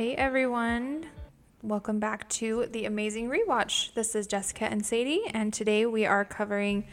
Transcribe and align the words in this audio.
Hey 0.00 0.14
everyone, 0.14 1.08
welcome 1.62 2.00
back 2.00 2.26
to 2.30 2.64
the 2.72 2.86
Amazing 2.86 3.28
Rewatch. 3.28 3.92
This 3.92 4.14
is 4.14 4.26
Jessica 4.26 4.64
and 4.64 4.82
Sadie, 4.86 5.24
and 5.34 5.52
today 5.52 5.84
we 5.84 6.06
are 6.06 6.24
covering 6.24 6.86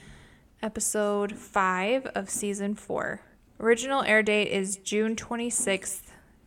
episode 0.62 1.32
5 1.32 2.08
of 2.08 2.30
season 2.30 2.76
4. 2.76 3.22
Original 3.62 4.04
air 4.04 4.22
date 4.22 4.50
is 4.50 4.76
June 4.76 5.16
26th, 5.16 6.02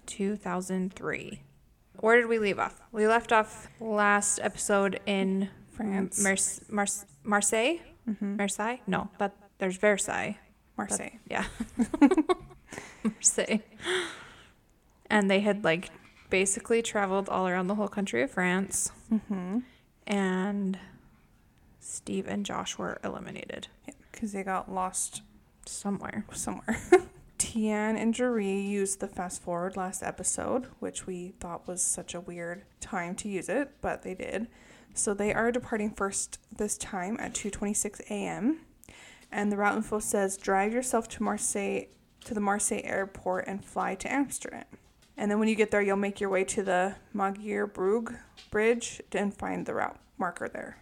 2003. 0.04 1.41
Where 1.96 2.17
did 2.21 2.27
we 2.27 2.39
leave 2.39 2.59
off? 2.59 2.79
We 2.93 3.07
left 3.08 3.32
off 3.32 3.67
last 3.81 4.39
episode 4.43 5.00
in 5.07 5.49
France. 5.72 6.22
Mars- 6.22 6.61
Mars- 6.68 7.07
Marseille? 7.25 7.79
Mm-hmm. 8.07 8.36
Marseille? 8.36 8.81
No, 8.86 9.08
that 9.17 9.35
there's 9.57 9.79
Versailles. 9.79 10.36
Marseille. 10.77 11.18
Yeah. 11.27 11.46
Marseille. 13.03 13.61
And 15.08 15.31
they 15.31 15.40
had 15.40 15.64
like 15.64 15.89
basically 16.30 16.82
traveled 16.82 17.29
all 17.29 17.46
around 17.46 17.66
the 17.66 17.75
whole 17.75 17.89
country 17.89 18.22
of 18.22 18.30
France. 18.30 18.90
Mm-hmm. 19.12 19.58
And 20.07 20.79
Steve 21.80 22.26
and 22.29 22.46
Josh 22.46 22.79
were 22.79 22.98
eliminated 23.04 23.68
Because 24.12 24.32
they 24.32 24.43
got 24.43 24.72
lost 24.72 25.22
somewhere. 25.66 26.25
somewhere. 26.32 26.80
Tian 27.39 27.96
and 27.96 28.14
Jeree 28.14 28.68
used 28.68 29.00
the 29.00 29.08
fast 29.08 29.43
forward 29.43 29.76
last 29.76 30.03
episode, 30.03 30.66
which 30.79 31.06
we 31.06 31.32
thought 31.40 31.66
was 31.66 31.82
such 31.82 32.14
a 32.14 32.20
weird 32.20 32.62
time 32.81 33.14
to 33.17 33.28
use 33.28 33.48
it, 33.48 33.70
but 33.81 34.03
they 34.03 34.14
did. 34.14 34.47
So 34.94 35.14
they 35.14 35.33
are 35.33 35.50
departing 35.50 35.91
first 35.91 36.39
this 36.55 36.77
time 36.77 37.17
at 37.19 37.33
2:26 37.33 38.00
a.m. 38.11 38.61
And 39.33 39.50
the 39.50 39.56
route 39.56 39.77
info 39.77 40.00
says 40.00 40.36
drive 40.36 40.72
yourself 40.72 41.08
to 41.11 41.22
Marseille 41.22 41.84
to 42.25 42.34
the 42.34 42.41
Marseille 42.41 42.83
airport 42.84 43.47
and 43.47 43.65
fly 43.65 43.94
to 43.94 44.12
Amsterdam. 44.12 44.65
And 45.21 45.31
then 45.31 45.39
when 45.39 45.49
you 45.49 45.55
get 45.55 45.71
there, 45.71 45.83
you'll 45.83 45.99
make 45.99 46.19
your 46.19 46.31
way 46.31 46.45
to 46.45 46.63
the 46.63 46.97
Magere 47.15 47.71
Brug 47.71 48.15
bridge 48.51 49.03
and 49.13 49.35
find 49.35 49.67
the 49.67 49.75
route 49.75 50.01
marker 50.17 50.49
there. 50.49 50.79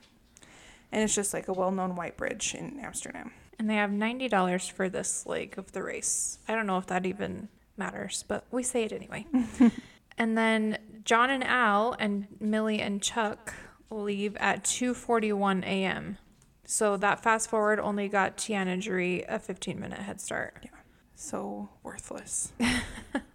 And 0.92 1.02
it's 1.02 1.16
just 1.16 1.34
like 1.34 1.48
a 1.48 1.52
well-known 1.52 1.96
white 1.96 2.16
bridge 2.16 2.54
in 2.54 2.78
Amsterdam. 2.78 3.32
And 3.58 3.68
they 3.68 3.74
have 3.74 3.90
$90 3.90 4.70
for 4.70 4.88
this 4.88 5.26
leg 5.26 5.58
of 5.58 5.72
the 5.72 5.82
race. 5.82 6.38
I 6.46 6.54
don't 6.54 6.68
know 6.68 6.78
if 6.78 6.86
that 6.86 7.04
even 7.04 7.48
matters, 7.76 8.24
but 8.28 8.44
we 8.52 8.62
say 8.62 8.84
it 8.84 8.92
anyway. 8.92 9.26
and 10.18 10.38
then 10.38 10.78
John 11.04 11.30
and 11.30 11.42
Al 11.42 11.96
and 11.98 12.28
Millie 12.38 12.80
and 12.80 13.02
Chuck 13.02 13.54
leave 13.90 14.36
at 14.36 14.62
2:41 14.62 15.64
a.m. 15.64 16.18
So 16.64 16.96
that 16.96 17.24
fast 17.24 17.50
forward 17.50 17.80
only 17.80 18.08
got 18.08 18.36
Tiana 18.36 18.80
Jeree 18.80 19.24
a 19.28 19.40
15 19.40 19.80
minute 19.80 19.98
head 19.98 20.20
start. 20.20 20.60
Yeah. 20.62 20.70
So 21.16 21.70
worthless. 21.82 22.52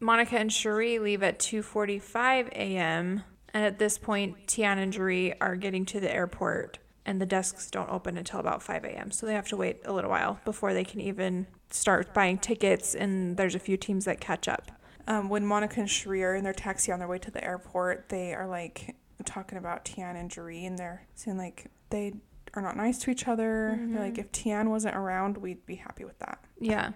Monica 0.00 0.36
and 0.36 0.50
Sheree 0.50 1.00
leave 1.00 1.22
at 1.22 1.38
2:45 1.38 2.48
a.m. 2.48 3.22
And 3.54 3.64
at 3.64 3.78
this 3.78 3.98
point, 3.98 4.46
Tiana 4.46 4.78
and 4.78 4.92
Jeree 4.92 5.34
are 5.40 5.56
getting 5.56 5.84
to 5.86 6.00
the 6.00 6.12
airport, 6.12 6.78
and 7.04 7.20
the 7.20 7.26
desks 7.26 7.70
don't 7.70 7.90
open 7.90 8.16
until 8.16 8.40
about 8.40 8.62
5 8.62 8.84
a.m. 8.84 9.10
So 9.10 9.26
they 9.26 9.34
have 9.34 9.48
to 9.48 9.56
wait 9.56 9.82
a 9.84 9.92
little 9.92 10.10
while 10.10 10.40
before 10.44 10.72
they 10.72 10.84
can 10.84 11.00
even 11.00 11.46
start 11.70 12.14
buying 12.14 12.38
tickets. 12.38 12.94
And 12.94 13.36
there's 13.36 13.54
a 13.54 13.58
few 13.58 13.76
teams 13.76 14.06
that 14.06 14.20
catch 14.20 14.48
up. 14.48 14.72
Um, 15.06 15.28
when 15.28 15.44
Monica 15.44 15.80
and 15.80 15.88
Sheree 15.88 16.22
are 16.22 16.34
in 16.34 16.44
their 16.44 16.52
taxi 16.54 16.92
on 16.92 16.98
their 16.98 17.08
way 17.08 17.18
to 17.18 17.30
the 17.30 17.44
airport, 17.44 18.08
they 18.08 18.32
are 18.34 18.46
like 18.46 18.96
talking 19.24 19.58
about 19.58 19.84
Tian 19.84 20.16
and 20.16 20.30
Jeree, 20.30 20.66
and 20.66 20.78
they're 20.78 21.06
saying 21.14 21.36
like 21.36 21.66
they 21.90 22.14
are 22.54 22.62
not 22.62 22.76
nice 22.76 22.98
to 23.00 23.10
each 23.10 23.28
other. 23.28 23.78
They're 23.78 24.02
like, 24.02 24.18
if 24.18 24.32
Tian 24.32 24.70
wasn't 24.70 24.96
around, 24.96 25.36
we'd 25.38 25.64
be 25.66 25.76
happy 25.76 26.04
with 26.04 26.18
that. 26.20 26.42
Yeah, 26.58 26.92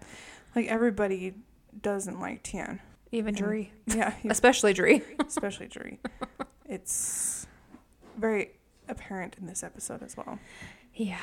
Like 0.55 0.67
everybody 0.67 1.35
doesn't 1.83 2.21
like 2.21 2.43
Tian. 2.43 2.81
even 3.13 3.35
Jeree, 3.35 3.71
Yeah, 3.87 4.11
he- 4.23 4.29
especially 4.29 4.75
Jeree. 4.75 5.03
especially 5.27 5.69
Jeree. 5.69 5.99
It's 6.65 7.47
very 8.17 8.51
apparent 8.89 9.37
in 9.39 9.47
this 9.47 9.63
episode 9.63 10.03
as 10.03 10.17
well. 10.17 10.39
Yeah, 10.95 11.19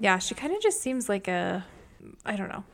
yeah. 0.00 0.18
She 0.18 0.34
kind 0.34 0.54
of 0.54 0.62
just 0.62 0.80
seems 0.80 1.08
like 1.08 1.28
a, 1.28 1.64
I 2.24 2.36
don't 2.36 2.48
know. 2.48 2.64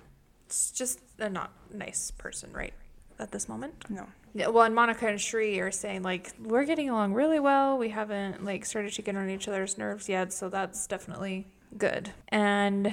It's 0.46 0.70
just 0.70 1.00
a 1.18 1.28
not 1.30 1.52
nice 1.72 2.10
person, 2.12 2.52
right? 2.52 2.74
At 3.18 3.30
this 3.32 3.48
moment. 3.48 3.84
No. 3.88 4.06
Yeah, 4.34 4.48
well, 4.48 4.64
and 4.64 4.74
Monica 4.74 5.06
and 5.06 5.18
Sheree 5.18 5.60
are 5.60 5.70
saying 5.70 6.02
like 6.02 6.32
we're 6.42 6.64
getting 6.64 6.90
along 6.90 7.14
really 7.14 7.38
well. 7.38 7.78
We 7.78 7.88
haven't 7.90 8.44
like 8.44 8.64
started 8.64 8.92
to 8.94 9.02
get 9.02 9.14
on 9.16 9.30
each 9.30 9.46
other's 9.48 9.78
nerves 9.78 10.08
yet, 10.08 10.32
so 10.32 10.48
that's 10.48 10.86
definitely 10.88 11.46
good. 11.78 12.10
And 12.28 12.92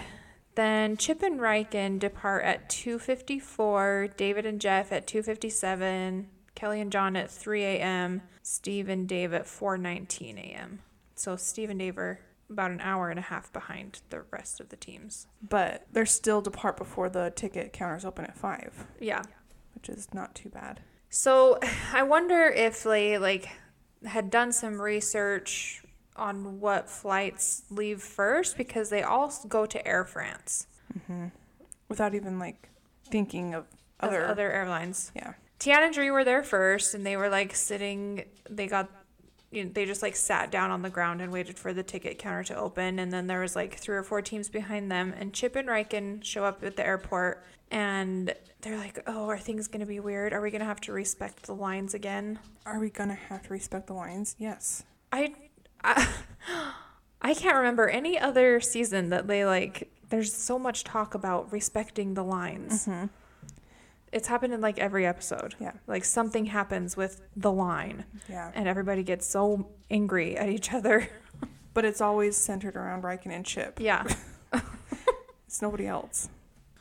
then 0.56 0.98
Chip 0.98 1.22
and 1.22 1.40
Reichen 1.40 2.00
depart 2.00 2.44
at 2.44 2.70
2:54. 2.70 4.16
David 4.18 4.46
and 4.46 4.60
Jeff 4.62 4.92
at 4.92 5.08
2:57. 5.08 6.28
Kelly 6.56 6.82
and 6.82 6.92
John 6.92 7.16
at 7.16 7.32
3 7.32 7.64
a.m. 7.64 8.22
Steve 8.44 8.90
and 8.90 9.08
Dave 9.08 9.34
at 9.34 9.46
4:19 9.46 10.38
a.m. 10.38 10.82
So 11.16 11.36
Steve 11.36 11.70
and 11.70 11.80
Dave 11.80 11.98
are 11.98 12.20
about 12.50 12.72
an 12.72 12.82
hour 12.82 13.10
and 13.10 13.18
a 13.18 13.24
half 13.24 13.52
behind 13.54 14.02
the 14.10 14.24
rest 14.32 14.60
of 14.60 14.70
the 14.70 14.76
teams. 14.76 15.28
But 15.42 15.86
they're 15.92 16.06
still 16.06 16.42
depart 16.42 16.76
before 16.76 17.08
the 17.10 17.32
ticket 17.34 17.72
counters 17.72 18.04
open 18.04 18.26
at 18.26 18.38
five, 18.38 18.86
Yeah. 19.00 19.22
which 19.74 19.88
is 19.88 20.14
not 20.14 20.36
too 20.36 20.50
bad. 20.50 20.82
So 21.10 21.60
I 21.94 22.04
wonder 22.04 22.44
if 22.48 22.84
they 22.84 23.18
like 23.18 23.48
had 24.06 24.30
done 24.30 24.52
some 24.52 24.82
research 24.82 25.82
on 26.16 26.60
what 26.60 26.90
flights 26.90 27.64
leave 27.70 28.02
first 28.02 28.58
because 28.58 28.90
they 28.90 29.04
all 29.04 29.34
go 29.48 29.66
to 29.66 29.88
Air 29.88 30.06
France, 30.06 30.68
mm-hmm. 30.98 31.28
Without 31.88 32.14
even 32.16 32.40
like 32.40 32.70
thinking 33.10 33.54
of 33.54 33.66
of 34.00 34.10
other. 34.10 34.26
other 34.26 34.52
airlines. 34.52 35.12
yeah. 35.16 35.34
Tiana 35.60 35.88
and 35.88 35.96
Jeree 35.96 36.12
were 36.12 36.24
there 36.24 36.42
first, 36.42 36.96
and 36.96 37.06
they 37.06 37.16
were 37.16 37.30
like 37.30 37.56
sitting. 37.56 38.26
They 38.50 38.66
got, 38.68 38.90
you 39.52 39.66
know, 39.66 39.70
they 39.72 39.86
just 39.86 40.02
like 40.02 40.16
sat 40.16 40.50
down 40.52 40.72
on 40.72 40.82
the 40.82 40.90
ground 40.90 41.22
and 41.22 41.32
waited 41.32 41.60
for 41.60 41.72
the 41.72 41.84
ticket 41.84 42.18
counter 42.18 42.44
to 42.46 42.56
open. 42.56 42.98
And 42.98 43.12
then 43.14 43.28
there 43.28 43.42
was 43.42 43.56
like 43.56 43.76
three 43.78 43.96
or 43.96 44.04
four 44.04 44.22
teams 44.24 44.50
behind 44.50 44.92
them, 44.92 45.14
and 45.18 45.34
Chip 45.34 45.56
and 45.56 45.68
Reichen 45.68 46.24
show 46.24 46.44
up 46.46 46.64
at 46.64 46.78
the 46.78 46.86
airport, 46.86 47.46
and 47.70 48.34
they're 48.62 48.78
like, 48.78 49.04
"Oh, 49.06 49.30
are 49.30 49.38
things 49.38 49.68
gonna 49.68 49.86
be 49.86 50.00
weird? 50.00 50.34
Are 50.34 50.42
we 50.42 50.50
gonna 50.50 50.66
have 50.66 50.82
to 50.82 50.94
respect 50.94 51.44
the 51.44 51.54
lines 51.56 51.94
again?" 51.94 52.40
Are 52.66 52.80
we 52.80 52.90
gonna 52.90 53.14
have 53.14 53.44
to 53.44 53.50
respect 53.54 53.86
the 53.88 53.94
lines? 53.94 54.36
Yes. 54.40 54.84
I, 55.12 55.36
I, 55.84 56.08
I 57.22 57.34
can't 57.34 57.56
remember 57.56 57.88
any 57.88 58.18
other 58.20 58.60
season 58.60 59.10
that 59.10 59.28
they 59.28 59.46
like. 59.46 59.92
There's 60.10 60.34
so 60.34 60.60
much 60.60 60.84
talk 60.84 61.14
about 61.14 61.52
respecting 61.52 62.14
the 62.16 62.24
lines. 62.24 62.86
Mm-hmm. 62.88 63.06
It's 64.12 64.28
happened 64.28 64.54
in 64.54 64.60
like 64.60 64.78
every 64.78 65.06
episode. 65.06 65.56
Yeah. 65.60 65.72
Like 65.88 66.04
something 66.04 66.48
happens 66.48 66.98
with 66.98 67.22
the 67.36 67.52
line, 67.52 68.04
Yeah. 68.28 68.52
and 68.54 68.68
everybody 68.68 69.04
gets 69.04 69.26
so 69.26 69.70
angry 69.90 70.38
at 70.38 70.50
each 70.50 70.74
other. 70.74 71.08
But 71.74 71.86
it's 71.86 72.02
always 72.02 72.36
centered 72.36 72.76
around 72.76 73.04
Reichen 73.04 73.32
and 73.32 73.46
Chip. 73.46 73.80
Yeah. 73.80 74.04
It's 75.48 75.62
nobody 75.62 75.88
else. 75.88 76.28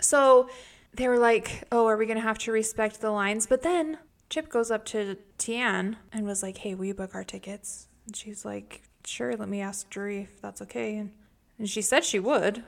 So 0.00 0.49
they 0.94 1.06
were 1.06 1.19
like, 1.19 1.62
"Oh, 1.71 1.87
are 1.87 1.97
we 1.97 2.06
gonna 2.06 2.21
have 2.21 2.38
to 2.38 2.50
respect 2.53 3.00
the 3.00 3.11
lines?" 3.12 3.47
But 3.47 3.62
then 3.62 3.99
Chip 4.31 4.49
goes 4.49 4.69
up 4.71 4.84
to 4.87 5.17
Tian 5.38 5.97
and 6.12 6.27
was 6.27 6.43
like, 6.43 6.59
"Hey, 6.59 6.75
will 6.75 6.87
you 6.87 6.94
book 6.94 7.15
our 7.15 7.22
tickets?" 7.22 7.87
And 8.06 8.17
she's 8.17 8.44
like, 8.44 8.82
"Sure. 9.05 9.37
Let 9.37 9.49
me 9.49 9.61
ask 9.61 9.88
Drury 9.91 10.28
if 10.33 10.41
that's 10.41 10.62
okay." 10.62 10.97
And 10.97 11.12
and 11.59 11.69
she 11.69 11.83
said 11.83 12.05
she 12.05 12.19
would. 12.19 12.65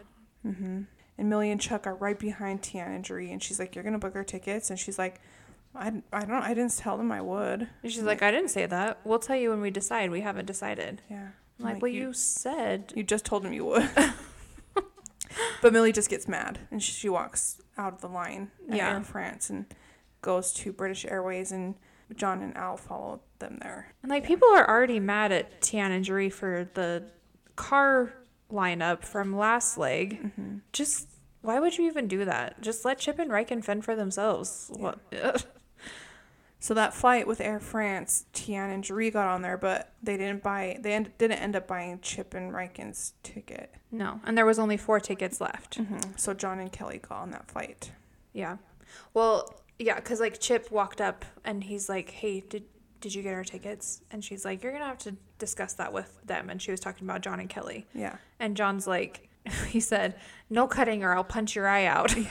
Mm-hmm. 0.47 0.82
And 1.19 1.28
Millie 1.31 1.50
and 1.50 1.60
Chuck 1.60 1.87
are 1.87 1.94
right 1.94 2.19
behind 2.19 2.62
Tian 2.62 2.91
and 2.91 3.04
Jeree, 3.04 3.31
and 3.32 3.43
she's 3.43 3.59
like, 3.59 3.75
"You're 3.75 3.84
gonna 3.84 3.98
book 3.98 4.16
our 4.16 4.25
tickets," 4.25 4.70
and 4.70 4.78
she's 4.78 4.98
like, 4.98 5.20
"I, 5.75 5.93
I 6.12 6.25
don't, 6.25 6.43
I 6.43 6.54
didn't 6.54 6.76
tell 6.76 6.97
them 6.97 7.12
I 7.12 7.20
would." 7.20 7.69
And 7.82 7.93
she's 7.93 8.03
like, 8.03 8.22
I 8.22 8.31
didn't 8.31 8.50
say 8.50 8.66
that. 8.66 9.00
We'll 9.04 9.19
tell 9.19 9.37
you 9.37 9.50
when 9.50 9.60
we 9.60 9.70
decide. 9.70 10.10
We 10.10 10.22
haven't 10.22 10.47
decided. 10.47 11.03
Yeah. 11.10 11.28
I'm 11.60 11.65
like, 11.65 11.82
well, 11.82 11.93
you, 11.93 12.12
said. 12.12 12.93
you 12.97 13.03
just 13.04 13.25
told 13.25 13.44
them 13.44 13.53
you 13.53 13.64
would. 13.66 13.88
but 15.62 15.73
Millie 15.73 15.93
just 15.93 16.11
gets 16.11 16.26
mad, 16.26 16.58
and 16.70 16.82
she, 16.82 16.93
she 16.93 17.08
walks 17.08 17.61
out 17.79 17.93
of 17.93 18.00
the 18.00 18.08
line 18.08 18.50
at 18.69 18.76
Yeah. 18.76 18.94
Air 18.94 19.02
France 19.02 19.49
and 19.49 19.67
goes 20.23 20.52
to 20.55 20.73
British 20.73 21.05
Airways, 21.05 21.52
and 21.52 21.75
John 22.14 22.43
and 22.43 22.56
Al 22.56 22.76
follow 22.76 23.20
them 23.38 23.59
there. 23.61 23.94
And 24.03 24.11
like, 24.11 24.25
people 24.25 24.49
are 24.49 24.69
already 24.69 25.00
mad 25.00 25.32
at 25.32 25.61
Tian 25.62 25.93
and 25.93 26.05
Jeree 26.05 26.32
for 26.32 26.69
the 26.75 27.05
car 27.56 28.12
lineup 28.50 29.05
from 29.05 29.37
last 29.37 29.79
leg. 29.79 30.23
Mm-hmm. 30.23 30.59
Just 30.73 31.09
why 31.43 31.59
would 31.59 31.76
you 31.76 31.87
even 31.87 32.06
do 32.06 32.25
that? 32.25 32.61
Just 32.61 32.85
let 32.85 32.99
Chip 32.99 33.19
and 33.19 33.31
Reichen 33.31 33.64
fend 33.64 33.85
for 33.85 33.97
themselves. 33.97 34.70
What? 34.76 34.99
So 36.62 36.75
that 36.75 36.94
flight 36.94 37.26
with 37.26 37.41
Air 37.41 37.59
France, 37.59 38.26
Tian 38.32 38.70
and 38.70 38.85
Jeree 38.85 39.12
got 39.12 39.26
on 39.26 39.43
there, 39.43 39.58
but 39.58 39.94
they 40.00 40.17
didn't 40.17 40.44
buy. 40.44 40.79
They 40.81 40.93
end, 40.93 41.11
didn't 41.19 41.41
end 41.41 41.56
up 41.56 41.67
buying 41.67 41.99
Chip 42.03 42.35
and 42.35 42.53
Reichen's 42.53 43.15
ticket. 43.25 43.75
no. 43.91 44.20
And 44.25 44.38
there 44.38 44.47
was 44.47 44.61
only 44.61 44.76
four 44.76 45.00
tickets 45.00 45.41
left. 45.41 45.79
Mm-hmm. 45.79 46.12
So 46.15 46.35
John 46.35 46.61
and 46.61 46.70
Kelly 46.70 46.99
got 46.99 47.19
on 47.19 47.32
that 47.32 47.50
flight. 47.50 47.91
Yeah. 48.32 48.58
Well, 49.12 49.62
yeah, 49.82 49.96
because 49.96 50.20
like 50.20 50.40
Chip 50.40 50.70
walked 50.70 51.00
up 51.00 51.25
and 51.44 51.64
he's 51.64 51.88
like, 51.88 52.11
"Hey, 52.11 52.40
did 52.40 52.64
did 53.00 53.14
you 53.14 53.23
get 53.23 53.34
our 53.34 53.44
tickets?" 53.44 54.02
And 54.11 54.25
she's 54.25 54.44
like, 54.44 54.62
"You're 54.62 54.73
gonna 54.73 54.87
have 54.87 54.99
to 54.99 55.17
discuss 55.38 55.75
that 55.75 55.93
with 55.93 56.19
them." 56.25 56.49
And 56.50 56.61
she 56.62 56.70
was 56.70 56.81
talking 56.81 57.06
about 57.08 57.20
John 57.23 57.40
and 57.40 57.49
Kelly. 57.50 57.87
Yeah. 57.94 58.17
And 58.40 58.56
John's 58.56 58.87
like, 58.87 59.29
he 59.69 59.81
said, 59.81 60.14
"No 60.49 60.67
cutting 60.67 61.02
or 61.02 61.14
I'll 61.14 61.25
punch 61.25 61.55
your 61.56 61.67
eye 61.69 61.87
out." 61.87 62.14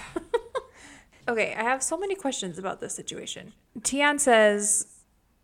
Okay, 1.28 1.54
I 1.56 1.62
have 1.64 1.84
so 1.84 1.98
many 1.98 2.16
questions 2.16 2.58
about 2.58 2.82
this 2.82 2.96
situation. 2.96 3.54
Tian 3.84 4.18
says 4.18 4.88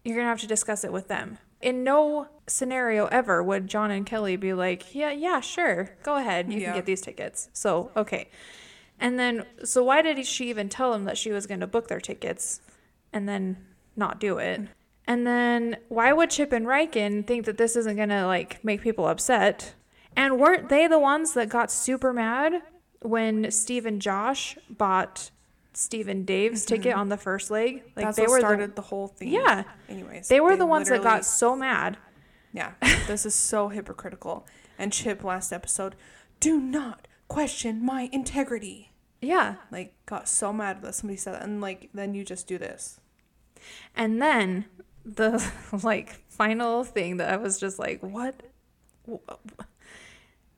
you're 0.04 0.16
going 0.16 0.26
to 0.26 0.30
have 0.30 0.40
to 0.42 0.48
discuss 0.48 0.84
it 0.84 0.92
with 0.92 1.08
them. 1.08 1.38
In 1.62 1.84
no 1.84 2.28
scenario 2.48 3.06
ever 3.08 3.44
would 3.44 3.68
John 3.68 3.92
and 3.92 4.06
Kelly 4.06 4.38
be 4.38 4.54
like, 4.54 4.96
yeah, 4.96 5.12
yeah, 5.12 5.40
sure, 5.40 5.96
go 6.04 6.16
ahead, 6.18 6.52
you 6.52 6.60
Yeah. 6.60 6.66
can 6.68 6.76
get 6.78 6.86
these 6.88 7.02
tickets. 7.02 7.50
So, 7.54 7.92
okay. 7.96 8.30
And 9.00 9.20
then, 9.20 9.46
so 9.64 9.84
why 9.84 10.02
did 10.02 10.26
she 10.26 10.50
even 10.50 10.70
tell 10.70 10.92
them 10.92 11.06
that 11.06 11.18
she 11.18 11.32
was 11.32 11.46
going 11.46 11.60
to 11.60 11.68
book 11.68 11.88
their 11.88 12.00
tickets 12.00 12.62
and 13.14 13.28
then 13.30 13.58
not 13.96 14.20
do 14.20 14.38
it? 14.38 14.62
And 15.06 15.26
then, 15.26 15.78
why 15.88 16.12
would 16.12 16.32
Chip 16.32 16.52
and 16.52 16.66
Reichen 16.66 17.26
think 17.26 17.46
that 17.46 17.58
this 17.58 17.76
isn't 17.76 17.96
going 17.96 18.10
to 18.10 18.26
like 18.26 18.64
make 18.64 18.82
people 18.82 19.08
upset? 19.08 19.74
And 20.16 20.40
weren't 20.40 20.70
they 20.70 20.88
the 20.88 21.00
ones 21.00 21.34
that 21.34 21.48
got 21.48 21.72
super 21.72 22.12
mad 22.12 22.64
when 23.02 23.52
Steve 23.52 23.86
and 23.86 24.02
Josh 24.02 24.58
bought 24.70 25.30
Steve 25.74 26.08
and 26.08 26.26
Dave's 26.26 26.66
mm-hmm. 26.66 26.76
ticket 26.76 26.96
on 26.96 27.10
the 27.10 27.18
first 27.18 27.52
leg? 27.52 27.84
Like 27.96 28.06
That's 28.06 28.18
they 28.18 28.24
what 28.24 28.32
were 28.32 28.40
started 28.40 28.76
the, 28.76 28.82
whole 28.82 29.08
thing. 29.08 29.30
Yeah. 29.30 29.64
Anyways, 29.88 30.28
they 30.28 30.40
were 30.40 30.58
the 30.58 30.66
ones 30.66 30.90
that 30.90 31.04
got 31.04 31.24
so 31.24 31.56
mad. 31.56 31.98
Yeah, 32.52 32.72
this 33.08 33.26
is 33.26 33.36
so 33.36 33.70
hypocritical. 33.70 34.46
And 34.80 34.92
Chip 34.92 35.24
last 35.24 35.54
episode, 35.54 35.96
do 36.40 36.60
not 36.60 37.07
question 37.28 37.84
my 37.84 38.10
integrity. 38.12 38.92
Yeah. 39.22 39.56
Like, 39.72 39.94
got 40.06 40.28
so 40.28 40.54
mad 40.54 40.82
that 40.82 40.96
somebody 40.96 41.18
said 41.18 41.36
that, 41.36 41.44
and 41.44 41.62
like, 41.62 41.90
then 41.94 42.14
you 42.14 42.24
just 42.24 42.48
do 42.48 42.58
this. 42.58 43.00
And 43.96 44.22
then 44.22 44.66
the 45.04 45.44
like 45.84 46.16
final 46.30 46.84
thing 46.84 47.18
that 47.18 47.34
I 47.34 47.38
was 47.38 47.60
just 47.60 47.80
like, 47.80 48.02
what? 48.02 48.36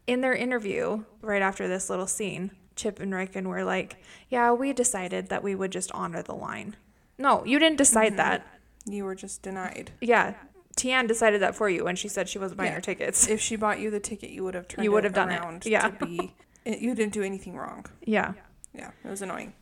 In 0.07 0.21
their 0.21 0.33
interview, 0.33 1.03
right 1.21 1.41
after 1.41 1.67
this 1.67 1.89
little 1.89 2.07
scene, 2.07 2.51
Chip 2.75 2.99
and 2.99 3.13
Reichen 3.13 3.45
were 3.45 3.63
like, 3.63 3.97
yeah, 4.29 4.51
we 4.51 4.73
decided 4.73 5.29
that 5.29 5.43
we 5.43 5.53
would 5.53 5.71
just 5.71 5.91
honor 5.91 6.23
the 6.23 6.33
line. 6.33 6.75
No, 7.17 7.43
you 7.45 7.59
didn't 7.59 7.77
decide 7.77 8.13
mm-hmm. 8.13 8.17
that. 8.17 8.47
You 8.85 9.03
were 9.03 9.15
just 9.15 9.41
denied. 9.41 9.91
Yeah. 10.01 10.33
Tian 10.75 11.05
decided 11.07 11.41
that 11.41 11.55
for 11.55 11.69
you 11.69 11.83
when 11.83 11.97
she 11.97 12.07
said 12.07 12.29
she 12.29 12.39
wasn't 12.39 12.57
buying 12.57 12.69
Yeah. 12.69 12.75
her 12.75 12.81
tickets. 12.81 13.27
If 13.27 13.41
she 13.41 13.57
bought 13.57 13.79
you 13.79 13.91
the 13.91 13.99
ticket, 13.99 14.29
you 14.29 14.43
would 14.45 14.53
have 14.55 14.67
turned. 14.67 14.85
You 14.85 14.91
would 14.93 15.03
have 15.03 15.13
done 15.13 15.29
it. 15.29 15.39
around 15.39 15.65
Yeah. 15.65 15.89
To 15.89 16.05
be, 16.05 16.33
Eh, 16.69 16.77
you 16.79 16.95
didn't 16.95 17.13
do 17.13 17.23
anything 17.23 17.55
wrong. 17.55 17.85
Yeah. 18.05 18.33
Yeah, 18.73 18.91
it 19.03 19.09
was 19.09 19.21
annoying. 19.21 19.53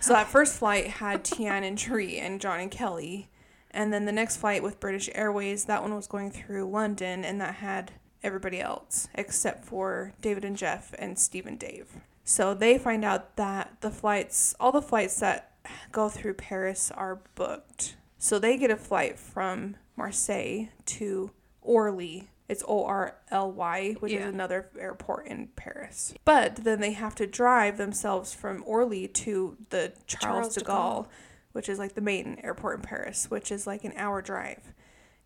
so 0.00 0.12
that 0.12 0.28
first 0.28 0.58
flight 0.58 0.88
had 0.88 1.24
Tian 1.24 1.62
and 1.62 1.78
Jeree 1.78 2.20
and 2.20 2.40
John 2.40 2.60
and 2.60 2.70
Kelly, 2.70 3.30
and 3.70 3.92
then 3.92 4.04
the 4.04 4.12
next 4.12 4.36
flight 4.38 4.62
with 4.62 4.80
British 4.80 5.08
Airways, 5.14 5.64
that 5.66 5.82
one 5.82 5.94
was 5.94 6.06
going 6.06 6.30
through 6.30 6.68
London, 6.68 7.24
and 7.24 7.40
that 7.40 7.56
had 7.56 7.92
everybody 8.22 8.60
else 8.60 9.08
except 9.14 9.64
for 9.64 10.12
David 10.20 10.44
and 10.44 10.56
Jeff 10.56 10.94
and 10.98 11.18
Steve 11.18 11.46
and 11.46 11.58
Dave. 11.58 11.88
So 12.24 12.54
they 12.54 12.78
find 12.78 13.04
out 13.04 13.36
that 13.36 13.76
the 13.80 13.90
flights, 13.90 14.54
all 14.60 14.72
the 14.72 14.82
flights 14.82 15.18
that 15.20 15.52
go 15.90 16.08
through 16.08 16.34
Paris 16.34 16.90
are 16.92 17.20
booked. 17.34 17.96
So 18.18 18.38
they 18.38 18.56
get 18.56 18.70
a 18.70 18.76
flight 18.76 19.18
from 19.18 19.76
Marseille 19.96 20.66
to 20.86 21.30
Orly. 21.60 22.28
It's 22.48 22.62
O 22.66 22.84
R 22.84 23.16
L 23.30 23.50
Y, 23.52 23.94
which 24.00 24.12
Yeah. 24.12 24.20
is 24.26 24.34
another 24.34 24.68
airport 24.78 25.26
in 25.26 25.48
Paris. 25.56 26.12
But 26.24 26.56
then 26.56 26.80
they 26.80 26.92
have 26.92 27.14
to 27.16 27.26
drive 27.26 27.78
themselves 27.78 28.34
from 28.34 28.62
Orly 28.66 29.08
to 29.08 29.56
the 29.70 29.92
Charles, 30.06 30.22
Charles 30.22 30.54
de 30.54 30.60
de 30.60 30.66
Gaulle, 30.66 31.04
Gaulle. 31.04 31.06
which 31.52 31.68
is 31.68 31.78
like 31.78 31.94
the 31.94 32.00
main 32.00 32.38
airport 32.42 32.76
in 32.76 32.82
Paris, 32.82 33.30
which 33.30 33.50
is 33.50 33.66
like 33.66 33.84
an 33.84 33.92
hour 33.96 34.20
drive. 34.20 34.74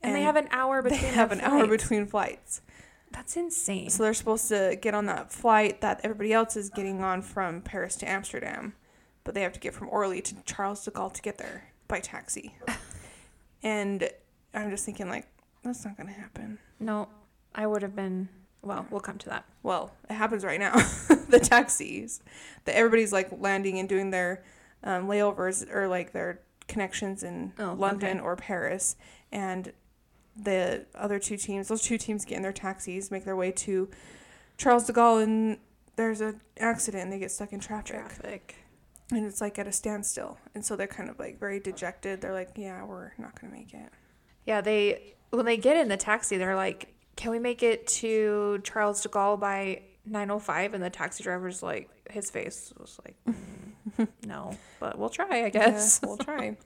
And, 0.02 0.14
they 0.14 0.22
have 0.22 0.36
an 0.36 0.46
hour 0.50 0.82
between 0.82 1.00
they 1.00 1.08
have 1.08 1.32
an 1.32 1.40
hour 1.40 1.66
between 1.66 2.06
flights. 2.06 2.60
That's 3.10 3.36
insane. 3.36 3.88
So 3.90 4.02
they're 4.02 4.14
supposed 4.14 4.48
to 4.48 4.76
get 4.80 4.94
on 4.94 5.06
that 5.06 5.32
flight 5.32 5.80
that 5.80 6.00
everybody 6.04 6.32
else 6.32 6.54
is 6.54 6.68
getting 6.70 7.02
on 7.02 7.22
from 7.22 7.62
Paris 7.62 7.96
to 7.96 8.08
Amsterdam, 8.08 8.74
but 9.24 9.34
they 9.34 9.40
have 9.42 9.54
to 9.54 9.60
get 9.60 9.74
from 9.74 9.88
Orly 9.88 10.20
to 10.20 10.34
Charles 10.44 10.84
de 10.84 10.90
Gaulle 10.90 11.12
to 11.14 11.22
get 11.22 11.38
there 11.38 11.64
by 11.88 11.98
taxi. 12.00 12.54
and 13.62 14.08
I'm 14.54 14.70
just 14.70 14.84
thinking 14.84 15.08
like 15.08 15.26
that's 15.66 15.84
not 15.84 15.96
going 15.96 16.06
to 16.08 16.12
happen. 16.12 16.58
no, 16.80 17.08
I 17.54 17.66
would 17.66 17.82
have 17.82 17.94
been. 17.96 18.28
Well, 18.62 18.86
we'll 18.90 19.00
come 19.00 19.18
to 19.18 19.28
that. 19.28 19.44
Well, 19.62 19.92
it 20.10 20.14
happens 20.14 20.44
right 20.44 20.58
now. 20.58 20.72
the 21.28 21.38
taxis, 21.40 22.20
that 22.64 22.74
everybody's 22.74 23.12
like 23.12 23.28
landing 23.38 23.78
and 23.78 23.88
doing 23.88 24.10
their 24.10 24.42
um, 24.82 25.06
layovers 25.06 25.72
or 25.72 25.86
like 25.88 26.12
their 26.12 26.40
connections 26.68 27.22
in 27.22 27.52
Oh, 27.58 27.74
London 27.78 28.16
okay. 28.18 28.20
or 28.26 28.34
Paris, 28.36 28.96
and 29.30 29.72
the 30.36 30.84
other 30.94 31.18
two 31.18 31.36
teams, 31.36 31.68
those 31.68 31.82
two 31.82 31.96
teams 31.96 32.24
get 32.24 32.36
in 32.36 32.42
their 32.42 32.52
taxis, 32.52 33.10
make 33.10 33.24
their 33.24 33.36
way 33.36 33.52
to 33.52 33.88
Charles 34.58 34.84
de 34.84 34.92
Gaulle, 34.92 35.22
and 35.22 35.58
there's 35.96 36.20
an 36.20 36.40
accident, 36.58 37.04
and 37.04 37.12
they 37.12 37.18
get 37.18 37.30
stuck 37.30 37.52
in 37.52 37.60
traffic, 37.60 37.94
Traffic. 38.00 38.56
and 39.12 39.24
it's 39.24 39.40
like 39.40 39.58
at 39.58 39.66
a 39.68 39.72
standstill, 39.72 40.38
and 40.54 40.64
so 40.64 40.74
they're 40.76 40.86
kind 40.86 41.08
of 41.08 41.18
like 41.18 41.38
very 41.38 41.60
dejected. 41.60 42.20
They're 42.20 42.34
like, 42.34 42.50
"Yeah, 42.56 42.84
we're 42.84 43.12
not 43.16 43.40
gonna 43.40 43.52
make 43.52 43.72
it." 43.72 43.90
Yeah, 44.44 44.60
they 44.60 45.14
when 45.36 45.46
they 45.46 45.56
get 45.56 45.76
in 45.76 45.88
the 45.88 45.96
taxi, 45.96 46.36
they're 46.36 46.56
like, 46.56 46.94
"Can 47.16 47.30
we 47.30 47.38
make 47.38 47.62
it 47.62 47.86
to 47.88 48.60
Charles 48.64 49.02
de 49.02 49.08
Gaulle 49.08 49.38
by 49.38 49.82
9:05?" 50.08 50.74
And 50.74 50.82
the 50.82 50.90
taxi 50.90 51.22
driver's 51.22 51.62
like, 51.62 51.90
his 52.10 52.30
face 52.30 52.72
was 52.78 52.98
like, 53.04 53.16
"Mm, 53.26 54.08
"No, 54.26 54.56
but 54.80 54.98
we'll 54.98 55.08
try, 55.10 55.44
I 55.44 55.48
guess." 55.50 56.00
Yeah, 56.02 56.08
we'll 56.08 56.18
try. 56.18 56.56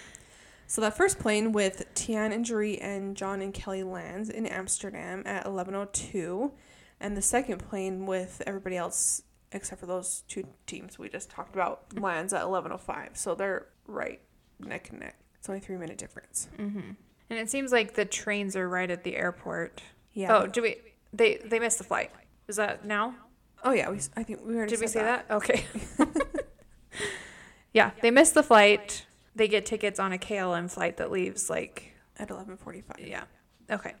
so 0.66 0.80
that 0.80 0.96
first 0.96 1.18
plane 1.18 1.52
with 1.52 1.86
Tian 1.94 2.32
and 2.32 2.44
Jeree 2.44 2.78
and 2.80 3.16
John 3.16 3.40
and 3.40 3.52
Kelly 3.52 3.82
lands 3.82 4.30
in 4.30 4.46
Amsterdam 4.46 5.22
at 5.26 5.44
11:02, 5.46 6.52
and 7.00 7.16
the 7.16 7.22
second 7.22 7.58
plane 7.58 8.06
with 8.06 8.42
everybody 8.46 8.76
else 8.76 9.22
except 9.52 9.80
for 9.80 9.86
those 9.86 10.24
two 10.26 10.44
teams 10.66 10.98
we 10.98 11.08
just 11.08 11.30
talked 11.30 11.54
about 11.54 11.98
lands 11.98 12.32
at 12.32 12.42
11:05. 12.42 13.16
So 13.16 13.34
they're 13.34 13.68
right 13.86 14.20
neck 14.58 14.90
and 14.90 15.00
neck. 15.00 15.16
It's 15.38 15.48
only 15.48 15.60
three 15.60 15.76
minute 15.76 15.96
difference. 15.98 16.48
hmm 16.56 16.92
And 17.30 17.38
it 17.38 17.50
seems 17.50 17.72
like 17.72 17.94
the 17.94 18.04
trains 18.04 18.56
are 18.56 18.68
right 18.68 18.90
at 18.90 19.04
the 19.04 19.16
airport. 19.16 19.82
Yeah. 20.12 20.36
Oh, 20.36 20.46
do 20.46 20.62
we? 20.62 20.76
They 21.12 21.40
they 21.44 21.58
missed 21.58 21.78
the 21.78 21.84
flight. 21.84 22.10
Is 22.48 22.56
that 22.56 22.84
now? 22.84 23.14
Oh 23.62 23.72
yeah. 23.72 23.90
We 23.90 23.98
I 24.16 24.22
think 24.22 24.40
we 24.44 24.54
already 24.54 24.70
Did 24.70 24.80
we 24.80 24.86
say 24.86 25.02
that? 25.02 25.26
Okay. 25.30 25.64
yeah, 27.72 27.92
they 28.02 28.10
missed 28.10 28.34
the 28.34 28.42
flight. 28.42 29.06
They 29.34 29.48
get 29.48 29.66
tickets 29.66 29.98
on 29.98 30.12
a 30.12 30.18
KLM 30.18 30.70
flight 30.70 30.98
that 30.98 31.10
leaves 31.10 31.48
like 31.48 31.94
at 32.18 32.28
11:45. 32.28 32.82
Yeah. 32.98 33.24
Okay. 33.70 33.94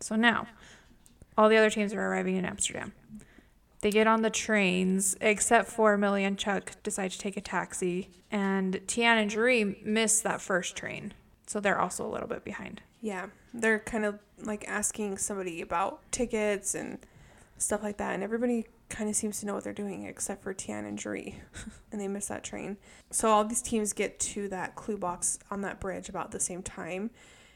So 0.00 0.16
now, 0.16 0.46
all 1.36 1.48
the 1.48 1.56
other 1.56 1.70
teams 1.70 1.92
are 1.92 2.00
arriving 2.00 2.36
in 2.36 2.44
Amsterdam. 2.44 2.92
They 3.82 3.90
get 3.90 4.06
on 4.06 4.22
the 4.22 4.30
trains, 4.30 5.16
except 5.20 5.68
for 5.70 5.96
Millie 5.96 6.24
and 6.24 6.38
Chuck 6.38 6.72
decide 6.82 7.12
to 7.12 7.18
take 7.18 7.36
a 7.36 7.40
taxi, 7.40 8.10
and 8.30 8.80
Tian 8.86 9.16
and 9.16 9.30
Jeree 9.30 9.82
miss 9.84 10.20
that 10.20 10.40
first 10.42 10.76
train, 10.76 11.14
so 11.50 11.58
they're 11.58 11.80
also 11.80 12.06
a 12.06 12.08
little 12.08 12.28
bit 12.28 12.44
behind. 12.44 12.80
Yeah, 13.00 13.26
they're 13.52 13.80
kind 13.80 14.04
of 14.04 14.20
like 14.40 14.64
asking 14.68 15.18
somebody 15.18 15.60
about 15.60 16.00
tickets 16.12 16.76
and 16.76 17.00
stuff 17.58 17.82
like 17.82 17.96
that, 17.96 18.14
and 18.14 18.22
everybody 18.22 18.66
kind 18.88 19.10
of 19.10 19.16
seems 19.16 19.40
to 19.40 19.46
know 19.46 19.54
what 19.54 19.64
they're 19.64 19.72
doing 19.72 20.04
except 20.04 20.44
for 20.44 20.54
Tian 20.54 20.84
and 20.84 20.96
Jeree, 20.96 21.34
and 21.90 22.00
they 22.00 22.06
miss 22.06 22.28
that 22.28 22.44
train. 22.44 22.76
So 23.10 23.30
all 23.30 23.44
these 23.44 23.62
teams 23.62 23.92
get 23.92 24.20
to 24.20 24.46
that 24.50 24.76
clue 24.76 24.96
box 24.96 25.40
on 25.50 25.62
that 25.62 25.80
bridge 25.80 26.08
about 26.08 26.30
the 26.30 26.38
same 26.38 26.62
time, 26.62 27.10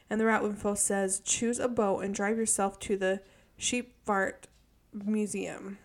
and 0.09 0.19
the 0.19 0.25
route 0.25 0.43
info 0.43 0.75
says 0.75 1.21
choose 1.21 1.57
a 1.57 1.69
boat 1.69 1.99
and 1.99 2.13
drive 2.13 2.37
yourself 2.37 2.77
to 2.81 2.97
the 2.97 3.21
Scheepvaart 3.57 4.47
Museum. 4.91 5.77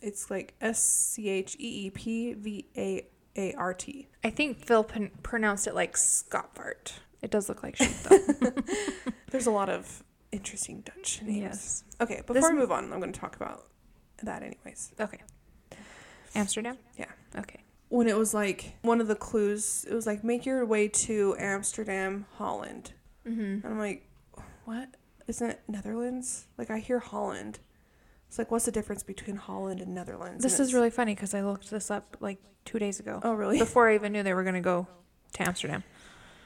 It's 0.00 0.30
like 0.30 0.54
S 0.62 0.82
C 0.82 1.28
H 1.28 1.54
E 1.60 1.86
E 1.86 1.90
P 1.90 2.32
V 2.32 2.64
A 2.78 3.06
A 3.36 3.52
R 3.52 3.74
T. 3.74 4.08
I 4.24 4.30
think 4.30 4.56
Phil 4.56 4.84
pron- 4.84 5.10
pronounced 5.22 5.66
it 5.66 5.74
like 5.74 5.96
Scottfart. 5.96 6.92
It 7.22 7.30
does 7.30 7.48
look 7.48 7.62
like 7.62 7.76
sheep, 7.76 7.90
though. 8.04 8.18
There's 9.30 9.46
a 9.46 9.50
lot 9.50 9.68
of 9.68 10.02
interesting 10.32 10.82
Dutch 10.82 11.20
names. 11.22 11.38
yes. 11.38 11.84
Okay, 12.00 12.22
before 12.26 12.34
This- 12.34 12.50
we 12.50 12.56
move 12.56 12.70
on, 12.72 12.92
I'm 12.92 13.00
going 13.00 13.12
to 13.12 13.20
talk 13.20 13.36
about 13.36 13.66
that 14.22 14.42
anyways. 14.42 14.92
Okay. 15.00 15.18
Amsterdam? 16.34 16.76
Yeah. 16.96 17.06
Okay. 17.36 17.64
When 17.88 18.06
it 18.06 18.16
was 18.16 18.34
like 18.34 18.74
one 18.82 19.00
of 19.00 19.08
the 19.08 19.14
clues, 19.14 19.86
it 19.88 19.94
was 19.94 20.06
like 20.06 20.22
make 20.22 20.44
your 20.44 20.64
way 20.66 20.88
to 20.88 21.34
Amsterdam, 21.38 22.26
Holland. 22.36 22.92
Mm-hmm. 23.26 23.40
And 23.40 23.64
I'm 23.64 23.78
like, 23.78 24.06
what? 24.64 24.88
Isn't 25.26 25.50
it 25.50 25.60
Netherlands? 25.68 26.46
Like 26.58 26.70
I 26.70 26.78
hear 26.78 26.98
Holland. 26.98 27.58
It's 28.28 28.38
like 28.38 28.50
what's 28.50 28.66
the 28.66 28.72
difference 28.72 29.02
between 29.02 29.36
Holland 29.36 29.80
and 29.80 29.94
Netherlands? 29.94 30.42
This 30.42 30.52
And 30.54 30.60
is 30.60 30.68
it's- 30.68 30.74
really 30.74 30.90
funny 30.90 31.14
because 31.14 31.32
I 31.34 31.40
looked 31.40 31.70
this 31.70 31.90
up 31.90 32.16
like 32.20 32.38
two 32.66 32.78
days 32.78 33.00
ago. 33.00 33.20
Oh 33.22 33.32
really? 33.32 33.58
Before 33.58 33.88
I 33.88 33.94
even 33.94 34.12
knew 34.12 34.22
they 34.22 34.34
were 34.34 34.42
going 34.44 34.54
to 34.54 34.60
go 34.60 34.86
to 35.32 35.42
Amsterdam. 35.42 35.82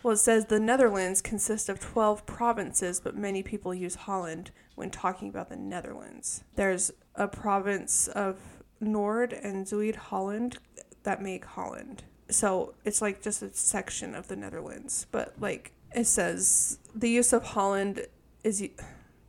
Well, 0.02 0.14
it 0.14 0.18
says 0.18 0.46
the 0.46 0.58
Netherlands 0.58 1.20
consists 1.22 1.68
of 1.68 1.78
12 1.78 2.26
provinces, 2.26 3.00
but 3.00 3.16
many 3.16 3.42
people 3.42 3.72
use 3.72 3.94
Holland 3.94 4.50
when 4.74 4.90
talking 4.90 5.28
about 5.28 5.48
the 5.48 5.56
Netherlands. 5.56 6.42
There's 6.56 6.90
a 7.14 7.28
province 7.28 8.08
of 8.08 8.38
Noord 8.82 9.32
and 9.44 9.64
Zuid 9.64 9.94
Holland 9.94 10.58
that 11.04 11.22
make 11.22 11.44
Holland. 11.44 12.02
So 12.28 12.74
it's 12.84 13.00
like 13.00 13.22
just 13.22 13.42
a 13.42 13.52
section 13.52 14.14
of 14.14 14.26
the 14.26 14.36
Netherlands. 14.36 15.06
But 15.12 15.34
like 15.38 15.72
it 15.94 16.06
says, 16.06 16.78
the 16.94 17.10
use 17.10 17.32
of 17.32 17.44
Holland 17.44 18.06
is 18.42 18.66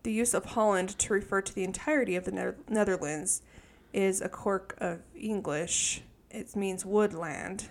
the 0.01 0.11
use 0.11 0.33
of 0.33 0.45
Holland 0.45 0.97
to 0.99 1.13
refer 1.13 1.41
to 1.41 1.53
the 1.53 1.63
entirety 1.63 2.15
of 2.15 2.25
the 2.25 2.31
Nether- 2.31 2.57
Netherlands 2.67 3.41
is 3.91 4.21
a 4.21 4.29
quirk 4.29 4.75
of 4.79 5.01
English. 5.15 6.01
It 6.31 6.55
means 6.55 6.83
woodland 6.83 7.69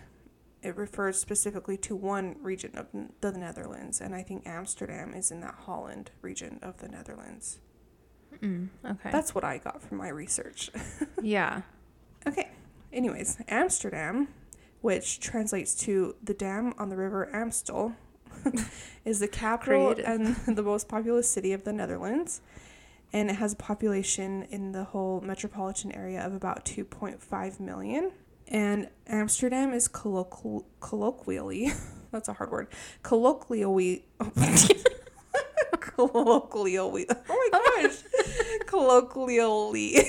it 0.63 0.77
refers 0.77 1.19
specifically 1.19 1.77
to 1.79 1.97
one 1.97 2.37
region 2.41 2.77
of 2.77 2.87
the 3.21 3.33
Netherlands, 3.33 4.01
and 4.01 4.15
I 4.15 4.23
think 4.23 4.47
Amsterdam 4.47 5.13
is 5.15 5.31
in 5.31 5.41
that 5.41 5.55
Holland 5.67 6.11
region 6.21 6.59
of 6.63 6.79
the 6.79 6.89
Netherlands. 6.89 7.59
Mm, 8.41 8.69
okay. 8.85 9.11
That's 9.11 9.35
what 9.35 9.45
I 9.45 9.59
got 9.59 9.83
from 9.83 9.99
my 9.99 10.09
research. 10.09 10.71
yeah. 11.23 11.63
Okay. 12.27 12.51
Anyways, 12.93 13.39
Amsterdam, 13.49 14.29
which 14.81 15.21
translates 15.21 15.75
to 15.77 16.15
the 16.23 16.35
dam 16.35 16.75
on 16.79 16.89
the 16.89 16.97
river 16.97 17.29
Amstel, 17.35 17.95
is 19.05 19.21
the 19.21 19.29
capital 19.29 19.95
and 20.05 20.37
the 20.47 20.63
most 20.63 20.89
populous 20.89 21.29
city 21.29 21.53
of 21.53 21.65
the 21.65 21.73
Netherlands. 21.73 22.41
And 23.13 23.31
it 23.31 23.35
has 23.35 23.53
a 23.53 23.57
population 23.57 24.45
in 24.45 24.73
the 24.73 24.85
whole 24.85 25.21
metropolitan 25.21 25.93
area 25.93 26.25
of 26.25 26.35
about 26.35 26.65
2.5 26.65 27.61
million. 27.61 28.13
And 28.53 28.89
Amsterdam 29.07 29.73
is 29.73 29.89
colloquial, 29.89 30.67
colloquially, 30.79 31.73
that's 32.13 32.29
a 32.29 32.35
hard 32.35 32.51
word, 32.51 32.69
colloquially, 33.03 34.05
colloquially, 35.81 37.07
oh 37.09 37.49
my 37.51 37.83
gosh, 37.83 38.03
colloquially, 38.67 40.01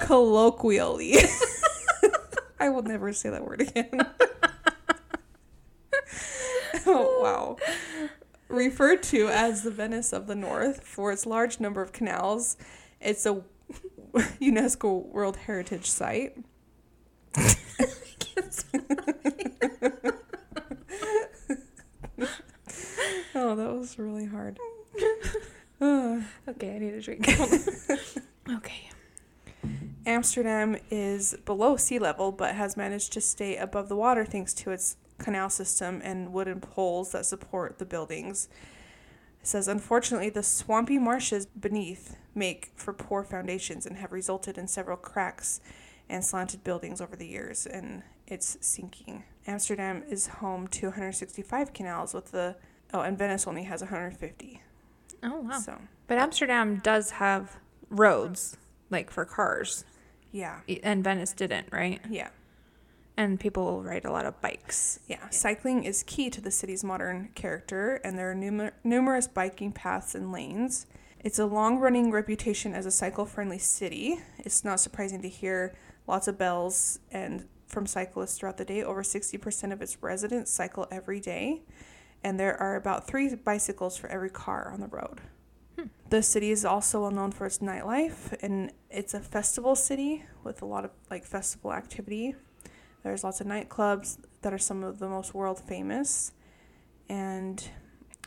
colloquially. 0.00 1.16
I 2.58 2.70
will 2.70 2.82
never 2.82 3.12
say 3.12 3.28
that 3.28 3.46
word 3.46 3.60
again. 3.60 4.00
oh, 6.86 7.20
wow. 7.20 7.56
Referred 8.48 9.02
to 9.04 9.28
as 9.28 9.64
the 9.64 9.70
Venice 9.70 10.14
of 10.14 10.28
the 10.28 10.34
North 10.34 10.82
for 10.82 11.12
its 11.12 11.26
large 11.26 11.60
number 11.60 11.82
of 11.82 11.92
canals, 11.92 12.56
it's 13.02 13.26
a 13.26 13.42
UNESCO 14.40 15.06
World 15.06 15.36
Heritage 15.36 15.86
Site. 15.86 16.36
oh, 23.34 23.54
that 23.56 23.74
was 23.74 23.98
really 23.98 24.26
hard. 24.26 24.58
Okay, 26.48 26.76
I 26.76 26.78
need 26.78 26.94
a 26.94 27.00
drink. 27.00 27.28
okay. 28.48 28.90
Amsterdam 30.06 30.76
is 30.90 31.34
below 31.44 31.76
sea 31.76 31.98
level 31.98 32.30
but 32.30 32.54
has 32.54 32.76
managed 32.76 33.12
to 33.14 33.20
stay 33.20 33.56
above 33.56 33.88
the 33.88 33.96
water 33.96 34.24
thanks 34.24 34.54
to 34.54 34.70
its 34.70 34.96
canal 35.18 35.50
system 35.50 36.00
and 36.04 36.32
wooden 36.32 36.60
poles 36.60 37.10
that 37.12 37.26
support 37.26 37.78
the 37.78 37.84
buildings. 37.84 38.48
It 39.42 39.48
says, 39.48 39.66
unfortunately, 39.66 40.30
the 40.30 40.44
swampy 40.44 40.98
marshes 41.00 41.46
beneath 41.46 42.16
make 42.32 42.70
for 42.76 42.92
poor 42.92 43.24
foundations 43.24 43.84
and 43.86 43.96
have 43.96 44.12
resulted 44.12 44.56
in 44.56 44.68
several 44.68 44.96
cracks 44.96 45.60
and 46.08 46.24
slanted 46.24 46.62
buildings 46.62 47.00
over 47.00 47.16
the 47.16 47.26
years, 47.26 47.66
and 47.66 48.04
it's 48.28 48.56
sinking. 48.60 49.24
Amsterdam 49.46 50.04
is 50.08 50.28
home 50.28 50.68
to 50.68 50.86
165 50.86 51.72
canals, 51.72 52.14
with 52.14 52.30
the 52.30 52.54
oh, 52.94 53.00
and 53.00 53.18
Venice 53.18 53.48
only 53.48 53.64
has 53.64 53.80
150. 53.80 54.62
Oh 55.24 55.40
wow. 55.40 55.58
So, 55.58 55.76
But 56.06 56.18
Amsterdam 56.18 56.76
does 56.76 57.10
have 57.12 57.56
roads 57.90 58.56
like 58.90 59.10
for 59.10 59.24
cars, 59.24 59.84
yeah, 60.30 60.60
and 60.84 61.02
Venice 61.02 61.32
didn't, 61.32 61.66
right? 61.72 62.00
yeah. 62.08 62.28
And 63.16 63.38
people 63.38 63.82
ride 63.82 64.04
a 64.04 64.10
lot 64.10 64.24
of 64.24 64.40
bikes. 64.40 65.00
Yeah, 65.06 65.28
cycling 65.28 65.84
is 65.84 66.02
key 66.02 66.30
to 66.30 66.40
the 66.40 66.50
city's 66.50 66.82
modern 66.82 67.28
character, 67.34 68.00
and 68.04 68.18
there 68.18 68.30
are 68.30 68.34
numer- 68.34 68.72
numerous 68.82 69.28
biking 69.28 69.72
paths 69.72 70.14
and 70.14 70.32
lanes. 70.32 70.86
It's 71.20 71.38
a 71.38 71.46
long 71.46 71.78
running 71.78 72.10
reputation 72.10 72.74
as 72.74 72.86
a 72.86 72.90
cycle 72.90 73.26
friendly 73.26 73.58
city. 73.58 74.18
It's 74.38 74.64
not 74.64 74.80
surprising 74.80 75.22
to 75.22 75.28
hear 75.28 75.74
lots 76.06 76.26
of 76.26 76.38
bells 76.38 76.98
and 77.10 77.46
from 77.66 77.86
cyclists 77.86 78.38
throughout 78.38 78.56
the 78.56 78.64
day. 78.64 78.82
Over 78.82 79.02
60% 79.02 79.72
of 79.72 79.80
its 79.82 80.02
residents 80.02 80.50
cycle 80.50 80.88
every 80.90 81.20
day, 81.20 81.62
and 82.24 82.40
there 82.40 82.60
are 82.60 82.76
about 82.76 83.06
three 83.06 83.34
bicycles 83.34 83.96
for 83.96 84.08
every 84.08 84.30
car 84.30 84.70
on 84.72 84.80
the 84.80 84.88
road. 84.88 85.20
Hmm. 85.78 85.86
The 86.10 86.22
city 86.22 86.50
is 86.50 86.64
also 86.64 87.02
well 87.02 87.10
known 87.10 87.32
for 87.32 87.46
its 87.46 87.58
nightlife, 87.58 88.34
and 88.42 88.72
it's 88.90 89.14
a 89.14 89.20
festival 89.20 89.74
city 89.74 90.24
with 90.44 90.60
a 90.60 90.66
lot 90.66 90.84
of 90.84 90.90
like 91.10 91.24
festival 91.24 91.72
activity. 91.72 92.34
There's 93.02 93.24
lots 93.24 93.40
of 93.40 93.46
nightclubs 93.46 94.18
that 94.42 94.52
are 94.52 94.58
some 94.58 94.84
of 94.84 94.98
the 94.98 95.08
most 95.08 95.34
world 95.34 95.60
famous, 95.60 96.32
and 97.08 97.68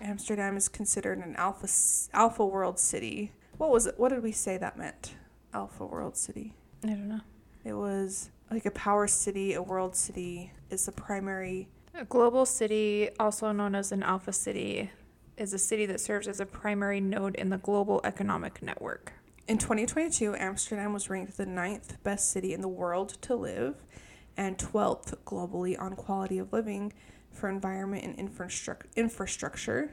Amsterdam 0.01 0.57
is 0.57 0.67
considered 0.67 1.19
an 1.19 1.35
alpha 1.37 1.67
alpha 2.13 2.45
world 2.45 2.79
city. 2.79 3.31
What 3.57 3.69
was 3.69 3.85
it? 3.85 3.97
What 3.97 4.09
did 4.09 4.23
we 4.23 4.31
say 4.31 4.57
that 4.57 4.77
meant? 4.77 5.15
Alpha 5.53 5.85
world 5.85 6.17
city. 6.17 6.53
I 6.83 6.87
don't 6.87 7.07
know. 7.07 7.21
It 7.63 7.73
was 7.73 8.29
like 8.51 8.65
a 8.65 8.71
power 8.71 9.07
city, 9.07 9.53
a 9.53 9.61
world 9.61 9.95
city 9.95 10.51
is 10.69 10.85
the 10.85 10.91
primary. 10.91 11.67
A 11.93 12.05
global 12.05 12.45
city, 12.45 13.09
also 13.19 13.51
known 13.53 13.73
as 13.73 13.91
an 13.91 14.03
alpha 14.03 14.33
city, 14.33 14.91
is 15.37 15.53
a 15.53 15.57
city 15.57 15.85
that 15.85 15.99
serves 16.01 16.27
as 16.27 16.39
a 16.39 16.45
primary 16.45 16.99
node 16.99 17.35
in 17.35 17.49
the 17.49 17.57
global 17.57 18.01
economic 18.03 18.61
network. 18.61 19.13
In 19.47 19.57
2022, 19.57 20.35
Amsterdam 20.35 20.91
was 20.91 21.09
ranked 21.09 21.37
the 21.37 21.45
ninth 21.45 22.01
best 22.03 22.31
city 22.31 22.53
in 22.53 22.61
the 22.61 22.67
world 22.67 23.17
to 23.21 23.35
live, 23.35 23.75
and 24.37 24.57
12th 24.57 25.15
globally 25.25 25.79
on 25.79 25.95
quality 25.95 26.37
of 26.37 26.51
living 26.53 26.93
for 27.31 27.49
environment 27.49 28.03
and 28.03 28.17
infrastructure. 28.17 28.89
Infrastructure. 28.95 29.91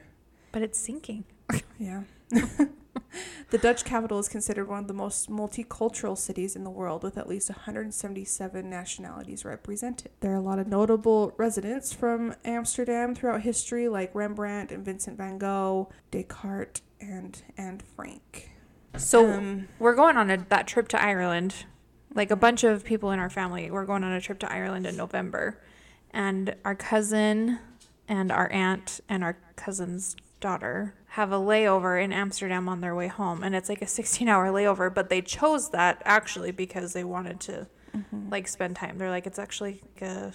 But 0.51 0.61
it's 0.61 0.79
sinking. 0.79 1.25
Yeah. 1.79 2.03
the 3.49 3.57
Dutch 3.57 3.83
capital 3.83 4.17
is 4.19 4.29
considered 4.29 4.67
one 4.67 4.79
of 4.79 4.87
the 4.87 4.93
most 4.93 5.29
multicultural 5.29 6.17
cities 6.17 6.55
in 6.55 6.63
the 6.63 6.69
world 6.69 7.03
with 7.03 7.17
at 7.17 7.27
least 7.27 7.49
177 7.49 8.69
nationalities 8.69 9.43
represented. 9.43 10.11
There 10.21 10.31
are 10.31 10.35
a 10.37 10.41
lot 10.41 10.59
of 10.59 10.67
notable 10.67 11.33
residents 11.37 11.93
from 11.93 12.35
Amsterdam 12.45 13.13
throughout 13.15 13.41
history, 13.41 13.89
like 13.89 14.15
Rembrandt 14.15 14.71
and 14.71 14.85
Vincent 14.85 15.17
van 15.17 15.37
Gogh, 15.37 15.89
Descartes, 16.11 16.81
and 17.01 17.41
Anne 17.57 17.81
Frank. 17.95 18.51
So 18.97 19.31
Um, 19.31 19.67
we're 19.79 19.95
going 19.95 20.17
on 20.17 20.29
a, 20.29 20.37
that 20.49 20.67
trip 20.67 20.87
to 20.89 21.01
Ireland. 21.03 21.65
Like 22.15 22.31
a 22.31 22.35
bunch 22.35 22.63
of 22.63 22.83
people 22.83 23.11
in 23.11 23.19
our 23.19 23.29
family, 23.29 23.71
we're 23.71 23.85
going 23.85 24.03
on 24.03 24.11
a 24.13 24.21
trip 24.21 24.39
to 24.39 24.51
Ireland 24.51 24.85
in 24.85 24.95
November. 24.95 25.59
And 26.11 26.55
our 26.63 26.75
cousin 26.75 27.59
and 28.07 28.31
our 28.31 28.51
aunt 28.51 28.99
and 29.09 29.23
our 29.23 29.37
cousin's 29.55 30.15
daughter 30.39 30.93
have 31.07 31.31
a 31.31 31.37
layover 31.37 32.03
in 32.03 32.11
Amsterdam 32.11 32.67
on 32.69 32.81
their 32.81 32.93
way 32.93 33.07
home. 33.07 33.43
And 33.43 33.55
it's 33.55 33.69
like 33.69 33.81
a 33.81 33.87
16 33.87 34.27
hour 34.27 34.47
layover, 34.47 34.93
but 34.93 35.09
they 35.09 35.21
chose 35.21 35.69
that 35.71 36.01
actually 36.05 36.51
because 36.51 36.93
they 36.93 37.03
wanted 37.03 37.39
to 37.41 37.67
mhm. 37.95 38.31
like 38.31 38.47
spend 38.47 38.75
time. 38.75 38.97
They're 38.97 39.09
like, 39.09 39.25
it's 39.25 39.39
actually 39.39 39.81
like 39.95 40.01
a 40.01 40.33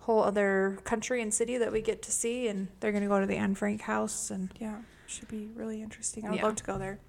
whole 0.00 0.22
other 0.22 0.78
country 0.84 1.20
and 1.20 1.34
city 1.34 1.58
that 1.58 1.72
we 1.72 1.82
get 1.82 2.02
to 2.02 2.12
see. 2.12 2.48
And 2.48 2.68
they're 2.80 2.92
going 2.92 3.02
to 3.02 3.08
go 3.08 3.20
to 3.20 3.26
the 3.26 3.36
Anne 3.36 3.54
Frank 3.54 3.82
house. 3.82 4.30
And 4.30 4.50
Yeah, 4.58 4.76
should 5.06 5.28
be 5.28 5.50
really 5.54 5.82
interesting. 5.82 6.26
I 6.26 6.30
would 6.30 6.36
Yeah. 6.38 6.46
love 6.46 6.56
to 6.56 6.64
go 6.64 6.78
there. 6.78 7.00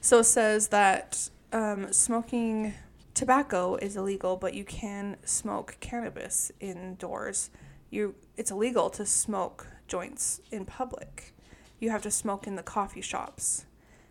So 0.00 0.18
it 0.18 0.24
says 0.24 0.68
that 0.68 1.30
um, 1.52 1.92
smoking 1.92 2.74
tobacco 3.14 3.76
is 3.76 3.96
illegal, 3.96 4.36
but 4.36 4.54
you 4.54 4.64
can 4.64 5.16
smoke 5.24 5.76
cannabis 5.80 6.52
indoors. 6.60 7.50
You, 7.90 8.14
it's 8.36 8.50
illegal 8.50 8.90
to 8.90 9.06
smoke 9.06 9.68
joints 9.86 10.40
in 10.50 10.64
public. 10.64 11.32
You 11.80 11.90
have 11.90 12.02
to 12.02 12.10
smoke 12.10 12.46
in 12.46 12.56
the 12.56 12.62
coffee 12.62 13.00
shops. 13.00 13.66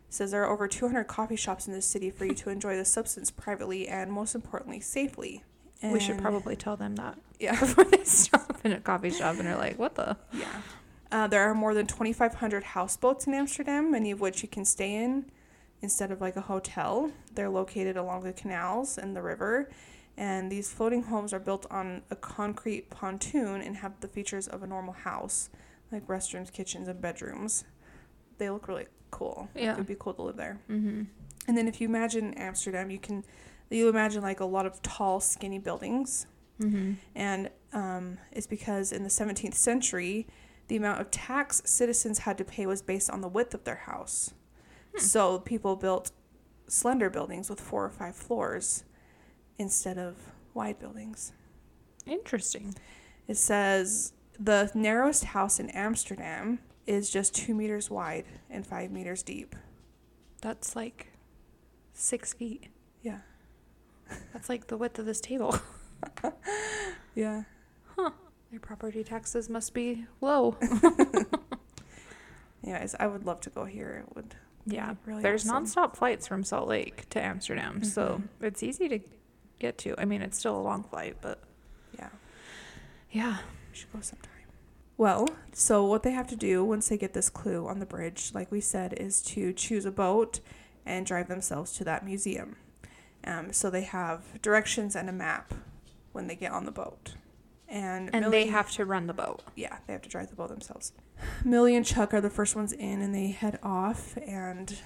It 0.08 0.14
says 0.14 0.32
there 0.32 0.44
are 0.44 0.52
over 0.52 0.68
200 0.68 1.06
coffee 1.06 1.36
shops 1.36 1.68
in 1.68 1.74
this 1.74 1.86
city 1.86 2.10
for 2.10 2.26
you 2.26 2.34
to 2.36 2.50
enjoy 2.52 2.76
the 2.76 2.86
substance 2.86 3.30
privately 3.30 3.88
and, 3.88 4.12
most 4.12 4.36
importantly, 4.36 4.80
safely. 4.80 5.44
we 5.82 6.00
should 6.00 6.18
probably 6.18 6.56
tell 6.56 6.78
them 6.78 6.96
that 6.96 7.18
yeah. 7.40 7.60
before 7.60 7.84
they 7.84 8.04
stop 8.04 8.60
in 8.64 8.72
a 8.72 8.80
coffee 8.80 9.12
shop 9.12 9.38
and 9.38 9.48
are 9.48 9.58
like, 9.58 9.78
what 9.78 9.96
the? 9.96 10.16
Yeah. 10.32 10.62
Uh, 11.12 11.28
there 11.28 11.44
are 11.44 11.54
more 11.54 11.76
than 11.76 11.86
2,500 11.86 12.64
houseboats 12.64 13.28
in 13.28 13.36
Amsterdam, 13.36 13.92
many 13.92 14.10
of 14.10 14.20
which 14.20 14.42
you 14.42 14.50
can 14.50 14.66
stay 14.66 14.96
in 14.96 15.26
instead 15.84 16.12
of 16.12 16.20
like 16.20 16.36
a 16.36 16.42
hotel. 16.42 17.12
They're 17.36 17.50
located 17.50 17.98
along 17.98 18.24
the 18.24 18.34
canals 18.34 18.98
and 18.98 19.16
the 19.16 19.22
river. 19.22 19.70
And 20.18 20.52
these 20.52 20.72
floating 20.72 21.04
homes 21.04 21.34
are 21.34 21.40
built 21.40 21.66
on 21.70 22.02
a 22.10 22.16
concrete 22.16 22.90
pontoon 22.90 23.62
and 23.62 23.78
have 23.78 24.00
the 24.00 24.08
features 24.08 24.48
of 24.48 24.64
a 24.64 24.68
normal 24.68 24.94
house, 24.94 25.50
like 25.92 26.08
restrooms, 26.08 26.52
kitchens, 26.52 26.88
and 26.88 27.02
bedrooms. 27.02 27.64
They 28.40 28.50
look 28.50 28.68
really 28.68 28.88
cool. 29.12 29.50
Yeah. 29.56 29.74
It 29.74 29.78
would 29.78 29.88
be 29.88 29.96
cool 30.00 30.14
to 30.16 30.22
live 30.24 30.38
there. 30.38 30.60
Mm-hmm. 30.70 31.04
And 31.48 31.58
then 31.58 31.68
if 31.68 31.80
you 31.80 31.88
imagine 31.88 32.34
Amsterdam, 32.36 32.90
you 32.90 33.00
can 33.00 33.24
you 33.70 33.90
imagine 33.90 34.22
like 34.22 34.40
a 34.40 34.46
lot 34.46 34.66
of 34.66 34.82
tall, 34.82 35.20
skinny 35.20 35.60
buildings 35.60 36.28
Mm-hmm. 36.62 36.94
and 37.16 37.50
um, 37.74 38.20
it's 38.32 38.48
because 38.48 38.92
in 38.92 39.04
the 39.04 39.10
17th 39.10 39.56
century, 39.56 40.28
the 40.68 40.76
amount 40.76 41.02
of 41.02 41.10
tax 41.12 41.62
citizens 41.66 42.20
had 42.20 42.38
to 42.38 42.46
pay 42.46 42.66
was 42.66 42.82
based 42.82 43.10
on 43.10 43.22
the 43.22 43.28
width 43.28 43.54
of 43.54 43.64
their 43.64 43.76
house. 43.76 44.34
Hmm. 44.94 45.00
So 45.00 45.40
people 45.40 45.76
built 45.76 46.12
slender 46.68 47.10
buildings 47.10 47.50
with 47.50 47.60
four 47.60 47.86
or 47.86 47.90
five 47.90 48.16
floors 48.16 48.84
instead 49.58 49.98
of 49.98 50.16
wide 50.54 50.80
buildings. 50.80 51.34
Interesting. 52.06 52.76
It 53.28 53.38
says 53.38 54.14
the 54.40 54.72
narrowest 54.74 55.26
house 55.26 55.60
in 55.60 55.70
Amsterdam 55.70 56.60
is 56.86 57.10
just 57.10 57.34
two 57.36 57.54
meters 57.54 57.90
wide 57.90 58.26
and 58.50 58.66
five 58.66 58.92
meters 58.92 59.24
deep. 59.24 59.56
That's 60.42 60.76
like 60.76 61.14
six 61.94 62.34
feet. 62.34 62.68
Yeah. 63.02 63.20
That's 64.34 64.50
like 64.50 64.68
the 64.68 64.78
width 64.78 65.00
of 65.00 65.06
this 65.06 65.22
table. 65.22 65.58
Yeah. 67.16 67.44
Their 67.98 68.60
property 68.60 69.04
taxes 69.04 69.50
must 69.50 69.74
be 69.74 70.06
low. 70.22 70.58
Anyways, 72.64 72.96
I 73.00 73.08
would 73.08 73.26
love 73.26 73.42
to 73.42 73.50
go 73.50 73.66
here. 73.66 74.04
It 74.08 74.16
would. 74.16 74.36
Yeah. 74.66 74.96
Really 75.06 75.22
There's 75.22 75.48
awesome. 75.50 75.66
nonstop 75.66 75.96
flights 75.96 76.28
from 76.28 76.44
Salt 76.44 76.68
Lake 76.68 77.10
to 77.10 77.22
Amsterdam, 77.22 77.84
so 77.84 78.22
Mhm. 78.42 78.46
it's 78.46 78.64
easy 78.64 78.88
to 78.90 79.00
get 79.60 79.78
to. 79.80 79.96
I 80.00 80.06
mean, 80.06 80.22
it's 80.22 80.38
still 80.38 80.58
a 80.58 80.62
long 80.62 80.84
flight, 80.84 81.18
but 81.22 81.40
Yeah. 81.98 82.10
yeah. 83.12 83.38
We 83.72 83.78
should 83.78 83.92
go 83.94 84.02
sometime. 84.02 84.30
Well, 84.96 85.28
so 85.54 85.84
what 85.86 86.04
they 86.04 86.12
have 86.12 86.28
to 86.28 86.36
do 86.36 86.64
once 86.64 86.88
they 86.88 86.98
get 86.98 87.14
this 87.14 87.30
clue 87.30 87.68
on 87.68 87.80
the 87.80 87.86
bridge, 87.86 88.32
like 88.34 88.52
we 88.52 88.62
said, 88.62 88.94
is 88.94 89.22
to 89.24 89.52
choose 89.52 89.86
a 89.86 89.92
boat 89.92 90.40
and 90.86 91.06
drive 91.06 91.28
themselves 91.28 91.74
to 91.74 91.84
that 91.86 92.06
museum. 92.06 92.56
Um, 93.26 93.52
so 93.54 93.70
they 93.70 93.82
have 93.84 94.42
directions 94.42 94.96
and 94.96 95.10
a 95.10 95.14
map 95.14 95.54
when 96.12 96.28
they 96.28 96.36
get 96.36 96.52
on 96.52 96.66
the 96.66 96.72
boat. 96.72 97.16
And, 97.74 98.12
And 98.14 98.22
Millie- 98.26 98.44
they 98.44 98.48
have 98.52 98.70
to 98.74 98.86
run 98.86 99.08
the 99.08 99.14
boat. 99.16 99.42
yeah, 99.56 99.80
they 99.88 99.94
have 99.94 100.04
to 100.04 100.10
drive 100.10 100.30
the 100.30 100.36
boat 100.36 100.50
themselves. 100.50 100.94
Millie 101.44 101.76
and 101.76 101.84
Chuck 101.86 102.14
are 102.14 102.22
the 102.22 102.30
first 102.30 102.56
ones 102.56 102.72
in, 102.72 103.02
and 103.02 103.16
they 103.16 103.28
head 103.30 103.58
off. 103.64 104.16
And 104.18 104.78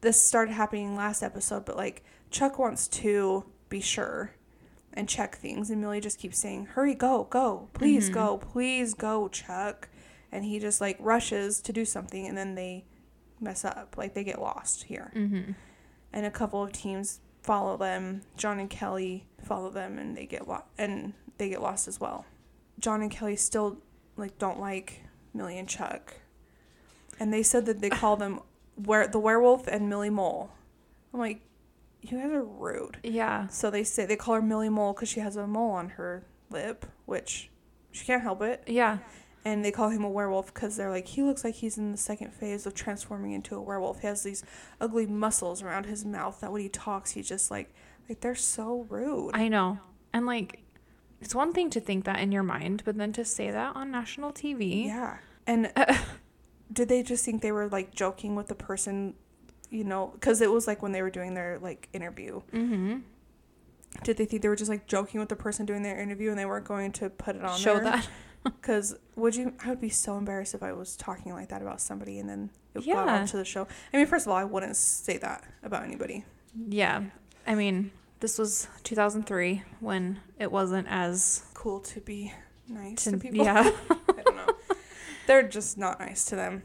this 0.00 0.20
started 0.22 0.52
happening 0.52 0.96
last 0.96 1.22
episode, 1.22 1.64
but 1.64 1.76
like 1.76 2.02
Chuck 2.30 2.58
wants 2.58 2.88
to 2.88 3.44
be 3.68 3.80
sure 3.80 4.32
and 4.92 5.08
check 5.08 5.36
things, 5.36 5.70
and 5.70 5.80
Millie 5.80 6.00
just 6.00 6.18
keeps 6.18 6.36
saying, 6.38 6.66
"Hurry, 6.66 6.94
go, 6.94 7.24
go, 7.30 7.68
please 7.74 8.10
Mhm. 8.10 8.14
go, 8.14 8.38
please 8.38 8.92
go, 8.94 9.28
Chuck." 9.28 9.88
And 10.32 10.44
he 10.44 10.58
just 10.58 10.80
like 10.80 10.96
rushes 10.98 11.60
to 11.62 11.72
do 11.72 11.84
something, 11.84 12.26
and 12.26 12.36
then 12.36 12.56
they 12.56 12.86
mess 13.40 13.64
up, 13.64 13.94
like 13.96 14.14
they 14.14 14.24
get 14.24 14.40
lost 14.40 14.82
here. 14.84 15.12
Mm-hmm. 15.14 15.52
And 16.12 16.26
a 16.26 16.30
couple 16.30 16.62
of 16.62 16.72
teams 16.72 17.20
follow 17.42 17.76
them. 17.76 18.22
John 18.36 18.58
and 18.58 18.68
Kelly 18.68 19.26
follow 19.42 19.70
them, 19.70 19.96
and 19.98 20.16
they 20.16 20.26
get 20.26 20.48
lost, 20.48 20.64
and 20.76 21.12
they 21.38 21.48
get 21.48 21.62
lost 21.62 21.86
as 21.88 22.00
well. 22.00 22.24
John 22.82 23.00
and 23.00 23.10
Kelly 23.10 23.36
still 23.36 23.78
like 24.16 24.38
don't 24.38 24.60
like 24.60 25.04
Millie 25.32 25.58
and 25.58 25.68
Chuck, 25.68 26.14
and 27.18 27.32
they 27.32 27.42
said 27.42 27.64
that 27.64 27.80
they 27.80 27.88
call 28.02 28.16
them 28.16 28.40
were 28.76 29.06
the 29.06 29.18
werewolf 29.18 29.66
and 29.66 29.88
Millie 29.88 30.10
Mole. 30.10 30.50
I'm 31.14 31.20
like, 31.20 31.40
you 32.02 32.18
guys 32.18 32.30
are 32.30 32.44
rude. 32.44 32.98
Yeah. 33.02 33.48
So 33.48 33.70
they 33.70 33.84
say 33.84 34.06
they 34.06 34.16
call 34.16 34.34
her 34.34 34.42
Millie 34.42 34.68
Mole 34.68 34.92
because 34.92 35.08
she 35.08 35.20
has 35.20 35.36
a 35.36 35.46
mole 35.46 35.72
on 35.72 35.90
her 35.90 36.24
lip, 36.50 36.86
which 37.06 37.50
she 37.92 38.04
can't 38.04 38.22
help 38.22 38.42
it. 38.42 38.64
Yeah. 38.66 38.98
And 39.44 39.64
they 39.64 39.72
call 39.72 39.90
him 39.90 40.04
a 40.04 40.10
werewolf 40.10 40.52
because 40.54 40.76
they're 40.76 40.90
like, 40.90 41.08
he 41.08 41.22
looks 41.22 41.44
like 41.44 41.56
he's 41.56 41.76
in 41.76 41.92
the 41.92 41.98
second 41.98 42.32
phase 42.32 42.64
of 42.64 42.74
transforming 42.74 43.32
into 43.32 43.56
a 43.56 43.60
werewolf. 43.60 44.00
He 44.00 44.06
has 44.06 44.22
these 44.22 44.44
ugly 44.80 45.06
muscles 45.06 45.62
around 45.62 45.86
his 45.86 46.04
mouth 46.04 46.40
that 46.40 46.52
when 46.52 46.62
he 46.62 46.68
talks, 46.68 47.12
he's 47.12 47.28
just 47.28 47.50
like, 47.50 47.74
like 48.08 48.20
they're 48.20 48.34
so 48.34 48.86
rude. 48.88 49.32
I 49.34 49.48
know. 49.48 49.78
And 50.12 50.26
like, 50.26 50.60
it's 51.22 51.34
one 51.34 51.52
thing 51.52 51.70
to 51.70 51.80
think 51.80 52.04
that 52.04 52.18
in 52.20 52.32
your 52.32 52.42
mind, 52.42 52.82
but 52.84 52.96
then 52.96 53.12
to 53.14 53.24
say 53.24 53.50
that 53.50 53.76
on 53.76 53.90
national 53.90 54.32
TV. 54.32 54.86
Yeah. 54.86 55.18
And 55.46 55.72
did 56.72 56.88
they 56.88 57.02
just 57.02 57.24
think 57.24 57.42
they 57.42 57.52
were 57.52 57.68
like 57.68 57.94
joking 57.94 58.34
with 58.34 58.48
the 58.48 58.54
person, 58.54 59.14
you 59.70 59.84
know, 59.84 60.10
because 60.14 60.40
it 60.40 60.50
was 60.50 60.66
like 60.66 60.82
when 60.82 60.92
they 60.92 61.02
were 61.02 61.10
doing 61.10 61.34
their 61.34 61.58
like 61.60 61.88
interview. 61.92 62.42
Mm-hmm. 62.52 62.98
Did 64.04 64.16
they 64.16 64.24
think 64.24 64.42
they 64.42 64.48
were 64.48 64.56
just 64.56 64.70
like 64.70 64.86
joking 64.86 65.20
with 65.20 65.28
the 65.28 65.36
person 65.36 65.66
doing 65.66 65.82
their 65.82 66.00
interview 66.00 66.30
and 66.30 66.38
they 66.38 66.46
weren't 66.46 66.64
going 66.64 66.92
to 66.92 67.10
put 67.10 67.36
it 67.36 67.44
on 67.44 67.58
Show 67.58 67.74
there? 67.74 67.84
that. 67.84 68.08
Because 68.44 68.96
would 69.14 69.36
you? 69.36 69.52
I 69.64 69.68
would 69.68 69.80
be 69.80 69.88
so 69.88 70.16
embarrassed 70.18 70.52
if 70.52 70.64
I 70.64 70.72
was 70.72 70.96
talking 70.96 71.32
like 71.32 71.50
that 71.50 71.62
about 71.62 71.80
somebody 71.80 72.18
and 72.18 72.28
then 72.28 72.50
it 72.74 72.78
got 72.78 72.86
Yeah. 72.86 73.20
onto 73.20 73.36
the 73.36 73.44
show. 73.44 73.68
I 73.94 73.96
mean, 73.96 74.06
first 74.06 74.26
of 74.26 74.32
all, 74.32 74.36
I 74.36 74.42
wouldn't 74.42 74.74
say 74.74 75.16
that 75.18 75.44
about 75.62 75.84
anybody. 75.84 76.24
Yeah. 76.68 77.04
I 77.46 77.54
mean, 77.54 77.92
this 78.22 78.38
was 78.38 78.68
2003 78.84 79.62
when 79.80 80.20
it 80.38 80.50
wasn't 80.50 80.86
as. 80.88 81.44
Cool 81.54 81.80
to 81.80 82.00
be 82.00 82.32
nice 82.68 83.04
To, 83.04 83.10
to 83.12 83.16
people. 83.18 83.44
yeah. 83.44 83.70
I 83.90 84.22
don't 84.24 84.36
know. 84.36 84.46
They're 85.26 85.42
just 85.42 85.76
not 85.76 86.00
nice 86.00 86.24
to 86.26 86.36
them. 86.36 86.62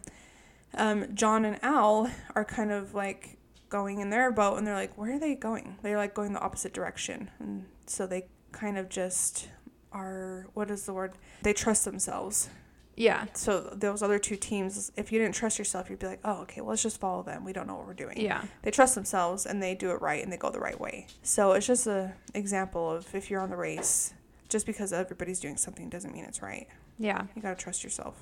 Um, 0.75 1.13
John 1.13 1.43
and 1.45 1.59
Al 1.63 2.09
are 2.35 2.45
kind 2.45 2.71
of 2.71 2.93
like 2.93 3.37
going 3.69 3.99
in 3.99 4.09
their 4.09 4.31
boat 4.31 4.57
and 4.57 4.65
they're 4.65 4.75
like, 4.75 4.97
where 4.97 5.15
are 5.15 5.19
they 5.19 5.35
going? 5.35 5.77
They're 5.81 5.97
like 5.97 6.13
going 6.13 6.33
the 6.33 6.39
opposite 6.39 6.73
direction. 6.73 7.29
And 7.39 7.65
so 7.85 8.07
they 8.07 8.27
kind 8.51 8.77
of 8.77 8.87
just 8.89 9.49
are, 9.91 10.47
what 10.53 10.69
is 10.71 10.85
the 10.85 10.93
word? 10.93 11.13
They 11.43 11.53
trust 11.53 11.85
themselves. 11.85 12.49
Yeah. 12.97 13.25
So 13.33 13.61
those 13.61 14.01
other 14.01 14.17
two 14.17 14.35
teams, 14.35 14.91
if 14.97 15.11
you 15.11 15.19
didn't 15.19 15.35
trust 15.35 15.59
yourself, 15.59 15.89
you'd 15.89 15.99
be 15.99 16.07
like, 16.07 16.19
oh, 16.25 16.41
okay, 16.41 16.61
well, 16.61 16.71
let's 16.71 16.81
just 16.81 16.99
follow 16.99 17.21
them. 17.21 17.45
We 17.45 17.53
don't 17.53 17.67
know 17.67 17.75
what 17.75 17.85
we're 17.85 17.93
doing. 17.93 18.19
Yeah. 18.19 18.43
They 18.63 18.71
trust 18.71 18.95
themselves 18.95 19.45
and 19.45 19.61
they 19.61 19.75
do 19.75 19.91
it 19.91 20.01
right 20.01 20.21
and 20.21 20.33
they 20.33 20.37
go 20.37 20.49
the 20.49 20.59
right 20.59 20.79
way. 20.79 21.05
So 21.21 21.51
it's 21.53 21.67
just 21.67 21.85
an 21.85 22.13
example 22.33 22.91
of 22.91 23.13
if 23.13 23.29
you're 23.29 23.39
on 23.39 23.51
the 23.51 23.55
race, 23.55 24.13
just 24.49 24.65
because 24.65 24.91
everybody's 24.91 25.39
doing 25.39 25.57
something 25.57 25.89
doesn't 25.89 26.11
mean 26.11 26.25
it's 26.25 26.41
right. 26.41 26.67
Yeah. 26.97 27.27
You 27.35 27.41
got 27.41 27.57
to 27.57 27.63
trust 27.63 27.83
yourself. 27.83 28.15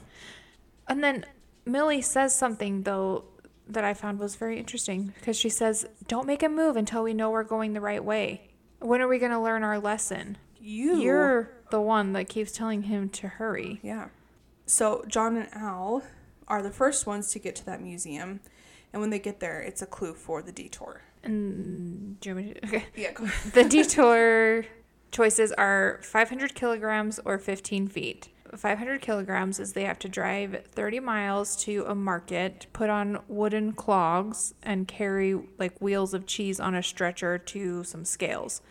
And 0.88 1.02
then 1.02 1.26
Millie 1.66 2.02
says 2.02 2.36
something 2.36 2.84
though 2.84 3.24
that 3.68 3.86
I 3.86 3.94
found 3.94 4.20
was 4.20 4.36
very 4.36 4.60
interesting 4.60 5.14
because 5.18 5.38
she 5.38 5.50
says, 5.50 5.88
"Don't 6.08 6.28
make 6.28 6.44
a 6.44 6.50
move 6.50 6.76
until 6.76 7.02
we 7.02 7.14
know 7.16 7.32
we're 7.32 7.44
going 7.44 7.74
the 7.74 7.82
right 7.82 8.04
way. 8.04 8.50
When 8.80 9.02
are 9.02 9.08
we 9.08 9.18
going 9.18 9.32
to 9.32 9.40
learn 9.40 9.64
our 9.64 9.80
lesson?" 9.80 10.38
You. 10.60 10.98
You're 10.98 11.50
the 11.72 11.82
one 11.82 12.14
that 12.14 12.30
keeps 12.30 12.52
telling 12.52 12.84
him 12.84 13.10
to 13.10 13.28
hurry. 13.28 13.80
Yeah. 13.82 14.10
So 14.66 15.04
John 15.08 15.38
and 15.38 15.50
Al 15.54 16.04
are 16.48 16.62
the 16.62 16.72
first 16.72 17.06
ones 17.08 17.32
to 17.32 17.40
get 17.40 17.56
to 17.58 17.66
that 17.66 17.82
museum. 17.82 18.40
And 18.94 19.02
when 19.02 19.10
they 19.10 19.20
get 19.20 19.40
there, 19.40 19.60
it's 19.62 19.82
a 19.82 19.86
clue 19.86 20.14
for 20.14 20.42
the 20.42 20.52
detour. 20.52 21.02
And 21.24 22.20
do 22.20 22.30
you 22.30 22.36
want 22.36 22.48
me 22.48 22.54
to- 22.54 22.66
okay. 22.68 22.86
Yeah, 22.96 23.12
go 23.12 23.26
the 23.54 23.64
detour 23.64 24.66
choices 25.12 25.52
are 25.54 26.00
500 26.04 26.56
kilograms 26.56 27.20
or 27.26 27.38
15 27.38 27.88
feet. 27.88 28.30
500 28.56 29.02
kilograms 29.02 29.60
is 29.60 29.74
they 29.74 29.84
have 29.84 30.00
to 30.00 30.08
drive 30.08 30.66
30 30.72 31.00
miles 31.02 31.56
to 31.64 31.84
a 31.88 31.96
market, 31.96 32.68
put 32.74 32.90
on 32.90 33.20
wooden 33.28 33.74
clogs, 33.74 34.54
and 34.64 34.88
carry 34.88 35.38
like 35.58 35.78
wheels 35.82 36.14
of 36.14 36.26
cheese 36.26 36.60
on 36.60 36.74
a 36.76 36.84
stretcher 36.84 37.38
to 37.38 37.84
some 37.84 38.06
scales. 38.06 38.62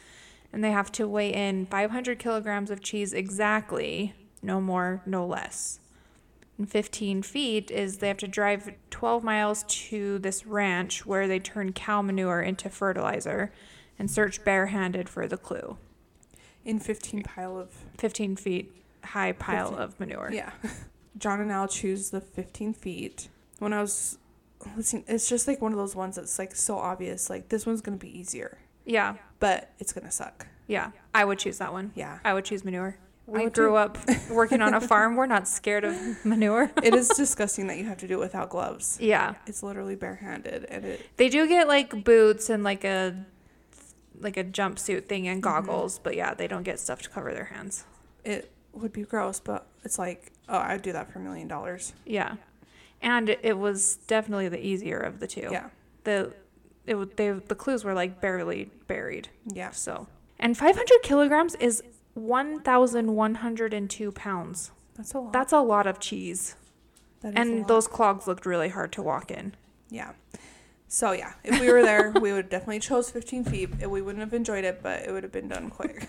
And 0.53 0.63
they 0.63 0.71
have 0.71 0.93
to 0.93 1.09
weigh 1.09 1.35
in 1.35 1.67
500 1.67 2.19
kilograms 2.19 2.71
of 2.71 2.81
cheese 2.81 3.13
exactly, 3.13 4.15
no 4.43 4.61
more, 4.61 5.03
no 5.05 5.27
less. 5.27 5.81
And 6.57 6.71
15 6.71 7.23
feet 7.23 7.71
is 7.71 7.99
they 7.99 8.09
have 8.09 8.19
to 8.19 8.29
drive 8.29 8.73
12 8.91 9.25
miles 9.25 9.65
to 9.65 10.19
this 10.21 10.47
ranch 10.47 11.05
where 11.05 11.27
they 11.27 11.41
turn 11.41 11.73
cow 11.73 12.01
manure 12.01 12.41
into 12.41 12.71
fertilizer 12.71 13.53
and 13.99 14.09
search 14.11 14.45
barehanded 14.45 15.09
for 15.09 15.27
the 15.27 15.37
clue. 15.37 15.79
In 16.65 16.79
15 16.79 17.23
pile 17.25 17.59
of 17.59 17.71
15 17.99 18.37
feet 18.37 18.73
high 19.03 19.33
pile 19.33 19.71
15. 19.71 19.83
of 19.83 20.01
manure. 20.01 20.31
Yeah. 20.33 20.53
John 21.19 21.41
and 21.41 21.51
Al 21.53 21.69
choose 21.69 22.11
the 22.11 22.21
15 22.21 22.73
feet. 22.75 23.29
When 23.59 23.73
I 23.73 23.81
was 23.81 24.19
listening, 24.77 25.05
it's 25.09 25.29
just 25.29 25.47
like 25.49 25.61
one 25.61 25.73
of 25.73 25.79
those 25.79 25.95
ones 25.97 26.17
that's 26.17 26.39
like 26.39 26.55
so 26.55 26.79
obvious. 26.79 27.29
Like 27.29 27.49
this 27.49 27.67
one's 27.67 27.81
going 27.81 27.99
to 27.99 28.05
be 28.05 28.17
easier, 28.19 28.59
Yeah. 28.85 29.17
but 29.41 29.71
it's 29.79 29.93
going 29.93 30.07
to 30.07 30.11
suck. 30.13 30.47
Yeah. 30.67 30.93
I 31.13 31.25
would 31.25 31.39
choose 31.39 31.59
that 31.59 31.73
one. 31.73 31.93
Yeah. 31.95 32.19
I 32.25 32.33
would 32.33 32.45
choose 32.45 32.65
manure. 32.65 32.97
I 33.27 33.31
We 33.31 33.45
would 33.45 33.55
grew 33.55 33.71
too. 33.71 33.77
up 33.77 33.99
working 34.31 34.61
on 34.61 34.75
a 34.75 34.81
farm. 34.81 35.17
We're 35.17 35.27
not 35.27 35.49
scared 35.49 35.85
of 35.85 35.95
manure. 36.25 36.71
it 36.83 36.95
is 36.95 37.09
disgusting 37.09 37.67
that 37.69 37.79
you 37.79 37.85
have 37.85 37.99
to 37.99 38.09
do 38.09 38.15
it 38.15 38.21
without 38.21 38.51
gloves. 38.51 38.99
Yeah. 39.01 39.35
It's 39.47 39.63
literally 39.63 39.95
barehanded 39.95 40.67
and 40.67 40.85
it 40.85 41.07
They 41.17 41.29
do 41.29 41.47
get 41.49 41.69
like 41.69 42.05
boots 42.05 42.51
and 42.51 42.63
like 42.63 42.85
a 42.85 43.25
like 44.21 44.37
a 44.37 44.45
jumpsuit 44.45 45.07
thing 45.07 45.27
and 45.27 45.43
mm-hmm. 45.43 45.67
goggles, 45.67 45.99
but 45.99 46.15
yeah, 46.17 46.35
they 46.35 46.47
don't 46.47 46.63
get 46.63 46.79
stuff 46.79 47.03
to 47.03 47.11
cover 47.11 47.33
their 47.33 47.47
hands. 47.47 47.85
it 48.25 48.51
would 48.73 48.93
be 48.93 49.03
gross, 49.03 49.41
but 49.41 49.67
it's 49.85 49.99
like, 49.99 50.33
oh, 50.49 50.59
I'd 50.59 50.83
do 50.83 50.93
that 50.93 51.13
for 51.13 51.19
a 51.19 51.23
million 51.23 51.49
dollars. 51.49 51.93
Yeah. 52.05 52.37
And 53.01 53.29
it 53.31 53.59
was 53.59 53.97
definitely 54.07 54.49
the 54.49 54.65
easier 54.65 54.99
of 54.99 55.21
the 55.21 55.27
two. 55.27 55.49
Yeah. 55.51 55.69
The 56.05 56.33
it 56.87 56.95
would 56.97 57.17
they 57.17 57.31
the 57.31 57.55
clues 57.55 57.85
were 57.85 57.95
like 57.95 58.21
barely 58.21 58.71
buried. 58.87 59.29
Yeah. 59.47 59.71
So, 59.71 60.07
and 60.39 60.57
500 60.57 61.03
kilograms 61.03 61.55
is 61.57 61.83
1,102 62.15 64.13
pounds. 64.13 64.71
That's 64.97 65.15
a 65.15 65.19
lot. 65.19 65.33
That's 65.33 65.53
a 65.53 65.61
lot 65.61 65.87
of 65.87 65.99
cheese. 65.99 66.57
That 67.21 67.33
is 67.33 67.35
a 67.37 67.41
And 67.41 67.69
those 67.69 67.87
clogs 67.89 68.27
looked 68.27 68.47
really 68.47 68.69
hard 68.69 68.93
to 68.93 69.03
walk 69.03 69.31
in. 69.31 69.55
Yeah. 69.91 70.13
So 70.89 71.13
yeah, 71.13 71.33
if 71.43 71.61
we 71.61 71.73
were 71.73 71.83
there, 71.83 72.13
we 72.21 72.33
would 72.33 72.49
definitely 72.49 72.81
chose 72.81 73.11
15 73.11 73.45
feet. 73.45 73.89
We 73.89 74.01
wouldn't 74.01 74.21
have 74.21 74.35
enjoyed 74.35 74.65
it, 74.65 74.81
but 74.83 75.03
it 75.03 75.11
would 75.11 75.25
have 75.25 75.33
been 75.33 75.49
done 75.49 75.71
quick. 75.71 76.09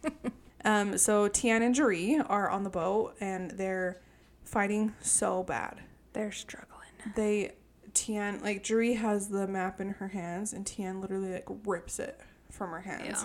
um, 0.64 0.96
so 0.96 1.26
Tian 1.28 1.62
and 1.62 1.74
Jeree 1.74 2.24
are 2.28 2.48
on 2.48 2.62
the 2.62 2.70
boat, 2.70 3.16
and 3.20 3.50
they're 3.52 4.00
fighting 4.44 4.94
so 5.00 5.42
bad. 5.42 5.80
They're 6.12 6.30
struggling. 6.30 6.68
They 7.16 7.52
Tian 7.94 8.40
like 8.42 8.62
Jeree 8.62 8.96
has 8.96 9.28
the 9.28 9.48
map 9.48 9.80
in 9.80 9.90
her 9.90 10.08
hands, 10.08 10.52
and 10.52 10.64
Tian 10.66 11.00
literally 11.00 11.32
like 11.32 11.48
rips 11.64 11.98
it 11.98 12.20
from 12.50 12.70
her 12.70 12.80
hands, 12.82 13.24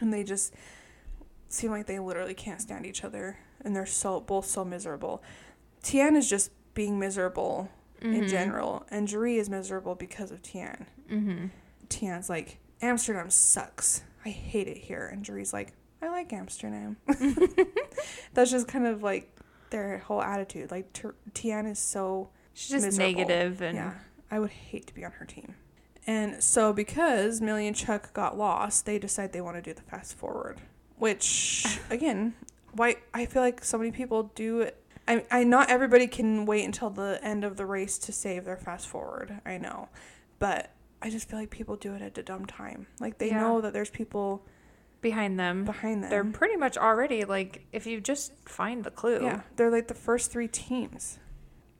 and 0.00 0.12
they 0.12 0.22
just 0.24 0.54
seem 1.48 1.70
like 1.70 1.86
they 1.86 1.98
literally 1.98 2.34
can't 2.34 2.60
stand 2.60 2.86
each 2.86 3.04
other, 3.04 3.38
and 3.64 3.74
they're 3.74 3.86
so 3.86 4.20
both 4.20 4.46
so 4.46 4.64
miserable. 4.64 5.22
Tian 5.82 6.16
is 6.16 6.28
just 6.28 6.50
being 6.74 6.98
miserable 6.98 7.70
in 8.00 8.28
general, 8.28 8.86
and 8.90 9.08
Jeree 9.08 9.38
is 9.38 9.50
miserable 9.50 9.94
because 9.94 10.30
of 10.30 10.42
Tian. 10.42 10.86
Mm-hmm. 11.10 11.46
Tian's 11.88 12.28
like, 12.28 12.58
Amsterdam 12.80 13.30
sucks. 13.30 14.02
I 14.24 14.28
hate 14.28 14.68
it 14.68 14.76
here. 14.76 15.06
And 15.06 15.24
Jeree's 15.24 15.52
like, 15.52 15.72
I 16.00 16.08
like 16.08 16.32
Amsterdam. 16.32 16.96
That's 18.34 18.50
just 18.50 18.68
kind 18.68 18.86
of 18.86 19.02
like 19.02 19.34
their 19.70 19.98
whole 19.98 20.22
attitude. 20.22 20.70
Like 20.70 20.92
T- 20.92 21.08
Tian 21.34 21.66
is 21.66 21.78
so 21.78 22.30
She's 22.54 22.70
just 22.70 22.84
miserable. 22.84 23.12
negative 23.12 23.62
and 23.62 23.76
yeah. 23.76 23.94
I 24.30 24.38
would 24.38 24.50
hate 24.50 24.86
to 24.88 24.94
be 24.94 25.04
on 25.04 25.12
her 25.12 25.24
team. 25.24 25.54
And 26.06 26.42
so 26.42 26.72
because 26.72 27.40
Millie 27.40 27.66
and 27.66 27.76
Chuck 27.76 28.12
got 28.12 28.38
lost, 28.38 28.86
they 28.86 28.98
decide 28.98 29.32
they 29.32 29.40
want 29.40 29.56
to 29.56 29.62
do 29.62 29.74
the 29.74 29.82
fast 29.82 30.14
forward. 30.14 30.60
Which 30.98 31.78
again, 31.90 32.34
why 32.72 32.96
I 33.14 33.26
feel 33.26 33.42
like 33.42 33.64
so 33.64 33.78
many 33.78 33.90
people 33.90 34.24
do 34.34 34.60
it. 34.60 34.82
I, 35.06 35.24
I 35.30 35.44
not 35.44 35.70
everybody 35.70 36.06
can 36.06 36.44
wait 36.44 36.64
until 36.64 36.90
the 36.90 37.18
end 37.22 37.42
of 37.44 37.56
the 37.56 37.64
race 37.64 37.96
to 37.98 38.12
save 38.12 38.44
their 38.44 38.58
fast 38.58 38.88
forward. 38.88 39.40
I 39.46 39.56
know, 39.56 39.88
but 40.38 40.70
I 41.00 41.08
just 41.10 41.30
feel 41.30 41.38
like 41.38 41.50
people 41.50 41.76
do 41.76 41.94
it 41.94 42.02
at 42.02 42.18
a 42.18 42.22
dumb 42.22 42.44
time. 42.46 42.86
Like 43.00 43.18
they 43.18 43.28
Yeah. 43.28 43.40
know 43.40 43.60
that 43.62 43.72
there's 43.72 43.88
people 43.90 44.44
behind 45.00 45.38
them. 45.38 45.64
behind 45.64 46.02
them. 46.02 46.10
They're 46.10 46.24
pretty 46.24 46.56
much 46.56 46.76
already 46.76 47.24
like 47.24 47.66
if 47.72 47.86
you 47.86 48.00
just 48.00 48.32
find 48.46 48.84
the 48.84 48.90
clue. 48.90 49.20
Yeah, 49.22 49.40
they're 49.56 49.70
like 49.70 49.88
the 49.88 49.94
first 49.94 50.30
three 50.30 50.48
teams. 50.48 51.18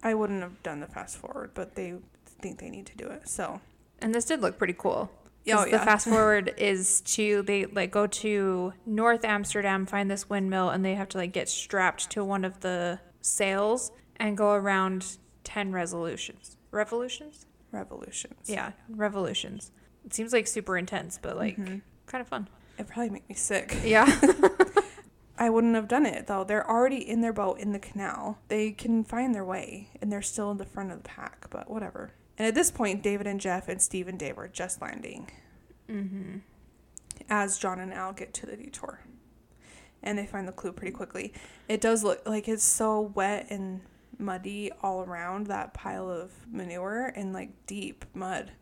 I 0.02 0.14
wouldn't 0.14 0.42
have 0.42 0.62
done 0.62 0.80
the 0.80 0.86
fast 0.86 1.16
forward, 1.18 1.50
but 1.54 1.74
they 1.74 1.94
think 2.40 2.60
they 2.60 2.70
need 2.70 2.86
to 2.86 2.96
do 2.96 3.08
it. 3.08 3.28
So, 3.28 3.60
And 4.00 4.14
this 4.14 4.24
did 4.26 4.40
look 4.40 4.56
pretty 4.56 4.76
cool. 4.78 5.10
Oh, 5.52 5.62
'Cause 5.62 5.70
The 5.70 5.78
fast 5.78 6.08
forward 6.08 6.54
is 6.56 7.00
to 7.02 7.42
they 7.42 7.66
like 7.66 7.90
go 7.90 8.06
to 8.06 8.72
North 8.86 9.24
Amsterdam, 9.24 9.86
find 9.86 10.10
this 10.10 10.28
windmill, 10.28 10.70
and 10.70 10.84
they 10.84 10.94
have 10.94 11.08
to 11.10 11.18
like 11.18 11.32
get 11.32 11.48
strapped 11.48 12.10
to 12.10 12.24
one 12.24 12.44
of 12.44 12.60
the 12.60 13.00
sails 13.20 13.90
and 14.16 14.36
go 14.36 14.52
around 14.52 15.16
ten 15.44 15.72
resolutions. 15.72 16.56
Revolutions? 16.70 17.46
revolutions. 17.70 18.48
Yeah, 18.48 18.72
revolutions. 18.88 19.72
It 20.04 20.14
seems 20.14 20.32
like 20.32 20.46
super 20.46 20.78
intense, 20.78 21.18
but 21.20 21.36
like 21.36 21.56
Mhm. 21.58 21.82
kind 22.06 22.22
of 22.22 22.28
fun. 22.28 22.48
It 22.78 22.86
probably 22.86 23.10
make 23.10 23.28
me 23.28 23.34
sick. 23.34 23.76
Yeah. 23.84 24.06
I 25.38 25.50
wouldn't 25.50 25.74
have 25.74 25.86
done 25.86 26.06
it 26.06 26.26
though. 26.26 26.44
They're 26.44 26.68
already 26.68 27.06
in 27.08 27.20
their 27.20 27.32
boat 27.32 27.58
in 27.60 27.72
the 27.72 27.78
canal. 27.78 28.38
They 28.48 28.72
can 28.72 29.04
find 29.04 29.34
their 29.34 29.44
way, 29.44 29.90
and 30.00 30.10
they're 30.10 30.22
still 30.22 30.50
in 30.50 30.56
the 30.56 30.64
front 30.64 30.90
of 30.90 30.98
the 31.02 31.08
pack. 31.08 31.46
But 31.50 31.70
whatever. 31.70 32.12
And 32.38 32.46
at 32.46 32.54
this 32.54 32.70
point, 32.70 33.02
David 33.02 33.26
and 33.26 33.40
Jeff 33.40 33.68
and 33.68 33.82
Steve 33.82 34.08
and 34.08 34.18
Dave 34.18 34.38
are 34.38 34.48
just 34.48 34.80
landing 34.80 35.28
mm-hmm. 35.90 36.36
as 37.28 37.58
John 37.58 37.80
and 37.80 37.92
Al 37.92 38.12
get 38.12 38.32
to 38.34 38.46
the 38.46 38.56
detour, 38.56 39.00
and 40.02 40.16
they 40.16 40.24
find 40.26 40.46
the 40.46 40.52
clue 40.52 40.72
pretty 40.72 40.92
quickly. 40.92 41.32
It 41.68 41.80
does 41.80 42.04
look 42.04 42.26
like 42.26 42.48
it's 42.48 42.62
so 42.64 43.00
wet 43.00 43.48
and 43.50 43.80
muddy 44.18 44.70
all 44.82 45.02
around 45.02 45.48
that 45.48 45.74
pile 45.74 46.10
of 46.10 46.32
manure 46.50 47.12
and 47.14 47.32
like 47.32 47.50
deep 47.66 48.04
mud. 48.14 48.52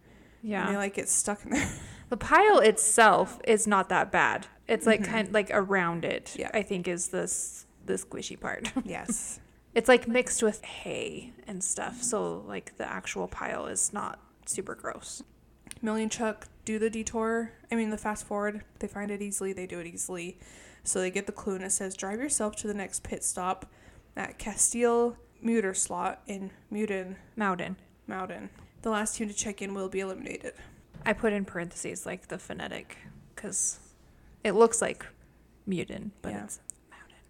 Yeah. 0.42 0.66
And 0.66 0.74
they 0.74 0.78
like 0.78 0.94
get 0.94 1.08
stuck 1.08 1.44
in 1.44 1.50
there. 1.50 1.68
The 2.08 2.16
pile 2.16 2.60
itself 2.60 3.40
is 3.44 3.66
not 3.66 3.88
that 3.88 4.12
bad. 4.12 4.46
It's 4.68 4.86
like 4.86 5.00
Mhm. 5.00 5.06
kind 5.06 5.32
like 5.32 5.50
around 5.52 6.04
it. 6.04 6.36
Yeah. 6.38 6.50
I 6.54 6.62
think 6.62 6.86
is 6.86 7.08
this 7.08 7.66
the 7.84 7.94
squishy 7.94 8.38
part. 8.38 8.72
yes. 8.84 9.40
It's 9.76 9.88
like 9.88 10.08
mixed 10.08 10.42
with 10.42 10.64
hay 10.64 11.34
and 11.46 11.62
stuff. 11.62 12.02
So 12.02 12.42
like 12.48 12.78
the 12.78 12.90
actual 12.90 13.28
pile 13.28 13.66
is 13.66 13.92
not 13.92 14.18
super 14.46 14.74
gross. 14.74 15.22
Millie 15.82 16.02
and 16.02 16.10
Chuck 16.10 16.48
do 16.64 16.78
the 16.78 16.88
detour. 16.88 17.52
I 17.70 17.74
mean, 17.74 17.90
the 17.90 17.98
fast 17.98 18.26
forward. 18.26 18.64
They 18.78 18.86
find 18.88 19.10
it 19.10 19.20
easily. 19.20 19.52
They 19.52 19.66
do 19.66 19.78
it 19.78 19.86
easily. 19.86 20.38
So 20.82 20.98
they 20.98 21.10
get 21.10 21.26
the 21.26 21.32
clue, 21.32 21.56
and 21.56 21.64
it 21.64 21.72
says, 21.72 21.94
"Drive 21.94 22.20
yourself 22.20 22.56
to 22.56 22.66
the 22.66 22.72
next 22.72 23.02
pit 23.02 23.22
stop 23.22 23.66
at 24.16 24.38
Castile 24.38 25.18
Muter 25.44 25.76
Slot 25.76 26.22
in 26.26 26.52
Muden 26.72 27.16
Mountain. 27.36 27.76
Mountain. 28.06 28.48
The 28.80 28.88
last 28.90 29.16
team 29.16 29.28
to 29.28 29.34
check 29.34 29.60
in 29.60 29.74
will 29.74 29.90
be 29.90 30.00
eliminated." 30.00 30.54
I 31.04 31.12
put 31.12 31.34
in 31.34 31.44
parentheses 31.44 32.06
like 32.06 32.28
the 32.28 32.38
phonetic 32.38 32.96
because 33.34 33.78
it 34.42 34.52
looks 34.52 34.80
like 34.80 35.04
Muden, 35.68 36.12
but 36.22 36.32
Yeah. 36.32 36.44
it's. 36.44 36.60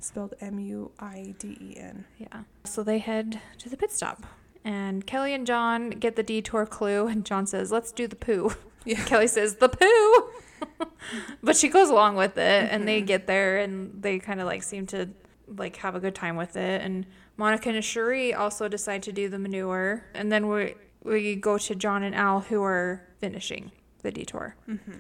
Spelled 0.00 0.34
M 0.40 0.58
U 0.60 0.90
I 1.00 1.34
D 1.38 1.56
E 1.60 1.76
N. 1.78 2.04
Yeah. 2.18 2.42
So 2.64 2.82
they 2.82 2.98
head 2.98 3.40
to 3.58 3.68
the 3.68 3.76
pit 3.76 3.90
stop. 3.92 4.24
And 4.64 5.06
Kelly 5.06 5.32
and 5.32 5.46
John 5.46 5.90
get 5.90 6.16
the 6.16 6.22
detour 6.22 6.66
clue, 6.66 7.06
and 7.06 7.24
John 7.24 7.46
says, 7.46 7.70
Let's 7.72 7.92
do 7.92 8.06
the 8.06 8.16
poo. 8.16 8.52
Yeah. 8.84 9.02
Kelly 9.04 9.26
says, 9.26 9.56
The 9.56 9.68
poo. 9.68 10.86
but 11.42 11.56
she 11.56 11.68
goes 11.68 11.88
along 11.88 12.14
with 12.14 12.38
it, 12.38 12.68
and 12.70 12.86
they 12.86 13.02
Mhm. 13.02 13.06
get 13.06 13.26
there, 13.26 13.58
and 13.58 14.00
they 14.00 14.20
kind 14.20 14.40
of 14.40 14.46
like 14.46 14.62
seem 14.62 14.86
to 14.88 15.08
like 15.48 15.76
have 15.78 15.94
a 15.96 16.00
good 16.00 16.14
time 16.14 16.36
with 16.36 16.56
it. 16.56 16.82
And 16.82 17.04
Monica 17.36 17.68
and 17.68 17.78
Sheree 17.82 18.36
also 18.36 18.68
decide 18.68 19.02
to 19.04 19.12
do 19.12 19.28
the 19.28 19.38
manure. 19.40 20.04
And 20.14 20.30
then 20.30 20.48
we, 20.48 20.74
we 21.02 21.34
go 21.36 21.58
to 21.58 21.74
John 21.74 22.02
and 22.04 22.14
Al, 22.14 22.40
who 22.40 22.62
are 22.62 23.02
finishing 23.18 23.72
the 24.02 24.10
detour. 24.12 24.54
Mm-hmm. 24.68 24.92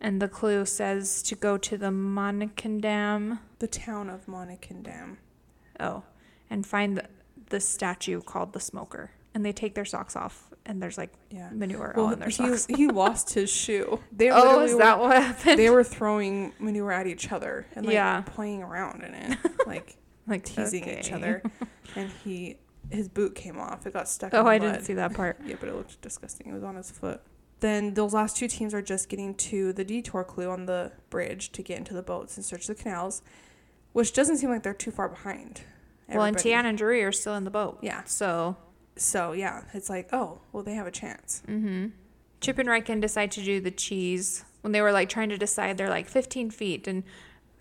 And 0.00 0.20
the 0.22 0.28
clue 0.28 0.64
says 0.64 1.22
to 1.24 1.34
go 1.34 1.58
to 1.58 1.76
the 1.76 1.90
Monnickendam. 1.90 3.38
The 3.58 3.68
town 3.68 4.08
of 4.08 4.26
Monnickendam. 4.26 5.16
Oh, 5.78 6.04
and 6.48 6.66
find 6.66 6.96
the, 6.96 7.04
the 7.50 7.60
statue 7.60 8.20
called 8.22 8.52
the 8.52 8.60
Smoker. 8.60 9.10
And 9.34 9.44
they 9.44 9.52
take 9.52 9.74
their 9.74 9.84
socks 9.84 10.16
off, 10.16 10.50
and 10.66 10.82
there's 10.82 10.98
like 10.98 11.12
Yeah. 11.30 11.50
manure 11.52 11.94
all 11.96 12.04
Well, 12.04 12.12
in 12.14 12.18
their 12.18 12.28
he, 12.28 12.34
socks. 12.34 12.66
he 12.66 12.88
lost 12.88 13.34
his 13.34 13.50
shoe. 13.50 14.00
They 14.12 14.30
oh, 14.30 14.60
is 14.60 14.72
were- 14.72 14.78
that 14.78 14.98
what 14.98 15.16
happened? 15.22 15.58
They 15.58 15.70
were 15.70 15.84
throwing 15.84 16.52
manure 16.58 16.90
at 16.92 17.06
each 17.06 17.30
other 17.30 17.66
and 17.76 17.86
like 17.86 17.94
Yeah. 17.94 18.22
playing 18.22 18.62
around 18.62 19.02
in 19.04 19.14
it, 19.14 19.38
like 19.66 19.96
like 20.26 20.44
teasing 20.44 20.88
each 20.88 21.12
other. 21.12 21.42
And 21.96 22.08
he, 22.22 22.56
his 22.88 23.08
boot 23.08 23.34
came 23.34 23.58
off. 23.58 23.84
It 23.84 23.92
got 23.92 24.08
stuck. 24.08 24.32
Oh, 24.32 24.38
in 24.40 24.44
the 24.44 24.50
I 24.50 24.58
didn't 24.60 24.84
see 24.84 24.92
that 24.94 25.12
part. 25.12 25.40
Yeah, 25.44 25.56
but 25.58 25.68
it 25.68 25.74
looked 25.74 26.00
disgusting. 26.02 26.46
It 26.46 26.52
was 26.52 26.62
on 26.62 26.76
his 26.76 26.88
foot. 26.88 27.20
Then 27.60 27.94
those 27.94 28.14
last 28.14 28.36
two 28.36 28.48
teams 28.48 28.72
are 28.74 28.82
just 28.82 29.08
getting 29.08 29.34
to 29.34 29.72
the 29.72 29.84
detour 29.84 30.24
clue 30.24 30.48
on 30.50 30.66
the 30.66 30.92
bridge 31.10 31.52
to 31.52 31.62
get 31.62 31.78
into 31.78 31.94
the 31.94 32.02
boats 32.02 32.36
and 32.36 32.44
search 32.44 32.66
the 32.66 32.74
canals, 32.74 33.22
which 33.92 34.12
doesn't 34.12 34.38
seem 34.38 34.50
like 34.50 34.62
they're 34.62 34.74
too 34.74 34.90
far 34.90 35.08
behind. 35.08 35.62
Well, 36.08 36.24
and 36.24 36.36
everybody. 36.36 36.62
Tiana 36.64 36.68
and 36.70 36.78
Drury 36.78 37.02
are 37.04 37.12
still 37.12 37.34
in 37.36 37.44
the 37.44 37.50
boat. 37.50 37.78
Yeah. 37.82 38.02
So, 38.04 38.56
So 38.96 39.32
yeah, 39.32 39.64
it's 39.74 39.88
like, 39.90 40.08
oh, 40.12 40.40
well, 40.52 40.62
they 40.62 40.74
have 40.74 40.86
a 40.86 40.90
chance. 40.90 41.42
mm-hmm. 41.46 41.88
Chip 42.40 42.58
and 42.58 42.68
Reichen 42.70 43.02
decide 43.02 43.30
to 43.32 43.42
do 43.42 43.60
the 43.60 43.70
cheese 43.70 44.44
when 44.62 44.72
they 44.72 44.80
were 44.80 44.92
like 44.92 45.10
trying 45.10 45.28
to 45.28 45.36
decide. 45.36 45.76
They're 45.76 45.90
like 45.90 46.08
15 46.08 46.50
feet, 46.50 46.88
and 46.88 47.04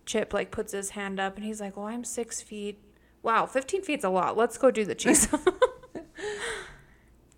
Chip 0.05 0.33
like 0.33 0.51
puts 0.51 0.71
his 0.71 0.91
hand 0.91 1.19
up, 1.19 1.35
and 1.35 1.43
he's 1.43 1.59
like, 1.59 1.75
"Well, 1.75 1.87
I'm 1.87 2.05
six 2.05 2.41
feet. 2.41 2.79
Wow, 3.21 3.45
15 3.45 3.81
feet's 3.81 4.05
a 4.05 4.09
lot. 4.09 4.37
Let's 4.37 4.57
go 4.57 4.71
do 4.71 4.85
the 4.85 4.95
cheese." 4.95 5.27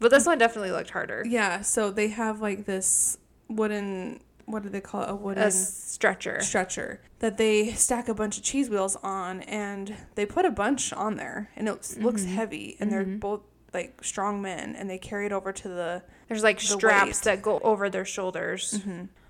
but 0.02 0.12
this 0.12 0.26
one 0.26 0.38
definitely 0.38 0.72
looked 0.72 0.90
harder. 0.90 1.24
Yeah. 1.26 1.62
So 1.62 1.90
they 1.92 2.10
have 2.10 2.42
like 2.42 2.66
this 2.66 3.18
wooden, 3.48 4.20
what 4.46 4.64
do 4.64 4.70
they 4.70 4.82
call 4.82 5.04
it? 5.04 5.10
A 5.10 5.16
wooden. 5.16 5.44
A 5.44 5.52
stretcher. 5.52 6.42
stretcher 6.42 7.00
that 7.20 7.38
they 7.38 7.72
stack 7.74 8.10
a 8.10 8.14
bunch 8.14 8.38
of 8.38 8.44
cheese 8.44 8.70
wheels 8.70 8.98
on 9.04 9.42
and 9.42 9.96
they 10.16 10.26
put 10.26 10.44
a 10.46 10.52
bunch 10.52 10.92
on 10.94 11.16
there 11.18 11.50
and 11.56 11.68
it 11.70 11.96
looks 12.00 12.24
Mhm. 12.26 12.34
heavy 12.34 12.78
and 12.80 12.92
they're 12.92 13.06
Mhm. 13.06 13.20
both 13.20 13.42
like 13.74 14.04
strong 14.04 14.42
men 14.42 14.76
and 14.76 14.90
they 14.90 14.98
carry 14.98 15.26
it 15.28 15.32
over 15.32 15.54
to 15.54 15.68
the 15.70 16.02
There's 16.28 16.44
like 16.44 16.60
the 16.60 16.66
straps 16.66 17.06
weight. 17.20 17.24
that 17.24 17.42
go 17.42 17.60
over 17.60 17.90
their 17.90 18.04
shoulders. 18.06 18.82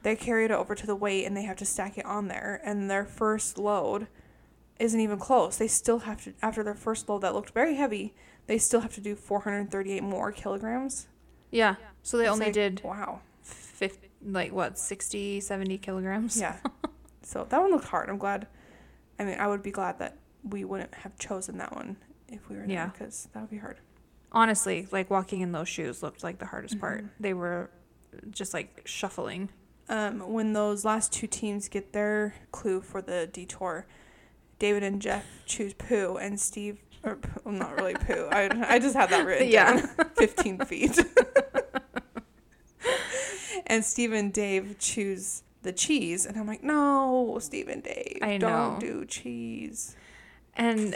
they 0.04 0.16
carry 0.16 0.46
it 0.46 0.52
over 0.52 0.74
to 0.74 0.88
the 0.88 0.96
weight 0.96 1.26
and 1.26 1.36
they 1.38 1.44
have 1.44 1.58
to 1.58 1.66
stack 1.66 1.98
it 1.98 2.06
on 2.06 2.28
there 2.28 2.60
and 2.64 2.90
their 2.90 3.06
first 3.06 3.58
load 3.60 4.08
isn't 4.80 5.00
even 5.00 5.20
close 5.20 5.58
they 5.58 5.68
still 5.68 6.00
have 6.00 6.24
to 6.24 6.34
after 6.42 6.64
their 6.64 6.74
first 6.74 7.08
load 7.08 7.20
that 7.22 7.36
looked 7.36 7.52
very 7.52 7.76
heavy 7.76 8.16
they 8.52 8.58
still 8.58 8.82
have 8.82 8.94
to 8.94 9.00
do 9.02 9.16
438 9.16 10.04
more 10.04 10.32
kilograms 10.34 11.08
Yeah. 11.52 11.76
So 12.04 12.18
they 12.18 12.26
It's 12.26 12.34
only 12.34 12.46
like, 12.48 12.54
did 12.54 12.82
wow 12.84 13.22
50, 13.44 14.10
like 14.26 14.52
what, 14.52 14.78
60, 14.78 15.40
70 15.40 15.78
kilograms? 15.78 16.38
yeah 16.38 16.58
so 17.24 17.46
that 17.50 17.62
one 17.62 17.72
looked 17.72 17.86
hard 17.88 18.10
i'm 18.10 18.18
glad 18.18 18.48
i 19.20 19.24
mean 19.24 19.38
i 19.40 19.48
would 19.48 19.64
be 19.64 19.72
glad 19.72 20.00
that 20.00 20.18
we 20.44 20.66
wouldn't 20.66 20.94
have 20.96 21.18
chosen 21.18 21.58
that 21.60 21.74
one 21.74 21.96
if 22.28 22.50
we 22.50 22.58
were 22.58 22.66
Yeah. 22.66 22.88
there 22.88 22.94
because 22.98 23.30
that 23.34 23.40
would 23.42 23.50
be 23.50 23.58
hard 23.60 23.78
Honestly, 24.34 24.88
like 24.92 25.10
walking 25.10 25.42
in 25.42 25.52
those 25.52 25.68
shoes 25.68 26.02
looked 26.02 26.24
like 26.24 26.40
the 26.40 26.46
hardest 26.46 26.80
part. 26.80 27.04
Mhm. 27.04 27.10
They 27.20 27.34
were 27.34 27.70
just 28.30 28.54
like 28.54 28.82
shuffling. 28.86 29.50
um, 29.90 30.22
when 30.36 30.54
those 30.54 30.86
last 30.86 31.12
two 31.12 31.28
teams 31.28 31.68
get 31.68 31.92
their 31.92 32.34
clue 32.54 32.80
for 32.80 33.02
the 33.02 33.28
detour, 33.28 33.86
David 34.58 34.84
and 34.84 35.02
Jeff 35.02 35.26
choose 35.46 35.74
poo, 35.74 36.16
and 36.16 36.40
Steve, 36.40 36.78
or 37.04 37.18
well, 37.44 37.54
not 37.56 37.76
really 37.78 37.94
poo. 37.96 38.28
I, 38.32 38.50
I 38.76 38.80
just 38.80 38.96
had 38.96 39.10
that 39.10 39.26
written 39.26 39.50
Yeah. 39.50 39.74
down. 39.98 40.10
15 40.18 40.60
feet. 40.66 41.00
and 43.68 43.84
Steve 43.86 44.12
and 44.14 44.32
Dave 44.34 44.76
choose 44.80 45.44
the 45.64 45.72
cheese, 45.72 46.26
and 46.26 46.38
I'm 46.38 46.48
like, 46.48 46.64
no, 46.64 47.38
Steve 47.40 47.68
and 47.68 47.84
Dave, 47.84 48.18
I 48.22 48.38
don't 48.38 48.74
know. 48.74 48.78
do 48.80 49.06
cheese. 49.06 49.96
And 50.56 50.96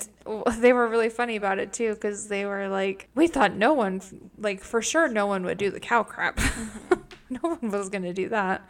they 0.58 0.74
were 0.74 0.88
really 0.88 1.10
funny 1.10 1.36
about 1.38 1.60
it 1.60 1.72
too 1.72 1.94
because 1.94 2.28
they 2.28 2.46
were 2.46 2.68
like, 2.68 3.10
we 3.16 3.28
thought 3.28 3.56
no 3.56 3.74
one, 3.74 4.02
like 4.38 4.62
for 4.62 4.82
sure, 4.82 5.08
no 5.08 5.28
one 5.28 5.44
would 5.46 5.58
do 5.58 5.72
the 5.72 5.80
cow 5.80 6.04
crap. 6.04 6.38
Mm-hmm. 6.38 6.94
no 7.30 7.40
one 7.56 7.72
was 7.72 7.90
going 7.90 8.04
to 8.04 8.14
do 8.14 8.30
that. 8.30 8.68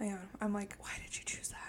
Yeah, 0.00 0.16
I'm 0.40 0.52
like, 0.54 0.76
why 0.80 0.90
did 1.04 1.16
you 1.16 1.24
choose 1.24 1.48
that? 1.50 1.63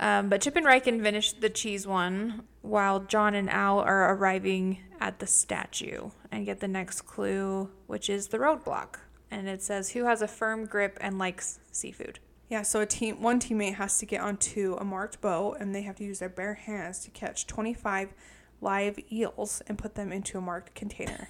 Um, 0.00 0.28
but 0.28 0.42
Chip 0.42 0.56
and 0.56 0.66
Reichen 0.66 1.02
finish 1.02 1.32
the 1.32 1.50
cheese 1.50 1.86
one 1.86 2.44
while 2.62 3.00
John 3.00 3.34
and 3.34 3.50
Al 3.50 3.80
are 3.80 4.14
arriving 4.14 4.78
at 5.00 5.18
the 5.18 5.26
statue 5.26 6.10
and 6.30 6.46
get 6.46 6.60
the 6.60 6.68
next 6.68 7.02
clue, 7.02 7.70
which 7.86 8.08
is 8.08 8.28
the 8.28 8.38
roadblock. 8.38 8.96
And 9.30 9.48
it 9.48 9.62
says, 9.62 9.90
Who 9.90 10.04
has 10.04 10.22
a 10.22 10.28
firm 10.28 10.66
grip 10.66 10.98
and 11.00 11.18
likes 11.18 11.58
seafood? 11.72 12.20
Yeah, 12.48 12.62
so 12.62 12.80
a 12.80 12.86
team 12.86 13.20
one 13.20 13.40
teammate 13.40 13.74
has 13.74 13.98
to 13.98 14.06
get 14.06 14.22
onto 14.22 14.76
a 14.80 14.84
marked 14.84 15.20
boat 15.20 15.58
and 15.60 15.74
they 15.74 15.82
have 15.82 15.96
to 15.96 16.04
use 16.04 16.20
their 16.20 16.30
bare 16.30 16.54
hands 16.54 17.00
to 17.00 17.10
catch 17.10 17.46
25 17.46 18.14
live 18.60 18.98
eels 19.12 19.62
and 19.66 19.76
put 19.76 19.94
them 19.94 20.12
into 20.12 20.38
a 20.38 20.40
marked 20.40 20.74
container. 20.74 21.28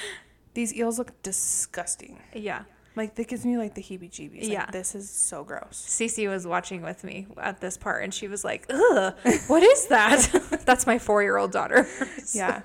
These 0.54 0.74
eels 0.74 0.98
look 0.98 1.20
disgusting. 1.22 2.20
Yeah. 2.32 2.64
Like 3.00 3.14
that 3.14 3.28
gives 3.28 3.46
me 3.46 3.56
like 3.56 3.74
the 3.74 3.82
heebie-jeebies. 3.82 4.42
Like, 4.42 4.50
Yeah. 4.52 4.66
this 4.70 4.94
is 4.94 5.08
so 5.08 5.42
gross. 5.42 5.82
Cece 5.88 6.28
was 6.28 6.46
watching 6.46 6.82
with 6.82 7.02
me 7.02 7.26
at 7.38 7.60
this 7.60 7.76
part 7.78 8.04
and 8.04 8.12
she 8.12 8.28
was 8.28 8.44
like, 8.44 8.66
ugh, 8.68 9.14
what 9.46 9.62
is 9.62 9.86
that? 9.86 10.62
That's 10.66 10.86
my 10.86 10.98
four 10.98 11.22
year 11.22 11.36
old 11.38 11.50
daughter. 11.52 11.86
Yeah. 12.34 12.60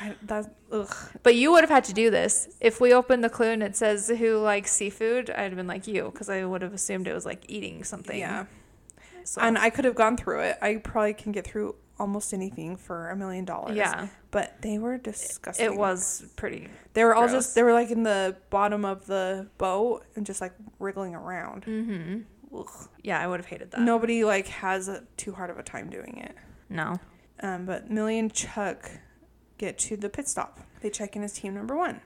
I, 0.00 0.14
that 0.22 0.54
ugh. 0.72 0.94
But 1.22 1.34
you 1.36 1.52
would 1.52 1.62
have 1.62 1.70
had 1.70 1.84
to 1.84 1.92
do 1.94 2.10
this. 2.10 2.48
If 2.60 2.80
we 2.80 2.92
opened 2.92 3.22
the 3.24 3.30
clue 3.30 3.46
and 3.52 3.62
it 3.62 3.76
says 3.76 4.08
who 4.08 4.38
likes 4.38 4.72
seafood, 4.72 5.30
I'd 5.30 5.44
have 5.52 5.56
been 5.56 5.66
like 5.68 5.86
you 5.86 6.10
because 6.12 6.28
I 6.28 6.44
would 6.44 6.62
have 6.62 6.74
assumed 6.74 7.06
it 7.06 7.14
was 7.14 7.24
like 7.24 7.44
eating 7.48 7.84
something. 7.84 8.18
Yeah. 8.18 8.46
So, 9.24 9.40
And 9.40 9.56
I 9.56 9.70
could 9.70 9.84
have 9.84 9.94
gone 9.94 10.16
through 10.16 10.40
it. 10.40 10.58
I 10.60 10.76
probably 10.76 11.14
can 11.14 11.32
get 11.32 11.46
through 11.46 11.74
almost 11.98 12.32
anything 12.32 12.76
for 12.76 13.08
a 13.10 13.16
million 13.16 13.44
dollars. 13.44 13.76
yeah, 13.76 14.08
But 14.30 14.60
they 14.62 14.78
were 14.78 14.98
disgusting. 14.98 15.66
it 15.66 15.74
was 15.74 16.24
pretty. 16.36 16.68
They 16.94 17.04
were 17.04 17.14
all 17.14 17.28
just 17.28 17.54
they 17.54 17.62
were 17.62 17.72
like 17.72 17.90
in 17.90 18.02
the 18.04 18.36
bottom 18.50 18.84
of 18.84 19.06
the 19.06 19.48
boat 19.58 20.04
and 20.16 20.24
just 20.24 20.40
like 20.40 20.52
wriggling 20.78 21.14
around. 21.14 21.64
Mm-hmm. 21.64 22.56
Ugh. 22.56 22.88
Yeah, 23.02 23.20
I 23.20 23.26
would 23.26 23.40
have 23.40 23.46
hated 23.46 23.70
that. 23.72 23.80
Nobody 23.80 24.24
like 24.24 24.46
has 24.48 24.88
a, 24.88 25.04
too 25.16 25.32
hard 25.32 25.50
of 25.50 25.58
a 25.58 25.62
time 25.62 25.90
doing 25.90 26.18
it. 26.18 26.34
No. 26.68 26.96
Um, 27.40 27.66
but 27.66 27.90
Millie 27.90 28.18
and 28.18 28.32
Chuck 28.32 28.90
get 29.58 29.78
to 29.78 29.96
the 29.96 30.08
pit 30.08 30.28
stop. 30.28 30.60
They 30.80 30.90
check 30.90 31.16
in 31.16 31.22
as 31.24 31.32
team 31.32 31.54
number 31.54 31.76
one, 31.76 32.00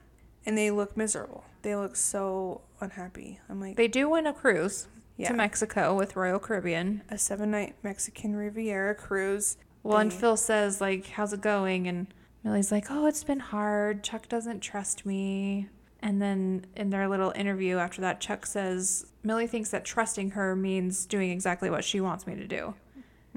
and 0.45 0.57
they 0.57 0.71
look 0.71 0.97
miserable. 0.97 1.43
They 1.61 1.75
look 1.75 1.95
so 1.95 2.61
unhappy. 2.81 3.39
I'm 3.49 3.61
like, 3.61 3.77
They 3.77 3.87
do 3.87 4.09
win 4.09 4.27
a 4.27 4.33
cruise 4.33 4.87
yeah, 5.17 5.29
to 5.29 5.33
Mexico 5.35 5.95
with 5.95 6.15
Royal 6.15 6.39
Caribbean. 6.39 7.03
a 7.09 7.17
seven 7.17 7.51
night 7.51 7.75
Mexican 7.83 8.35
Riviera 8.35 8.95
cruise. 8.95 9.57
Well, 9.83 9.97
and 9.97 10.13
Phil 10.13 10.37
says 10.37 10.79
like, 10.81 11.07
"How's 11.07 11.33
it 11.33 11.41
going?" 11.41 11.87
And 11.87 12.07
Millie's 12.43 12.71
like, 12.71 12.87
"Oh, 12.89 13.05
it's 13.05 13.23
been 13.23 13.39
hard. 13.39 14.03
Chuck 14.03 14.27
doesn't 14.29 14.61
trust 14.61 15.05
me." 15.05 15.67
And 16.01 16.21
then 16.21 16.65
in 16.75 16.89
their 16.89 17.07
little 17.07 17.31
interview 17.35 17.77
after 17.77 18.01
that, 18.01 18.19
Chuck 18.19 18.45
says 18.45 19.05
Millie 19.23 19.47
thinks 19.47 19.69
that 19.69 19.85
trusting 19.85 20.31
her 20.31 20.55
means 20.55 21.05
doing 21.05 21.31
exactly 21.31 21.69
what 21.69 21.83
she 21.83 22.01
wants 22.01 22.27
me 22.27 22.35
to 22.35 22.47
do. 22.47 22.73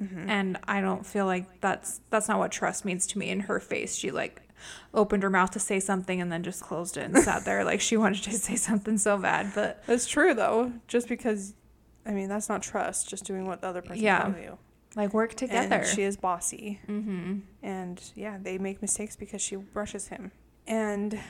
Mhm. 0.00 0.28
And 0.28 0.58
I 0.68 0.80
don't 0.80 1.06
feel 1.06 1.26
like 1.26 1.60
that's 1.60 2.00
that's 2.10 2.28
not 2.28 2.38
what 2.38 2.52
trust 2.52 2.84
means 2.84 3.06
to 3.08 3.18
me. 3.18 3.30
In 3.30 3.40
her 3.40 3.60
face, 3.60 3.94
she 3.96 4.10
like 4.10 4.42
opened 4.94 5.22
her 5.22 5.30
mouth 5.30 5.50
to 5.52 5.58
say 5.60 5.78
something 5.80 6.20
and 6.20 6.30
then 6.32 6.42
just 6.42 6.62
closed 6.62 6.96
it 6.96 7.04
and 7.04 7.18
sat 7.18 7.44
there 7.44 7.64
like 7.64 7.80
she 7.80 7.96
wanted 8.04 8.22
to 8.24 8.32
say 8.32 8.56
something 8.56 8.98
so 8.98 9.16
bad. 9.18 9.52
But 9.54 9.82
That's 9.86 10.06
true 10.06 10.34
though. 10.34 10.72
Just 10.88 11.08
because, 11.08 11.54
I 12.04 12.10
mean, 12.12 12.28
that's 12.28 12.48
not 12.48 12.62
trust. 12.62 13.08
Just 13.08 13.24
doing 13.24 13.46
what 13.46 13.60
the 13.60 13.68
other 13.68 13.82
person 13.82 14.02
Yeah. 14.02 14.22
tells 14.22 14.36
you. 14.38 14.58
Like 14.96 15.12
work 15.12 15.34
together. 15.34 15.76
And 15.76 15.86
she 15.86 16.02
is 16.02 16.16
bossy. 16.16 16.80
mm-hmm. 16.88 17.40
and 17.62 18.02
yeah, 18.14 18.38
they 18.40 18.56
make 18.58 18.80
mistakes 18.82 19.14
because 19.14 19.42
she 19.42 19.56
rushes 19.74 20.08
him. 20.08 20.32
And 20.66 21.20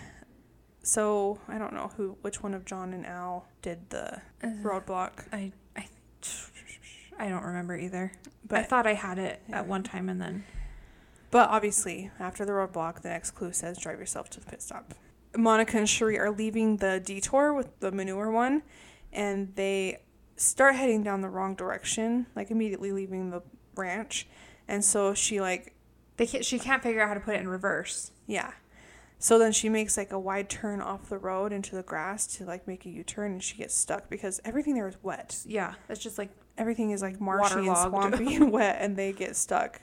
so 0.82 1.40
I 1.48 1.58
don't 1.58 1.72
know 1.74 1.90
who, 1.96 2.16
which 2.22 2.42
one 2.42 2.54
of 2.54 2.64
John 2.64 2.92
and 2.94 3.04
Al 3.04 3.48
did 3.62 3.90
the 3.90 4.22
roadblock, 4.42 5.24
I 5.32 5.52
I 5.76 5.86
I 7.18 7.28
don't 7.28 7.42
remember 7.44 7.76
either. 7.76 8.12
But 8.46 8.60
I 8.60 8.62
thought 8.62 8.86
I 8.86 8.94
had 8.94 9.18
it 9.18 9.42
Yeah. 9.48 9.58
at 9.58 9.66
one 9.66 9.82
time 9.82 10.08
and 10.08 10.20
then 10.20 10.44
but 11.32 11.50
obviously 11.50 12.10
after 12.20 12.44
the 12.44 12.52
roadblock, 12.52 13.02
the 13.02 13.08
next 13.08 13.32
clue 13.32 13.52
says 13.52 13.78
drive 13.78 13.98
yourself 13.98 14.30
to 14.30 14.40
the 14.40 14.46
pit 14.46 14.62
stop. 14.62 14.94
Monica 15.36 15.76
and 15.76 15.86
Sheree 15.86 16.18
are 16.18 16.30
leaving 16.30 16.76
the 16.78 17.00
detour 17.04 17.52
with 17.52 17.78
the 17.80 17.90
manure 17.90 18.30
one, 18.30 18.62
and 19.12 19.52
they 19.54 19.98
start 20.36 20.76
heading 20.76 21.02
down 21.02 21.20
the 21.20 21.28
wrong 21.28 21.54
direction, 21.54 22.26
like 22.36 22.50
immediately 22.50 22.92
leaving 22.92 23.30
the 23.30 23.42
ranch, 23.76 24.26
and 24.68 24.84
so 24.84 25.14
she 25.14 25.40
like 25.40 25.74
they 26.16 26.26
can't, 26.26 26.44
she 26.44 26.58
can't 26.58 26.82
figure 26.82 27.02
out 27.02 27.08
how 27.08 27.14
to 27.14 27.20
put 27.20 27.34
it 27.34 27.40
in 27.40 27.48
reverse. 27.48 28.10
Yeah. 28.26 28.52
So 29.18 29.38
then 29.38 29.52
she 29.52 29.68
makes 29.68 29.96
like 29.96 30.12
a 30.12 30.18
wide 30.18 30.50
turn 30.50 30.82
off 30.82 31.08
the 31.08 31.18
road 31.18 31.52
into 31.52 31.74
the 31.74 31.82
grass 31.82 32.26
to 32.36 32.44
like 32.44 32.66
make 32.68 32.84
a 32.84 32.90
U 32.90 33.02
turn 33.02 33.32
and 33.32 33.42
she 33.42 33.56
gets 33.56 33.74
stuck 33.74 34.10
because 34.10 34.40
everything 34.44 34.74
there 34.74 34.88
is 34.88 34.96
wet. 35.02 35.38
Yeah, 35.46 35.74
it's 35.88 36.00
just 36.00 36.18
like 36.18 36.30
Everything 36.58 36.90
is 36.90 37.02
like 37.02 37.20
marshy 37.20 37.66
and 37.66 37.76
swampy 37.76 38.34
and 38.36 38.50
wet 38.50 38.78
and 38.80 38.96
they 38.96 39.12
get 39.12 39.36
stuck. 39.36 39.80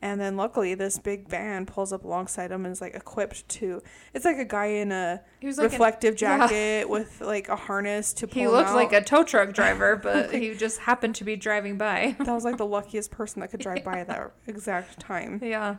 And 0.00 0.20
then 0.20 0.36
luckily 0.36 0.74
this 0.74 0.98
big 0.98 1.28
van 1.28 1.66
pulls 1.66 1.92
up 1.92 2.04
alongside 2.04 2.48
them 2.48 2.64
and 2.64 2.72
is 2.72 2.80
like 2.80 2.94
equipped 2.94 3.48
to 3.48 3.82
it's 4.14 4.24
like 4.24 4.38
a 4.38 4.44
guy 4.44 4.66
in 4.66 4.92
a 4.92 5.20
like 5.42 5.58
an- 5.58 5.64
reflective 5.64 6.14
yeah. 6.20 6.38
jacket 6.38 6.88
with 6.88 7.20
like 7.20 7.48
a 7.48 7.56
harness 7.56 8.12
to 8.14 8.28
pull 8.28 8.34
he 8.34 8.40
him 8.42 8.52
looked 8.52 8.70
like 8.74 8.92
a 8.92 9.02
tow 9.02 9.24
truck 9.24 9.52
driver, 9.52 9.96
but 10.02 10.32
he 10.32 10.54
just 10.54 10.78
happened 10.78 11.16
to 11.16 11.24
be 11.24 11.34
driving 11.34 11.76
by. 11.76 12.14
that 12.20 12.28
was 12.28 12.44
like 12.44 12.58
the 12.58 12.66
luckiest 12.66 13.10
person 13.10 13.40
that 13.40 13.50
could 13.50 13.60
drive 13.60 13.82
by 13.82 13.98
at 13.98 14.06
that 14.06 14.32
exact 14.46 15.00
time. 15.00 15.40
yeah. 15.42 15.76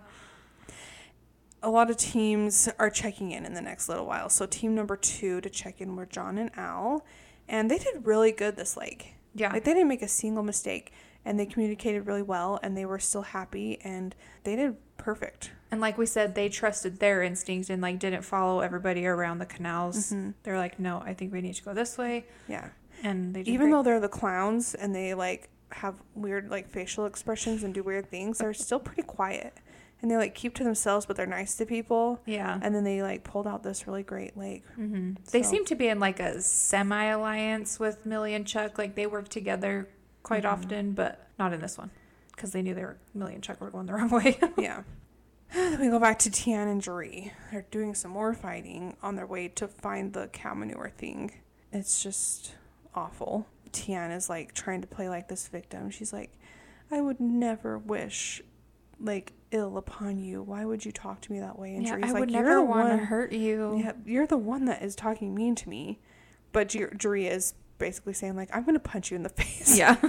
a 1.64 1.70
lot 1.70 1.90
of 1.90 1.96
teams 1.98 2.68
are 2.78 2.90
checking 2.90 3.32
in 3.32 3.46
in 3.46 3.54
the 3.54 3.62
next 3.62 3.88
little 3.88 4.06
while. 4.06 4.30
So 4.30 4.46
team 4.46 4.76
number 4.76 4.98
two 4.98 5.40
to 5.42 5.50
check 5.50 5.80
in 5.80 5.96
were 5.96 6.06
John 6.06 6.38
and 6.38 6.52
Al, 6.58 7.06
and 7.48 7.72
they 7.72 7.78
did 7.78 8.06
really 8.06 8.32
good 8.34 8.58
this 8.58 8.76
leg. 8.76 9.14
Yeah. 9.34 9.54
Like 9.54 9.64
they 9.64 9.74
didn't 9.74 9.88
make 9.88 10.02
a 10.02 10.08
single 10.08 10.44
mistake, 10.44 10.92
and 11.26 11.40
they 11.40 11.46
communicated 11.46 12.08
really 12.08 12.22
well, 12.22 12.60
and 12.64 12.76
they 12.78 12.86
were 12.86 13.00
still 13.00 13.22
happy, 13.24 13.80
and 13.84 14.16
they 14.44 14.56
did 14.56 14.76
perfect. 14.98 15.52
And 15.72 15.80
like 15.82 15.98
we 15.98 16.06
said, 16.06 16.34
they 16.36 16.50
trusted 16.50 17.00
their 17.00 17.22
instinct 17.22 17.70
and 17.70 17.82
like 17.82 18.00
didn't 18.00 18.24
follow 18.24 18.62
everybody 18.62 19.06
around 19.06 19.38
the 19.40 19.46
canals. 19.46 20.12
Mhm. 20.12 20.34
They're 20.44 20.58
like, 20.58 20.80
no, 20.80 21.02
I 21.06 21.14
think 21.14 21.32
we 21.32 21.42
need 21.42 21.54
to 21.56 21.64
go 21.64 21.74
this 21.74 21.98
way, 21.98 22.26
Yeah. 22.48 22.70
and 23.04 23.34
they 23.36 23.42
Even 23.42 23.68
great. 23.68 23.72
though 23.72 23.84
they're 23.84 24.00
the 24.00 24.10
clowns 24.10 24.74
and 24.76 24.96
they 24.96 25.14
like 25.14 25.50
have 25.72 26.02
weird 26.16 26.50
like 26.50 26.68
facial 26.70 27.06
expressions 27.06 27.64
and 27.64 27.74
do 27.74 27.84
weird 27.84 28.10
things, 28.10 28.40
they're 28.40 28.54
still 28.68 28.80
pretty 28.80 29.04
quiet, 29.04 29.54
and 30.02 30.10
they 30.10 30.18
like 30.18 30.34
keep 30.34 30.56
to 30.56 30.64
themselves, 30.64 31.06
but 31.06 31.16
they're 31.16 31.26
nice 31.28 31.56
to 31.58 31.66
people. 31.66 32.20
yeah. 32.26 32.60
And 32.62 32.74
then 32.74 32.84
they 32.84 33.04
like 33.04 33.24
pulled 33.24 33.46
out 33.46 33.62
this 33.62 33.86
really 33.86 34.04
great 34.04 34.36
leg. 34.36 34.64
hmm 34.76 35.12
They 35.32 35.44
seem 35.44 35.64
to 35.66 35.76
be 35.76 35.88
in 35.88 36.00
like 36.00 36.20
a 36.20 36.42
semi 36.42 37.04
alliance 37.06 37.80
with 37.80 38.06
Millie 38.06 38.34
and 38.34 38.46
Chuck. 38.48 38.78
Like 38.80 38.96
they 38.96 39.06
work 39.06 39.30
together 39.30 39.88
quite 40.24 40.44
Mhm. 40.44 40.52
often, 40.52 40.92
but 40.94 41.28
not 41.38 41.54
in 41.54 41.62
this 41.62 41.78
one 41.78 41.92
because 42.36 42.52
they 42.52 42.62
knew 42.62 42.74
their 42.74 42.98
and 43.14 43.44
Chuck 43.44 43.60
were 43.62 43.70
going 43.70 43.86
the 43.86 43.94
wrong 43.96 44.10
way. 44.10 44.40
yeah. 44.58 44.84
Then 45.54 45.80
we 45.80 45.88
go 45.90 46.00
back 46.00 46.20
to 46.20 46.30
Tian 46.32 46.68
and 46.68 46.82
Jeree. 46.82 47.32
They're 47.52 47.66
doing 47.72 47.96
some 47.96 48.12
more 48.12 48.34
fighting 48.34 48.96
on 49.02 49.16
their 49.16 49.26
way 49.26 49.48
to 49.50 49.68
find 49.68 50.14
the 50.14 50.28
cow 50.28 50.54
manure 50.54 50.92
thing. 50.96 51.32
It's 51.72 52.04
just 52.04 52.56
awful. 52.94 53.48
Tian 53.72 54.12
is 54.12 54.30
like 54.30 54.54
trying 54.54 54.82
to 54.82 54.88
play 54.88 55.10
like 55.10 55.28
this 55.28 55.48
victim. 55.48 55.90
She's 55.90 56.14
like, 56.14 56.32
I 56.92 57.02
would 57.02 57.20
never 57.20 57.78
wish 57.78 58.42
like 59.00 59.34
ill 59.52 59.78
upon 59.78 60.20
you. 60.20 60.42
Why 60.44 60.66
would 60.66 60.86
you 60.86 60.92
talk 60.92 61.22
to 61.22 61.32
me 61.32 61.40
that 61.40 61.58
way? 61.58 61.74
And 61.76 61.84
yeah, 61.86 61.96
Jeree's 61.96 62.10
I 62.10 62.12
like, 62.12 62.20
would 62.22 62.32
never 62.32 62.62
want 62.64 62.90
to 62.90 62.98
hurt 62.98 63.32
you. 63.32 63.78
Yeah, 63.80 63.94
you're 64.06 64.28
the 64.28 64.38
one 64.38 64.66
that 64.66 64.84
is 64.84 64.96
talking 64.96 65.34
mean 65.34 65.56
to 65.56 65.70
me. 65.70 66.00
But 66.52 66.68
Jeree 66.70 67.30
is 67.30 67.54
basically 67.80 68.14
saying 68.14 68.36
like, 68.36 68.50
I'm 68.54 68.64
gonna 68.64 68.80
punch 68.80 69.10
you 69.12 69.16
in 69.16 69.24
the 69.24 69.30
face. 69.42 69.78
Yeah. 69.78 69.96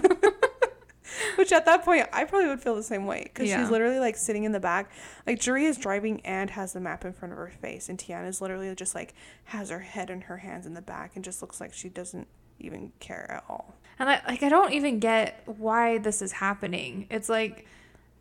Which 1.37 1.53
at 1.53 1.65
that 1.67 1.85
point, 1.85 2.07
I 2.13 2.25
probably 2.25 2.49
would 2.49 2.61
feel 2.63 2.75
the 2.77 2.83
same 2.83 3.07
way 3.07 3.23
because 3.25 3.49
Yeah. 3.49 3.61
she's 3.63 3.71
literally 3.71 3.99
like 3.99 4.17
sitting 4.17 4.45
in 4.45 4.53
the 4.53 4.61
back. 4.61 4.91
Like 5.27 5.39
Jeree 5.41 5.65
is 5.65 5.77
driving 5.77 6.21
and 6.25 6.51
has 6.51 6.73
the 6.73 6.81
map 6.81 7.05
in 7.05 7.13
front 7.13 7.33
of 7.33 7.39
her 7.39 7.49
face, 7.49 7.89
and 7.89 7.99
Tiana 7.99 8.29
is 8.29 8.41
literally 8.41 8.73
just 8.75 8.95
like 8.95 9.15
has 9.45 9.71
her 9.71 9.81
head 9.81 10.11
in 10.11 10.23
her 10.23 10.39
hands 10.39 10.67
in 10.67 10.75
the 10.75 10.83
back 10.83 11.13
and 11.17 11.25
just 11.25 11.41
looks 11.43 11.61
like 11.61 11.73
she 11.73 11.89
doesn't 11.89 12.29
even 12.59 12.93
care 13.01 13.31
at 13.31 13.45
all. 13.49 13.75
And 13.99 14.09
I 14.09 14.23
like 14.29 14.43
I 14.43 14.49
don't 14.49 14.73
even 14.73 14.99
get 15.01 15.43
why 15.47 15.99
this 15.99 16.21
is 16.23 16.33
happening. 16.33 17.07
It's 17.11 17.29
like 17.29 17.67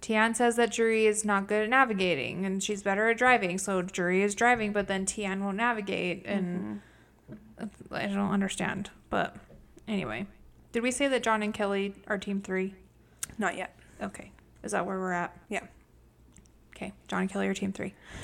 Tian 0.02 0.34
says 0.34 0.56
that 0.56 0.72
Jeree 0.72 1.04
is 1.06 1.24
not 1.26 1.48
good 1.48 1.64
at 1.64 1.70
navigating 1.70 2.46
and 2.46 2.64
she's 2.64 2.82
better 2.84 3.10
at 3.10 3.18
driving. 3.18 3.58
So 3.58 3.84
Jeree 3.84 4.22
is 4.24 4.34
driving, 4.34 4.72
but 4.74 4.88
then 4.88 5.06
Tian 5.06 5.44
won't 5.44 5.58
navigate 5.58 6.26
and 6.26 6.82
Mm-hmm. 7.60 7.94
I 7.94 8.08
don't 8.08 8.32
understand. 8.32 8.90
But 9.10 9.36
anyway. 9.88 10.28
Did 10.72 10.84
we 10.84 10.92
say 10.92 11.08
that 11.08 11.24
John 11.24 11.42
and 11.42 11.54
Kelly 11.54 11.96
are 12.08 12.18
team 12.18 12.42
three? 12.42 12.76
Not 13.38 13.58
yet. 13.58 13.76
Okay. 14.02 14.32
Is 14.64 14.72
that 14.74 14.86
where 14.86 15.00
we're 15.00 15.14
at? 15.14 15.38
Yeah. 15.50 15.64
Okay. 16.76 16.94
John 17.08 17.22
and 17.22 17.30
Kelly 17.30 17.48
are 17.48 17.54
team 17.54 17.74
three. 17.74 17.94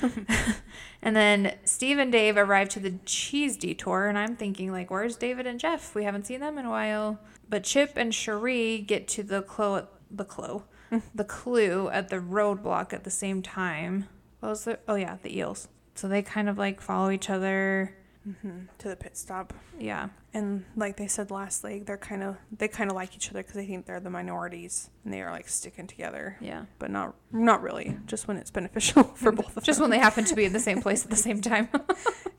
and 1.02 1.16
then 1.16 1.56
Steve 1.64 1.98
and 1.98 2.12
Dave 2.12 2.36
arrive 2.36 2.68
to 2.70 2.80
the 2.80 2.94
cheese 3.04 3.56
detour, 3.56 4.06
and 4.06 4.16
I'm 4.16 4.36
thinking, 4.36 4.70
like, 4.70 4.90
where's 4.90 5.16
David 5.16 5.46
and 5.46 5.58
Jeff? 5.58 5.94
We 5.94 6.04
haven't 6.04 6.26
seen 6.26 6.40
them 6.40 6.58
in 6.58 6.66
a 6.66 6.70
while. 6.70 7.18
But 7.48 7.64
Chip 7.64 7.92
and 7.96 8.12
Sheree 8.12 8.86
get 8.86 9.08
to 9.08 9.22
the 9.22 9.42
clo 9.42 9.88
the 10.10 10.24
clo 10.24 10.64
the 11.14 11.24
clue 11.24 11.88
at 11.88 12.08
the 12.08 12.16
roadblock 12.16 12.92
at 12.92 13.04
the 13.04 13.10
same 13.10 13.42
time. 13.42 14.08
What 14.40 14.50
was 14.50 14.64
the 14.64 14.78
oh 14.88 14.94
yeah, 14.94 15.16
the 15.22 15.36
eels. 15.36 15.68
So 15.94 16.08
they 16.08 16.22
kind 16.22 16.48
of 16.48 16.58
like 16.58 16.80
follow 16.80 17.10
each 17.10 17.30
other. 17.30 17.96
Hmm 18.42 18.60
To 18.78 18.88
the 18.88 18.96
pit 18.96 19.16
stop, 19.16 19.52
Yeah. 19.78 20.08
and 20.34 20.64
like 20.74 20.96
they 20.96 21.06
said 21.06 21.30
last 21.30 21.62
leg, 21.64 21.86
they're 21.86 21.96
kind 21.96 22.22
of 22.22 22.36
they 22.50 22.68
kind 22.68 22.90
of 22.90 22.96
like 22.96 23.14
each 23.14 23.30
other 23.30 23.40
because 23.40 23.54
they 23.54 23.66
think 23.66 23.86
they're 23.86 24.00
the 24.00 24.10
minorities 24.10 24.90
and 25.04 25.12
they 25.14 25.22
are 25.22 25.30
like 25.30 25.48
sticking 25.48 25.86
together, 25.86 26.36
Yeah. 26.40 26.64
but 26.78 26.90
not 26.90 27.14
not 27.30 27.62
really. 27.62 27.96
Just 28.06 28.26
when 28.28 28.36
it's 28.36 28.50
beneficial 28.50 29.02
for 29.14 29.30
both 29.32 29.48
of 29.48 29.54
them. 29.54 29.64
Just 29.64 29.80
when 29.80 29.90
they 29.90 29.98
happen 29.98 30.24
to 30.24 30.34
be 30.34 30.44
in 30.44 30.52
the 30.52 30.60
same 30.60 30.80
place 30.82 31.04
at 31.04 31.10
the 31.10 31.16
same 31.16 31.40
time. 31.52 31.68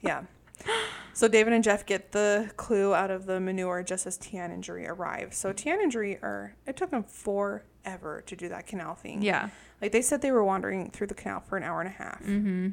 Yeah. 0.02 0.24
So 1.14 1.28
David 1.28 1.54
and 1.54 1.64
Jeff 1.64 1.86
get 1.86 2.12
the 2.12 2.52
clue 2.58 2.94
out 2.94 3.10
of 3.10 3.26
the 3.26 3.40
manure 3.40 3.82
just 3.84 4.06
as 4.06 4.18
Tian 4.18 4.52
and 4.52 4.64
Jeree 4.64 4.88
arrive. 4.88 5.34
So 5.34 5.52
Tian 5.54 5.80
and 5.82 5.92
Jeree 5.92 6.22
are, 6.22 6.54
it 6.68 6.76
took 6.78 6.92
them 6.92 7.04
forever 7.04 8.22
to 8.26 8.36
do 8.36 8.50
that 8.50 8.68
canal 8.68 8.94
thing. 8.96 9.22
Yeah. 9.22 9.50
Like 9.82 9.92
they 9.94 10.02
said 10.02 10.22
they 10.22 10.32
were 10.32 10.44
wandering 10.44 10.92
through 10.92 11.08
the 11.08 11.16
canal 11.16 11.40
for 11.40 11.58
an 11.58 11.64
hour 11.64 11.80
and 11.80 11.88
a 11.90 11.94
half. 11.94 12.22
Mm-hmm. 12.22 12.70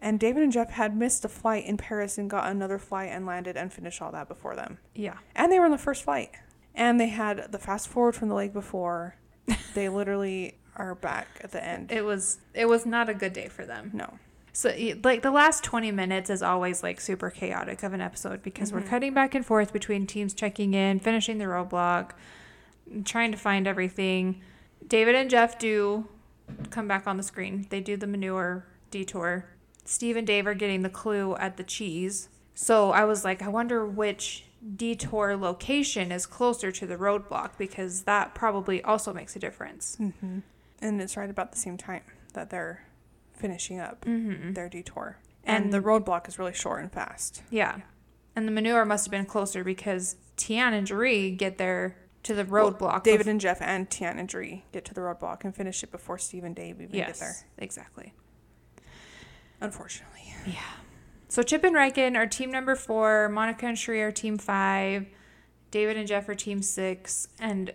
And 0.00 0.20
David 0.20 0.42
and 0.42 0.52
Jeff 0.52 0.70
had 0.70 0.96
missed 0.96 1.24
a 1.24 1.28
flight 1.28 1.64
in 1.64 1.76
Paris 1.76 2.18
and 2.18 2.30
got 2.30 2.50
another 2.50 2.78
flight 2.78 3.10
and 3.10 3.26
landed 3.26 3.56
and 3.56 3.72
finished 3.72 4.00
all 4.00 4.12
that 4.12 4.28
before 4.28 4.54
them. 4.54 4.78
Yeah. 4.94 5.18
And 5.34 5.50
they 5.50 5.58
were 5.58 5.64
on 5.64 5.70
the 5.70 5.78
first 5.78 6.04
flight. 6.04 6.30
And 6.74 7.00
they 7.00 7.08
had 7.08 7.50
the 7.50 7.58
fast 7.58 7.88
forward 7.88 8.14
from 8.14 8.28
the 8.28 8.34
leg 8.34 8.52
before. 8.52 9.16
they 9.74 9.88
literally 9.88 10.54
are 10.76 10.94
back 10.94 11.26
at 11.42 11.50
the 11.50 11.64
end. 11.64 11.90
It 11.90 12.04
was 12.04 12.38
it 12.54 12.66
was 12.66 12.86
not 12.86 13.08
a 13.08 13.14
good 13.14 13.32
day 13.32 13.48
for 13.48 13.64
them. 13.66 13.90
no. 13.92 14.18
So 14.52 14.74
like 15.04 15.22
the 15.22 15.30
last 15.30 15.62
20 15.62 15.92
minutes 15.92 16.30
is 16.30 16.42
always 16.42 16.82
like 16.82 17.00
super 17.00 17.30
chaotic 17.30 17.84
of 17.84 17.92
an 17.92 18.00
episode 18.00 18.42
because 18.42 18.72
we're 18.72 18.80
mm-hmm. 18.80 18.88
cutting 18.88 19.14
back 19.14 19.36
and 19.36 19.46
forth 19.46 19.72
between 19.72 20.04
teams 20.04 20.34
checking 20.34 20.74
in, 20.74 20.98
finishing 20.98 21.38
the 21.38 21.44
roadblock, 21.44 22.10
trying 23.04 23.30
to 23.30 23.38
find 23.38 23.68
everything. 23.68 24.40
David 24.84 25.14
and 25.14 25.30
Jeff 25.30 25.60
do 25.60 26.08
come 26.70 26.88
back 26.88 27.06
on 27.06 27.16
the 27.16 27.22
screen. 27.22 27.66
They 27.70 27.80
do 27.80 27.96
the 27.96 28.08
manure 28.08 28.66
detour. 28.90 29.46
Steve 29.88 30.16
and 30.16 30.26
Dave 30.26 30.46
are 30.46 30.54
getting 30.54 30.82
the 30.82 30.90
clue 30.90 31.34
at 31.36 31.56
the 31.56 31.64
cheese. 31.64 32.28
So 32.54 32.90
I 32.90 33.04
was 33.04 33.24
like, 33.24 33.40
I 33.40 33.48
wonder 33.48 33.86
which 33.86 34.44
detour 34.76 35.36
location 35.36 36.12
is 36.12 36.26
closer 36.26 36.70
to 36.72 36.86
the 36.86 36.96
roadblock 36.96 37.52
because 37.56 38.02
that 38.02 38.34
probably 38.34 38.82
also 38.82 39.12
makes 39.14 39.34
a 39.34 39.38
difference. 39.38 39.96
hmm 39.96 40.40
And 40.82 41.00
it's 41.00 41.16
right 41.16 41.30
about 41.30 41.52
the 41.52 41.58
same 41.58 41.76
time 41.78 42.02
that 42.34 42.50
they're 42.50 42.84
finishing 43.34 43.78
up 43.80 44.04
Mm-hmm. 44.04 44.52
their 44.52 44.68
detour. 44.68 45.18
And, 45.44 45.72
the 45.72 45.80
roadblock 45.80 46.28
is 46.28 46.38
really 46.38 46.52
short 46.52 46.82
and 46.82 46.92
fast. 46.92 47.42
Yeah. 47.50 47.78
And 48.36 48.46
the 48.46 48.52
manure 48.52 48.84
must 48.84 49.06
have 49.06 49.10
been 49.10 49.24
closer 49.24 49.64
because 49.64 50.16
Tian 50.36 50.74
and 50.74 50.86
Jeree 50.86 51.34
get 51.36 51.56
there 51.56 51.96
to 52.24 52.34
the 52.34 52.44
roadblock. 52.44 53.04
David 53.04 53.26
bef- 53.26 53.30
and 53.30 53.40
Jeff 53.40 53.62
and 53.62 53.88
Tian 53.88 54.18
and 54.18 54.28
Jeree 54.28 54.62
get 54.72 54.84
to 54.86 54.92
the 54.94 55.00
roadblock 55.00 55.44
and 55.44 55.54
finish 55.56 55.82
it 55.82 55.90
before 55.90 56.18
Steve 56.18 56.44
and 56.44 56.54
Dave 56.54 56.80
even 56.82 56.94
yes, 56.94 57.06
get 57.08 57.18
there. 57.20 57.34
exactly. 57.56 58.12
Unfortunately. 59.60 60.32
Yeah. 60.46 60.60
So 61.28 61.42
Chip 61.42 61.64
and 61.64 61.74
Reichen 61.74 62.16
are 62.16 62.26
team 62.26 62.50
number 62.50 62.74
four. 62.74 63.28
Monica 63.28 63.66
and 63.66 63.76
Sheree 63.76 64.02
are 64.02 64.12
team 64.12 64.38
five. 64.38 65.06
David 65.70 65.96
and 65.96 66.06
Jeff 66.06 66.28
are 66.28 66.34
team 66.34 66.62
six. 66.62 67.28
And 67.38 67.72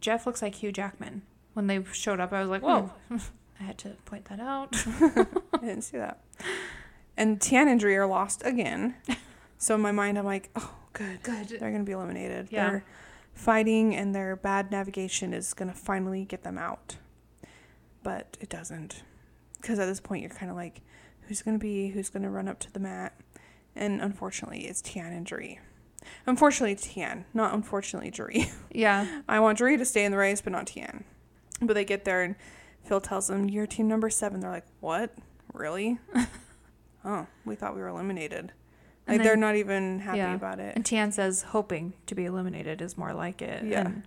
Jeff 0.00 0.26
looks 0.26 0.42
like 0.42 0.56
Hugh 0.56 0.72
Jackman. 0.72 1.22
When 1.54 1.66
they 1.66 1.82
showed 1.92 2.20
up, 2.20 2.32
I 2.32 2.40
was 2.40 2.48
like, 2.48 2.62
whoa. 2.62 2.92
Hmm. 3.08 3.16
I 3.60 3.64
had 3.64 3.78
to 3.78 3.90
point 4.04 4.24
that 4.26 4.40
out. 4.40 4.74
I 5.54 5.58
didn't 5.60 5.82
see 5.82 5.98
that. 5.98 6.20
And 7.16 7.40
Tian 7.40 7.68
and 7.68 7.80
Jeree 7.80 7.96
are 7.96 8.06
lost 8.06 8.42
again. 8.44 8.94
So 9.58 9.76
in 9.76 9.80
my 9.80 9.92
mind, 9.92 10.18
I'm 10.18 10.24
like, 10.24 10.50
oh, 10.56 10.74
good. 10.92 11.22
Good. 11.22 11.48
They're 11.50 11.70
going 11.70 11.78
to 11.78 11.84
be 11.84 11.92
eliminated. 11.92 12.48
Yeah. 12.50 12.68
Their 12.68 12.84
fighting 13.32 13.94
and 13.94 14.12
their 14.12 14.34
bad 14.34 14.72
navigation 14.72 15.32
is 15.32 15.54
going 15.54 15.70
to 15.70 15.76
finally 15.76 16.24
get 16.24 16.42
them 16.42 16.58
out. 16.58 16.96
But 18.02 18.36
it 18.40 18.48
doesn't. 18.48 19.04
Because 19.60 19.78
at 19.78 19.86
this 19.86 20.00
point, 20.00 20.22
you're 20.22 20.30
kind 20.36 20.50
of 20.50 20.56
like, 20.56 20.80
who's 21.32 21.40
going 21.40 21.58
to 21.58 21.62
be, 21.62 21.88
who's 21.88 22.10
going 22.10 22.22
to 22.22 22.28
run 22.28 22.46
up 22.46 22.58
to 22.58 22.70
the 22.70 22.78
mat? 22.78 23.18
And 23.74 24.02
unfortunately, 24.02 24.66
it's 24.66 24.82
Tian 24.82 25.14
and 25.14 25.26
Jeree. 25.26 25.60
Unfortunately, 26.26 26.76
Tian, 26.76 27.24
not 27.32 27.54
unfortunately, 27.54 28.10
Jeree. 28.10 28.52
Yeah. 28.70 29.22
I 29.26 29.40
want 29.40 29.58
Jeree 29.58 29.78
to 29.78 29.86
stay 29.86 30.04
in 30.04 30.12
the 30.12 30.18
race, 30.18 30.42
but 30.42 30.52
not 30.52 30.66
Tian. 30.66 31.04
But 31.62 31.72
they 31.72 31.86
get 31.86 32.04
there 32.04 32.22
and 32.22 32.36
Phil 32.84 33.00
tells 33.00 33.28
them, 33.28 33.48
You're 33.48 33.66
team 33.66 33.88
number 33.88 34.10
seven. 34.10 34.40
They're 34.40 34.50
like, 34.50 34.66
What? 34.80 35.14
Really? 35.54 35.98
oh, 37.06 37.26
we 37.46 37.54
thought 37.54 37.74
we 37.74 37.80
were 37.80 37.88
eliminated. 37.88 38.52
And 39.06 39.16
Like, 39.16 39.26
they're 39.26 39.36
not 39.36 39.56
even 39.56 40.00
happy 40.00 40.18
yeah. 40.18 40.34
about 40.34 40.58
it. 40.58 40.76
And 40.76 40.84
Tian 40.84 41.12
says 41.12 41.42
hoping 41.44 41.94
to 42.08 42.14
be 42.14 42.26
eliminated 42.26 42.82
is 42.82 42.98
more 42.98 43.14
like 43.14 43.40
it. 43.40 43.64
Yeah. 43.64 43.86
And 43.86 44.02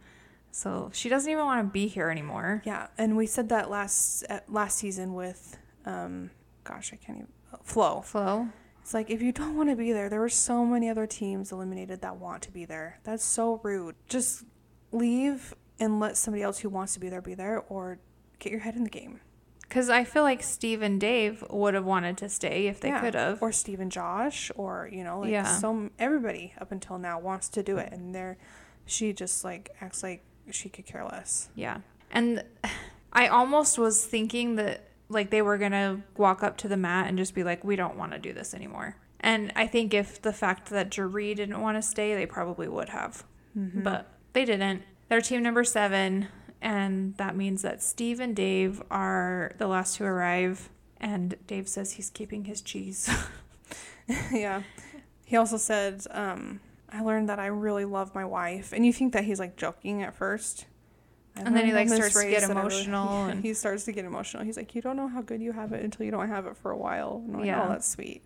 so 0.52 0.92
she 0.94 1.10
doesn't 1.10 1.32
even 1.32 1.46
want 1.46 1.68
to 1.68 1.72
be 1.72 1.88
here 1.88 2.12
anymore. 2.12 2.62
Yeah, 2.66 2.88
and 3.00 3.18
we 3.18 3.26
said 3.26 3.50
that 3.50 3.72
last 3.72 4.24
uh, 4.30 4.42
last 4.48 4.78
season 4.78 5.16
with, 5.16 5.58
um, 5.86 6.30
gosh, 6.66 6.92
I 6.92 6.98
can't 6.98 7.20
even, 7.20 7.32
uh, 7.54 7.58
Flo. 7.64 8.02
Flo. 8.02 8.50
It's 8.82 8.94
like, 8.94 9.10
if 9.10 9.22
you 9.22 9.32
don't 9.32 9.56
want 9.58 9.70
to 9.70 9.76
be 9.76 9.92
there, 9.94 10.10
there 10.10 10.20
were 10.20 10.30
so 10.30 10.66
many 10.66 10.90
other 10.90 11.08
teams 11.08 11.52
eliminated 11.52 12.02
that 12.02 12.18
want 12.18 12.44
to 12.44 12.52
be 12.52 12.66
there. 12.66 13.00
That's 13.04 13.24
so 13.24 13.60
rude. 13.64 13.96
Just 14.10 14.44
leave 14.92 15.56
and 15.80 16.00
let 16.00 16.18
somebody 16.18 16.44
else 16.44 16.60
who 16.60 16.70
wants 16.70 16.94
to 16.94 17.00
be 17.00 17.10
there 17.10 17.22
be 17.22 17.34
there, 17.34 17.64
or 17.70 17.98
get 18.40 18.52
your 18.52 18.62
head 18.62 18.76
in 18.76 18.84
the 18.84 18.90
game. 18.90 19.22
Because 19.62 19.90
I 19.90 20.04
feel 20.04 20.22
like 20.22 20.44
Steve 20.44 20.82
and 20.84 21.02
Dave 21.02 21.44
would 21.50 21.74
have 21.74 21.84
wanted 21.86 22.18
to 22.20 22.30
stay 22.30 22.68
if 22.68 22.80
they 22.80 22.90
Yeah. 22.90 23.02
could 23.02 23.16
have. 23.16 23.42
or 23.42 23.52
Steve 23.52 23.80
and 23.80 23.92
Josh, 23.92 24.52
or 24.56 24.88
you 24.92 25.04
know, 25.04 25.22
like 25.22 25.32
Yeah. 25.32 25.58
some 25.58 25.90
everybody 25.98 26.54
up 26.60 26.72
until 26.72 27.00
now 27.00 27.18
wants 27.20 27.50
to 27.50 27.64
do 27.64 27.78
it, 27.78 27.92
and 27.92 28.14
they're 28.14 28.38
she 28.86 29.12
just 29.12 29.44
like 29.44 29.72
acts 29.82 30.04
like 30.04 30.24
she 30.52 30.70
could 30.70 30.86
care 30.86 31.04
less. 31.04 31.50
Yeah. 31.56 31.80
And 32.12 32.44
I 33.12 33.28
almost 33.28 33.80
was 33.80 34.06
thinking 34.06 34.56
that 34.58 34.88
like 35.10 35.30
they 35.30 35.42
were 35.42 35.58
going 35.58 35.72
to 35.72 36.02
walk 36.18 36.44
up 36.44 36.58
to 36.58 36.68
the 36.68 36.78
mat 36.78 37.08
and 37.08 37.18
just 37.18 37.36
be 37.36 37.44
like, 37.44 37.64
we 37.64 37.76
don't 37.76 37.98
want 37.98 38.12
to 38.12 38.20
do 38.20 38.34
this 38.34 38.54
anymore. 38.54 38.96
And 39.20 39.52
I 39.56 39.68
think 39.68 39.94
if 39.94 40.22
the 40.22 40.34
fact 40.34 40.70
that 40.70 40.90
Jeree 40.90 41.36
didn't 41.36 41.62
want 41.62 41.78
to 41.78 41.82
stay, 41.82 42.14
they 42.16 42.26
probably 42.26 42.68
would 42.68 42.90
have. 42.90 43.24
Mm-hmm. 43.58 43.84
But 43.84 44.12
they 44.34 44.46
didn't. 44.46 44.84
They're 45.10 45.22
team 45.22 45.44
number 45.44 45.64
seven. 45.64 46.28
And 46.62 47.16
that 47.18 47.36
means 47.36 47.62
that 47.62 47.84
Steve 47.84 48.20
and 48.20 48.36
Dave 48.36 48.82
are 48.90 49.54
the 49.58 49.68
last 49.68 49.98
to 49.98 50.04
arrive. 50.04 50.70
And 51.00 51.36
Dave 51.48 51.68
says 51.68 51.94
he's 51.94 52.10
keeping 52.10 52.46
his 52.46 52.62
cheese. 52.62 53.10
yeah, 54.32 54.64
he 55.26 55.36
also 55.36 55.58
said, 55.58 56.02
um, 56.12 56.60
"I 56.90 57.02
learned 57.02 57.30
that 57.30 57.40
I 57.40 57.48
really 57.48 57.86
love 57.86 58.16
my 58.16 58.26
wife," 58.26 58.72
and 58.74 58.86
you 58.86 58.94
think 58.94 59.14
that 59.14 59.26
he's 59.26 59.40
like 59.40 59.58
joking 59.58 60.02
at 60.02 60.16
first. 60.16 60.66
"I 61.38 61.42
And 61.42 61.56
then 61.56 61.66
he, 61.66 61.74
like, 61.74 61.88
starts 61.90 62.14
to 62.22 62.30
get 62.30 62.42
that 62.42 62.52
I 62.52 62.54
really-" 62.62 62.62
emotional 62.62 63.26
and- 63.26 63.44
he 63.44 63.54
starts 63.54 63.84
to 63.86 63.92
get 63.92 64.06
emotional. 64.06 64.44
He's 64.44 64.58
like, 64.58 64.74
"You 64.76 64.82
don't 64.82 64.96
know 64.98 65.08
how 65.08 65.22
good 65.22 65.42
you 65.42 65.52
have 65.52 65.74
it 65.74 65.84
until 65.84 66.06
you 66.06 66.12
don't 66.12 66.28
have 66.30 66.46
it 66.46 66.56
for 66.58 66.72
a 66.72 66.78
while." 66.78 67.22
And 67.26 67.34
like, 67.34 67.44
oh, 67.44 67.46
Yeah. 67.46 67.66
"Oh, 67.66 67.70
that's 67.70 67.88
sweet." 67.88 68.26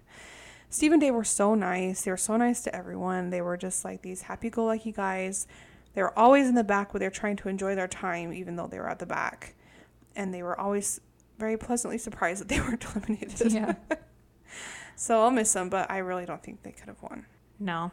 Steve 0.72 0.91
and 0.91 1.02
Dave 1.02 1.15
were 1.15 1.24
so 1.24 1.56
nice. 1.56 2.04
They 2.04 2.12
were 2.12 2.17
so 2.17 2.38
nice 2.38 2.62
to 2.63 2.76
everyone. 2.76 3.32
They 3.32 3.41
were 3.41 3.58
just 3.58 3.84
like 3.84 4.04
these 4.04 4.22
happy-go-lucky 4.24 4.91
guys. 4.91 5.48
They 5.95 6.04
were 6.04 6.17
always 6.17 6.48
in 6.48 6.54
the 6.54 6.63
back 6.63 6.93
where 6.93 7.00
they're 7.00 7.10
trying 7.10 7.38
to 7.38 7.50
enjoy 7.50 7.74
their 7.74 7.88
time, 7.88 8.32
even 8.32 8.56
though 8.56 8.67
they 8.67 8.78
were 8.78 8.88
at 8.89 9.00
the 9.00 9.08
back. 9.08 9.56
And 10.15 10.32
they 10.32 10.43
were 10.43 10.60
always 10.60 11.02
very 11.39 11.58
pleasantly 11.58 11.98
surprised 11.98 12.41
that 12.41 12.50
they 12.50 12.60
weren't 12.62 12.86
eliminated. 12.86 13.52
yeah. 13.52 13.74
So 14.95 15.22
I'll 15.24 15.32
miss 15.32 15.54
them, 15.54 15.69
but 15.69 15.89
I 15.89 16.00
really 16.00 16.26
don't 16.26 16.43
think 16.43 16.62
they 16.63 16.72
could 16.72 16.88
have 16.88 17.02
won. 17.02 17.26
No, 17.60 17.91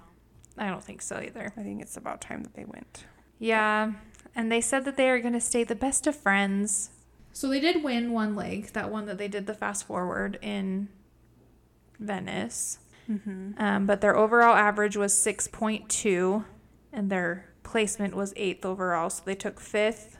I 0.59 0.68
don't 0.68 0.83
think 0.85 1.00
so 1.02 1.18
either. 1.18 1.52
I 1.57 1.62
think 1.62 1.81
it's 1.81 1.96
about 1.96 2.20
time 2.20 2.42
that 2.42 2.55
they 2.55 2.64
went. 2.64 3.05
Yeah, 3.38 3.92
and 4.37 4.53
they 4.53 4.61
said 4.61 4.85
that 4.85 4.96
they 4.96 5.09
are 5.09 5.18
going 5.18 5.33
to 5.33 5.40
stay 5.40 5.64
the 5.64 5.75
best 5.75 6.07
of 6.07 6.14
friends. 6.14 6.90
So 7.33 7.49
they 7.49 7.59
did 7.59 7.83
win 7.83 8.12
one 8.12 8.37
leg, 8.37 8.72
that 8.75 8.90
one 8.90 9.07
that 9.07 9.18
they 9.18 9.29
did 9.29 9.46
the 9.46 9.55
fast 9.55 9.87
forward 9.87 10.38
in 10.42 10.88
Venice. 11.99 12.79
Mm-hmm. 13.11 13.53
Um, 13.57 13.87
but 13.87 14.01
their 14.01 14.16
overall 14.16 14.55
average 14.55 14.96
was 14.96 15.14
6.2, 15.14 16.44
and 16.92 17.11
their 17.11 17.46
placement 17.62 18.14
was 18.14 18.35
eighth 18.37 18.64
overall. 18.64 19.11
So 19.11 19.22
they 19.25 19.35
took 19.35 19.59
fifth. 19.59 20.18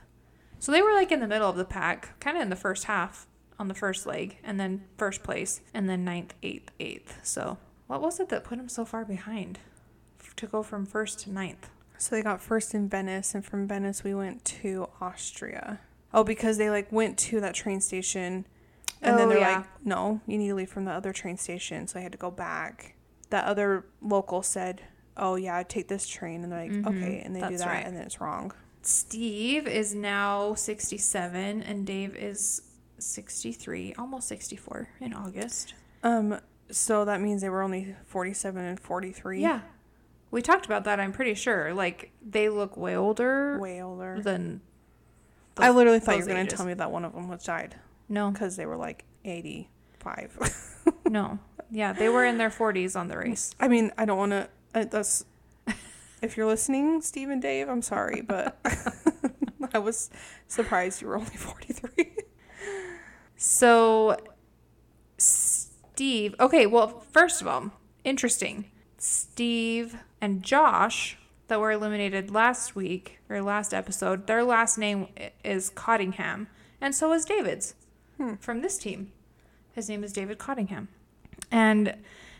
So 0.59 0.71
they 0.71 0.81
were 0.81 0.93
like 0.93 1.11
in 1.11 1.19
the 1.19 1.27
middle 1.27 1.49
of 1.49 1.55
the 1.55 1.65
pack, 1.65 2.19
kind 2.19 2.35
of 2.37 2.41
in 2.41 2.49
the 2.49 2.55
first 2.55 2.85
half 2.85 3.27
on 3.59 3.67
the 3.67 3.73
first 3.73 4.05
leg, 4.05 4.37
and 4.43 4.59
then 4.59 4.83
first 4.97 5.23
place, 5.23 5.61
and 5.73 5.89
then 5.89 6.03
ninth, 6.03 6.33
eighth, 6.43 6.71
eighth. 6.79 7.19
So 7.23 7.57
what 7.87 8.01
was 8.01 8.19
it 8.19 8.29
that 8.29 8.43
put 8.43 8.57
them 8.57 8.69
so 8.69 8.85
far 8.85 9.05
behind 9.05 9.59
to 10.35 10.47
go 10.47 10.63
from 10.63 10.85
first 10.85 11.19
to 11.21 11.31
ninth? 11.31 11.69
So 11.97 12.15
they 12.15 12.21
got 12.21 12.41
first 12.41 12.73
in 12.73 12.87
Venice, 12.89 13.33
and 13.35 13.43
from 13.45 13.67
Venice 13.67 14.03
we 14.03 14.13
went 14.13 14.43
to 14.45 14.87
Austria. 15.01 15.79
Oh, 16.13 16.23
because 16.23 16.57
they 16.57 16.69
like 16.69 16.91
went 16.91 17.17
to 17.19 17.39
that 17.41 17.53
train 17.53 17.81
station, 17.81 18.45
and 19.01 19.17
then 19.17 19.27
Oh, 19.27 19.29
they're 19.29 19.39
yeah. 19.39 19.57
like, 19.57 19.85
"No, 19.85 20.21
you 20.25 20.37
need 20.37 20.47
to 20.49 20.55
leave 20.55 20.69
from 20.69 20.85
the 20.85 20.91
other 20.91 21.11
train 21.13 21.37
station." 21.37 21.87
So 21.87 21.99
I 21.99 22.03
had 22.03 22.11
to 22.11 22.17
go 22.17 22.31
back. 22.31 22.95
That 23.29 23.45
other 23.45 23.85
local 24.01 24.41
said, 24.41 24.81
"Oh 25.17 25.35
yeah, 25.35 25.61
take 25.63 25.87
this 25.87 26.07
train," 26.07 26.43
and 26.43 26.51
they're 26.51 26.61
like, 26.61 26.71
Mhm, 26.71 26.87
"Okay," 26.87 27.21
and 27.25 27.35
they 27.35 27.41
do 27.47 27.57
that, 27.57 27.67
right. 27.67 27.85
and 27.85 27.95
then 27.95 28.03
it's 28.03 28.21
wrong. 28.21 28.53
Steve 28.83 29.67
is 29.67 29.93
now 29.93 30.53
67 30.53 31.61
and 31.61 31.85
Dave 31.85 32.15
is 32.15 32.61
63, 32.99 33.93
almost 33.97 34.27
64 34.29 34.87
in 35.01 35.13
August. 35.13 35.73
Um, 36.03 36.39
so 36.71 37.03
that 37.05 37.19
means 37.21 37.41
they 37.41 37.49
were 37.49 37.61
only 37.63 37.95
forty-seven 38.05 38.63
and 38.63 38.79
forty-three. 38.79 39.41
Yeah. 39.41 39.61
We 40.31 40.41
talked 40.41 40.65
about 40.65 40.83
that, 40.85 40.99
I'm 40.99 41.11
pretty 41.13 41.33
sure. 41.33 41.73
Like, 41.73 42.11
they 42.27 42.49
look 42.49 42.75
way 42.77 42.95
older 42.95 43.57
way 43.59 43.81
older. 43.81 44.19
than. 44.21 44.61
I 45.57 45.71
literally 45.71 45.99
thought 45.99 46.17
you 46.17 46.23
were 46.23 46.27
gonna 46.27 46.45
tell 46.45 46.65
me 46.65 46.73
that 46.75 46.91
one 46.91 47.03
of 47.05 47.13
them 47.13 47.29
was 47.29 47.43
died 47.43 47.75
No, 48.09 48.29
because 48.29 48.55
they 48.57 48.65
were 48.65 48.77
like 48.77 49.05
eighty-five. 49.25 50.37
no. 51.09 51.39
Yeah, 51.71 51.93
they 51.93 52.07
were 52.09 52.23
in 52.23 52.37
their 52.37 52.49
40s 52.49 52.97
on 52.97 53.07
the 53.09 53.17
race. 53.17 53.53
I 53.59 53.67
mean, 53.67 53.91
I 53.97 54.05
don't 54.05 54.17
want 54.17 54.31
to. 54.31 54.49
Uh, 54.73 54.85
that's 54.85 55.25
if 56.21 56.37
you're 56.37 56.45
listening, 56.45 57.01
Steve 57.01 57.29
and 57.29 57.41
Dave. 57.41 57.67
I'm 57.69 57.81
sorry, 57.81 58.21
but 58.21 58.57
I 59.73 59.79
was 59.79 60.09
surprised 60.47 61.01
you 61.01 61.07
were 61.07 61.17
only 61.17 61.35
43. 61.35 62.13
So, 63.35 64.17
Steve. 65.17 66.35
Okay, 66.39 66.65
well, 66.65 67.03
first 67.11 67.41
of 67.41 67.47
all, 67.47 67.71
interesting. 68.03 68.65
Steve, 68.97 69.97
and 70.19 70.43
Josh 70.43 71.17
that 71.47 71.59
were 71.59 71.71
eliminated 71.71 72.31
last 72.31 72.75
week 72.75 73.19
or 73.29 73.41
last 73.41 73.73
episode, 73.73 74.27
their 74.27 74.43
last 74.43 74.77
name 74.77 75.07
is 75.43 75.69
Cottingham, 75.69 76.47
and 76.81 76.93
so 76.93 77.13
is 77.13 77.25
David's 77.25 77.75
hmm. 78.17 78.35
from 78.35 78.61
this 78.61 78.77
team. 78.77 79.11
His 79.73 79.89
name 79.89 80.03
is 80.03 80.11
David 80.11 80.39
Cottingham. 80.39 80.87
And 81.51 81.95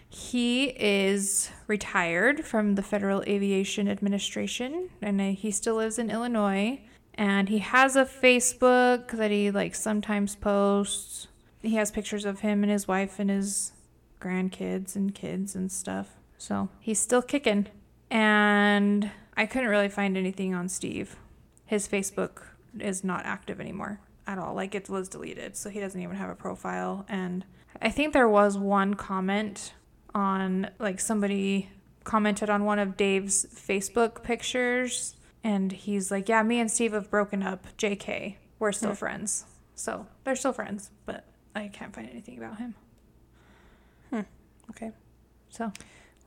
he 0.10 0.70
is 0.78 1.51
retired 1.68 2.45
from 2.45 2.76
the 2.76 2.82
Federal 2.82 3.22
Aviation 3.28 3.88
Administration 3.88 4.89
and 5.01 5.20
he 5.22 5.51
still 5.51 5.76
lives 5.76 5.99
in 5.99 6.10
Illinois. 6.10 6.82
And 7.14 7.49
he 7.49 7.60
has 7.60 7.95
a 7.95 8.05
Facebook 8.05 9.12
that 9.12 9.32
he 9.32 9.51
like 9.51 9.76
sometimes 9.76 10.36
posts. 10.36 11.28
He 11.62 11.76
has 11.76 11.91
pictures 11.91 12.26
of 12.26 12.39
him 12.39 12.64
and 12.64 12.72
his 12.72 12.88
wife 12.88 13.20
and 13.20 13.30
his 13.30 13.74
grandkids 14.20 14.95
and 14.95 15.14
kids 15.14 15.55
and 15.55 15.72
stuff. 15.72 16.16
So 16.38 16.70
he's 16.80 17.00
still 17.00 17.22
kicking. 17.22 17.68
And 18.10 19.12
I 19.36 19.46
couldn't 19.46 19.70
really 19.70 19.90
find 19.90 20.18
anything 20.18 20.54
on 20.56 20.70
Steve. 20.70 21.18
His 21.66 21.88
Facebook 21.88 22.44
is 22.80 23.04
not 23.04 23.26
active 23.26 23.60
anymore 23.60 24.00
at 24.26 24.38
all. 24.38 24.54
Like 24.54 24.76
it 24.76 24.90
was 24.90 25.10
deleted. 25.10 25.56
So 25.58 25.70
he 25.70 25.80
doesn't 25.80 26.02
even 26.02 26.16
have 26.16 26.30
a 26.30 26.36
profile. 26.36 27.06
And 27.10 27.44
I 27.82 27.90
think 27.90 28.14
there 28.14 28.30
was 28.30 28.58
one 28.58 28.94
comment 28.94 29.74
on 30.16 30.70
like 30.80 31.00
somebody 31.00 31.70
commented 32.04 32.50
on 32.50 32.64
one 32.64 32.80
of 32.80 32.96
Dave's 32.96 33.46
Facebook 33.54 34.24
pictures. 34.24 35.16
And 35.44 35.72
he's 35.72 36.12
like, 36.12 36.30
Yeah, 36.30 36.44
me 36.44 36.60
and 36.60 36.72
Steve 36.72 36.94
have 36.94 37.10
broken 37.10 37.44
up. 37.44 37.68
JK. 37.78 38.36
We're 38.60 38.72
still 38.72 38.92
Hmm. 38.92 38.96
friends. 38.96 39.46
So 39.76 40.08
they're 40.24 40.36
still 40.36 40.54
friends, 40.54 40.90
but 41.06 41.26
I 41.56 41.68
can't 41.68 41.94
find 41.94 42.10
anything 42.10 42.38
about 42.38 42.58
him. 42.58 42.74
Hmm. 44.10 44.22
Okay. 44.72 44.92
So 45.50 45.72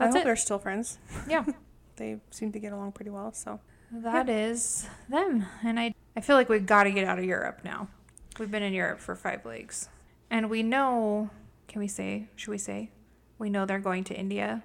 I 0.00 0.04
that's 0.04 0.14
hope 0.16 0.22
it. 0.22 0.24
they're 0.24 0.36
still 0.36 0.58
friends. 0.58 0.98
Yeah. 1.28 1.44
They 1.96 2.16
seem 2.30 2.50
to 2.52 2.58
get 2.58 2.72
along 2.72 2.92
pretty 2.92 3.10
well. 3.10 3.30
So 3.34 3.60
That 3.92 4.30
is 4.30 4.86
them. 5.10 5.44
And 5.62 5.78
I 5.78 5.94
I 6.16 6.22
feel 6.22 6.34
like 6.36 6.48
we've 6.48 6.64
got 6.64 6.84
to 6.84 6.90
get 6.90 7.04
out 7.06 7.18
of 7.18 7.24
Europe 7.26 7.60
now. 7.62 7.88
We've 8.38 8.50
been 8.50 8.62
in 8.62 8.72
Europe 8.72 9.00
for 9.00 9.14
five 9.14 9.44
leagues. 9.44 9.90
And 10.30 10.48
we 10.48 10.62
know 10.62 11.28
can 11.68 11.80
we 11.80 11.88
say 11.88 12.28
should 12.36 12.50
we 12.52 12.58
say? 12.58 12.90
We 13.38 13.50
know 13.50 13.66
they're 13.66 13.78
going 13.90 14.04
to 14.04 14.14
India 14.14 14.62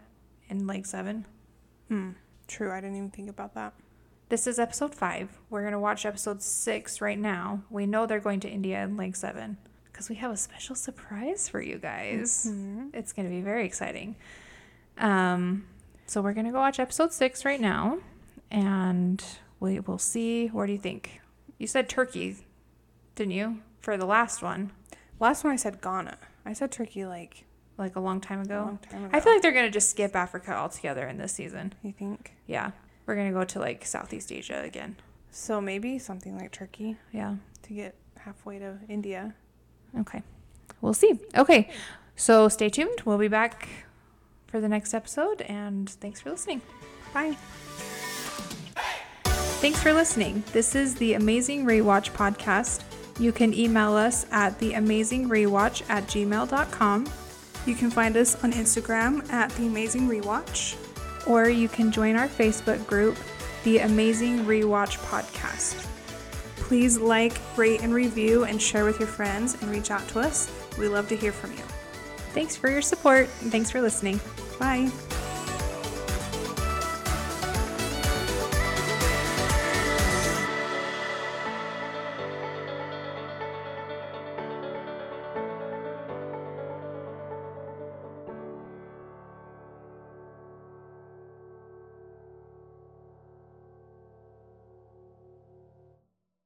in 0.50 0.66
leg 0.66 0.86
seven. 0.86 1.26
hmm, 1.90 2.12
true. 2.48 2.72
I 2.72 2.80
didn't 2.80 2.96
even 2.96 3.12
think 3.12 3.30
about 3.30 3.54
that. 3.56 3.74
This 4.30 4.48
is 4.48 4.58
episode 4.58 4.96
five. 4.96 5.28
We're 5.50 5.64
gonna 5.64 5.80
watch 5.80 6.06
episode 6.06 6.42
six 6.42 7.02
right 7.02 7.20
now. 7.20 7.64
We 7.70 7.86
know 7.86 8.06
they're 8.06 8.22
going 8.22 8.40
to 8.42 8.50
India 8.50 8.82
in 8.84 8.96
leg 8.96 9.18
seven. 9.18 9.58
Because 9.92 10.08
we 10.10 10.16
have 10.16 10.32
a 10.32 10.38
special 10.38 10.76
surprise 10.76 11.50
for 11.50 11.62
you 11.62 11.78
guys. 11.80 12.48
Mhm. 12.50 12.92
It's 12.94 13.12
going 13.14 13.28
to 13.30 13.34
be 13.34 13.42
very 13.42 13.66
exciting. 13.66 14.16
Um, 14.98 15.66
so 16.06 16.22
we're 16.22 16.34
going 16.34 16.46
to 16.46 16.52
go 16.52 16.60
watch 16.60 16.80
episode 16.80 17.14
six 17.14 17.46
right 17.46 17.60
now, 17.60 18.00
and 18.52 19.24
we 19.60 19.80
will 19.80 19.98
see. 19.98 20.48
What 20.48 20.68
do 20.68 20.72
you 20.74 20.78
think? 20.80 21.22
You 21.58 21.68
said 21.68 21.90
Turkey, 21.90 22.38
didn't 23.16 23.32
you, 23.34 23.60
for 23.80 23.98
the 23.98 24.06
last 24.06 24.42
one, 24.42 24.72
Last 25.18 25.46
one 25.46 25.54
I 25.54 25.56
said 25.56 25.82
Ghana. 25.82 26.18
I 26.46 26.52
said 26.52 26.72
Turkey 26.74 27.06
like 27.06 27.46
like 27.78 27.96
a 27.96 28.00
long 28.02 28.20
time 28.20 28.42
ago? 28.42 28.64
long 28.66 28.78
time 28.80 29.06
ago. 29.06 29.18
I 29.18 29.22
feel 29.22 29.32
like 29.34 29.42
they're 29.42 29.54
going 29.54 29.66
to 29.66 29.72
just 29.72 29.90
skip 29.90 30.14
Africa 30.16 30.54
altogether 30.54 31.08
in 31.08 31.18
this 31.18 31.32
season. 31.34 31.74
you 31.84 31.94
think 31.94 32.34
Yeah, 32.48 32.72
we're 33.06 33.16
going 33.16 33.28
to 33.30 33.34
go 33.34 33.46
to 33.46 33.60
like 33.60 33.86
Southeast 33.86 34.32
Asia 34.32 34.62
again. 34.64 34.98
so. 35.32 35.62
Maybe 35.62 36.00
something 36.00 36.38
like 36.38 36.52
Turkey 36.52 36.98
Yeah. 37.14 37.36
to 37.64 37.74
get 37.74 37.96
halfway 38.18 38.60
to 38.60 38.78
India. 38.90 39.34
Okay. 40.00 40.22
We'll 40.82 40.94
see. 40.94 41.18
Okay. 41.38 41.70
So 42.18 42.50
stay 42.50 42.68
tuned. 42.70 43.02
We'll 43.06 43.18
be 43.18 43.28
back 43.30 43.70
for 44.56 44.62
the 44.62 44.70
next 44.70 44.94
episode, 44.94 45.42
and 45.42 45.90
thanks 45.90 46.22
for 46.22 46.30
listening. 46.30 46.62
Bye. 47.14 47.36
Thanks 49.60 49.84
for 49.84 49.92
listening. 49.92 50.46
This 50.54 50.76
is 50.76 50.96
the 50.96 51.16
Amazing 51.16 51.66
Rewatch 51.66 52.12
podcast. 52.12 52.82
You 53.20 53.34
can 53.34 53.54
email 53.54 53.92
us 53.96 54.26
at 54.32 54.58
theamazingrewatch 54.58 55.90
at 55.90 56.06
gmail.com, 56.08 57.06
You 57.66 57.76
can 57.76 57.92
find 57.92 58.16
us 58.16 58.42
on 58.46 58.54
Instagram 58.54 59.30
at 59.30 59.52
the 59.58 59.68
Amazing 59.68 60.08
Rewatch. 60.08 60.78
or 61.28 61.50
you 61.50 61.68
can 61.68 61.92
join 61.92 62.16
our 62.16 62.30
Facebook 62.30 62.88
group, 62.88 63.18
The 63.66 63.80
Amazing 63.80 64.46
Rewatch 64.46 65.00
Podcast. 65.00 65.86
Please 66.56 66.98
like, 66.98 67.42
rate, 67.58 67.82
and 67.82 67.94
review, 67.94 68.46
and 68.46 68.62
share 68.62 68.86
with 68.86 69.00
your 69.00 69.10
friends, 69.10 69.62
and 69.62 69.70
reach 69.70 69.92
out 69.92 70.08
to 70.10 70.22
us. 70.22 70.50
We 70.80 70.88
love 70.88 71.10
to 71.10 71.18
hear 71.18 71.34
from 71.34 71.52
you. 71.52 71.64
Thanks 72.34 72.56
for 72.56 72.70
your 72.70 72.82
support, 72.82 73.28
and 73.42 73.52
thanks 73.52 73.70
for 73.70 73.82
listening. 73.82 74.22
Bye. 74.60 75.05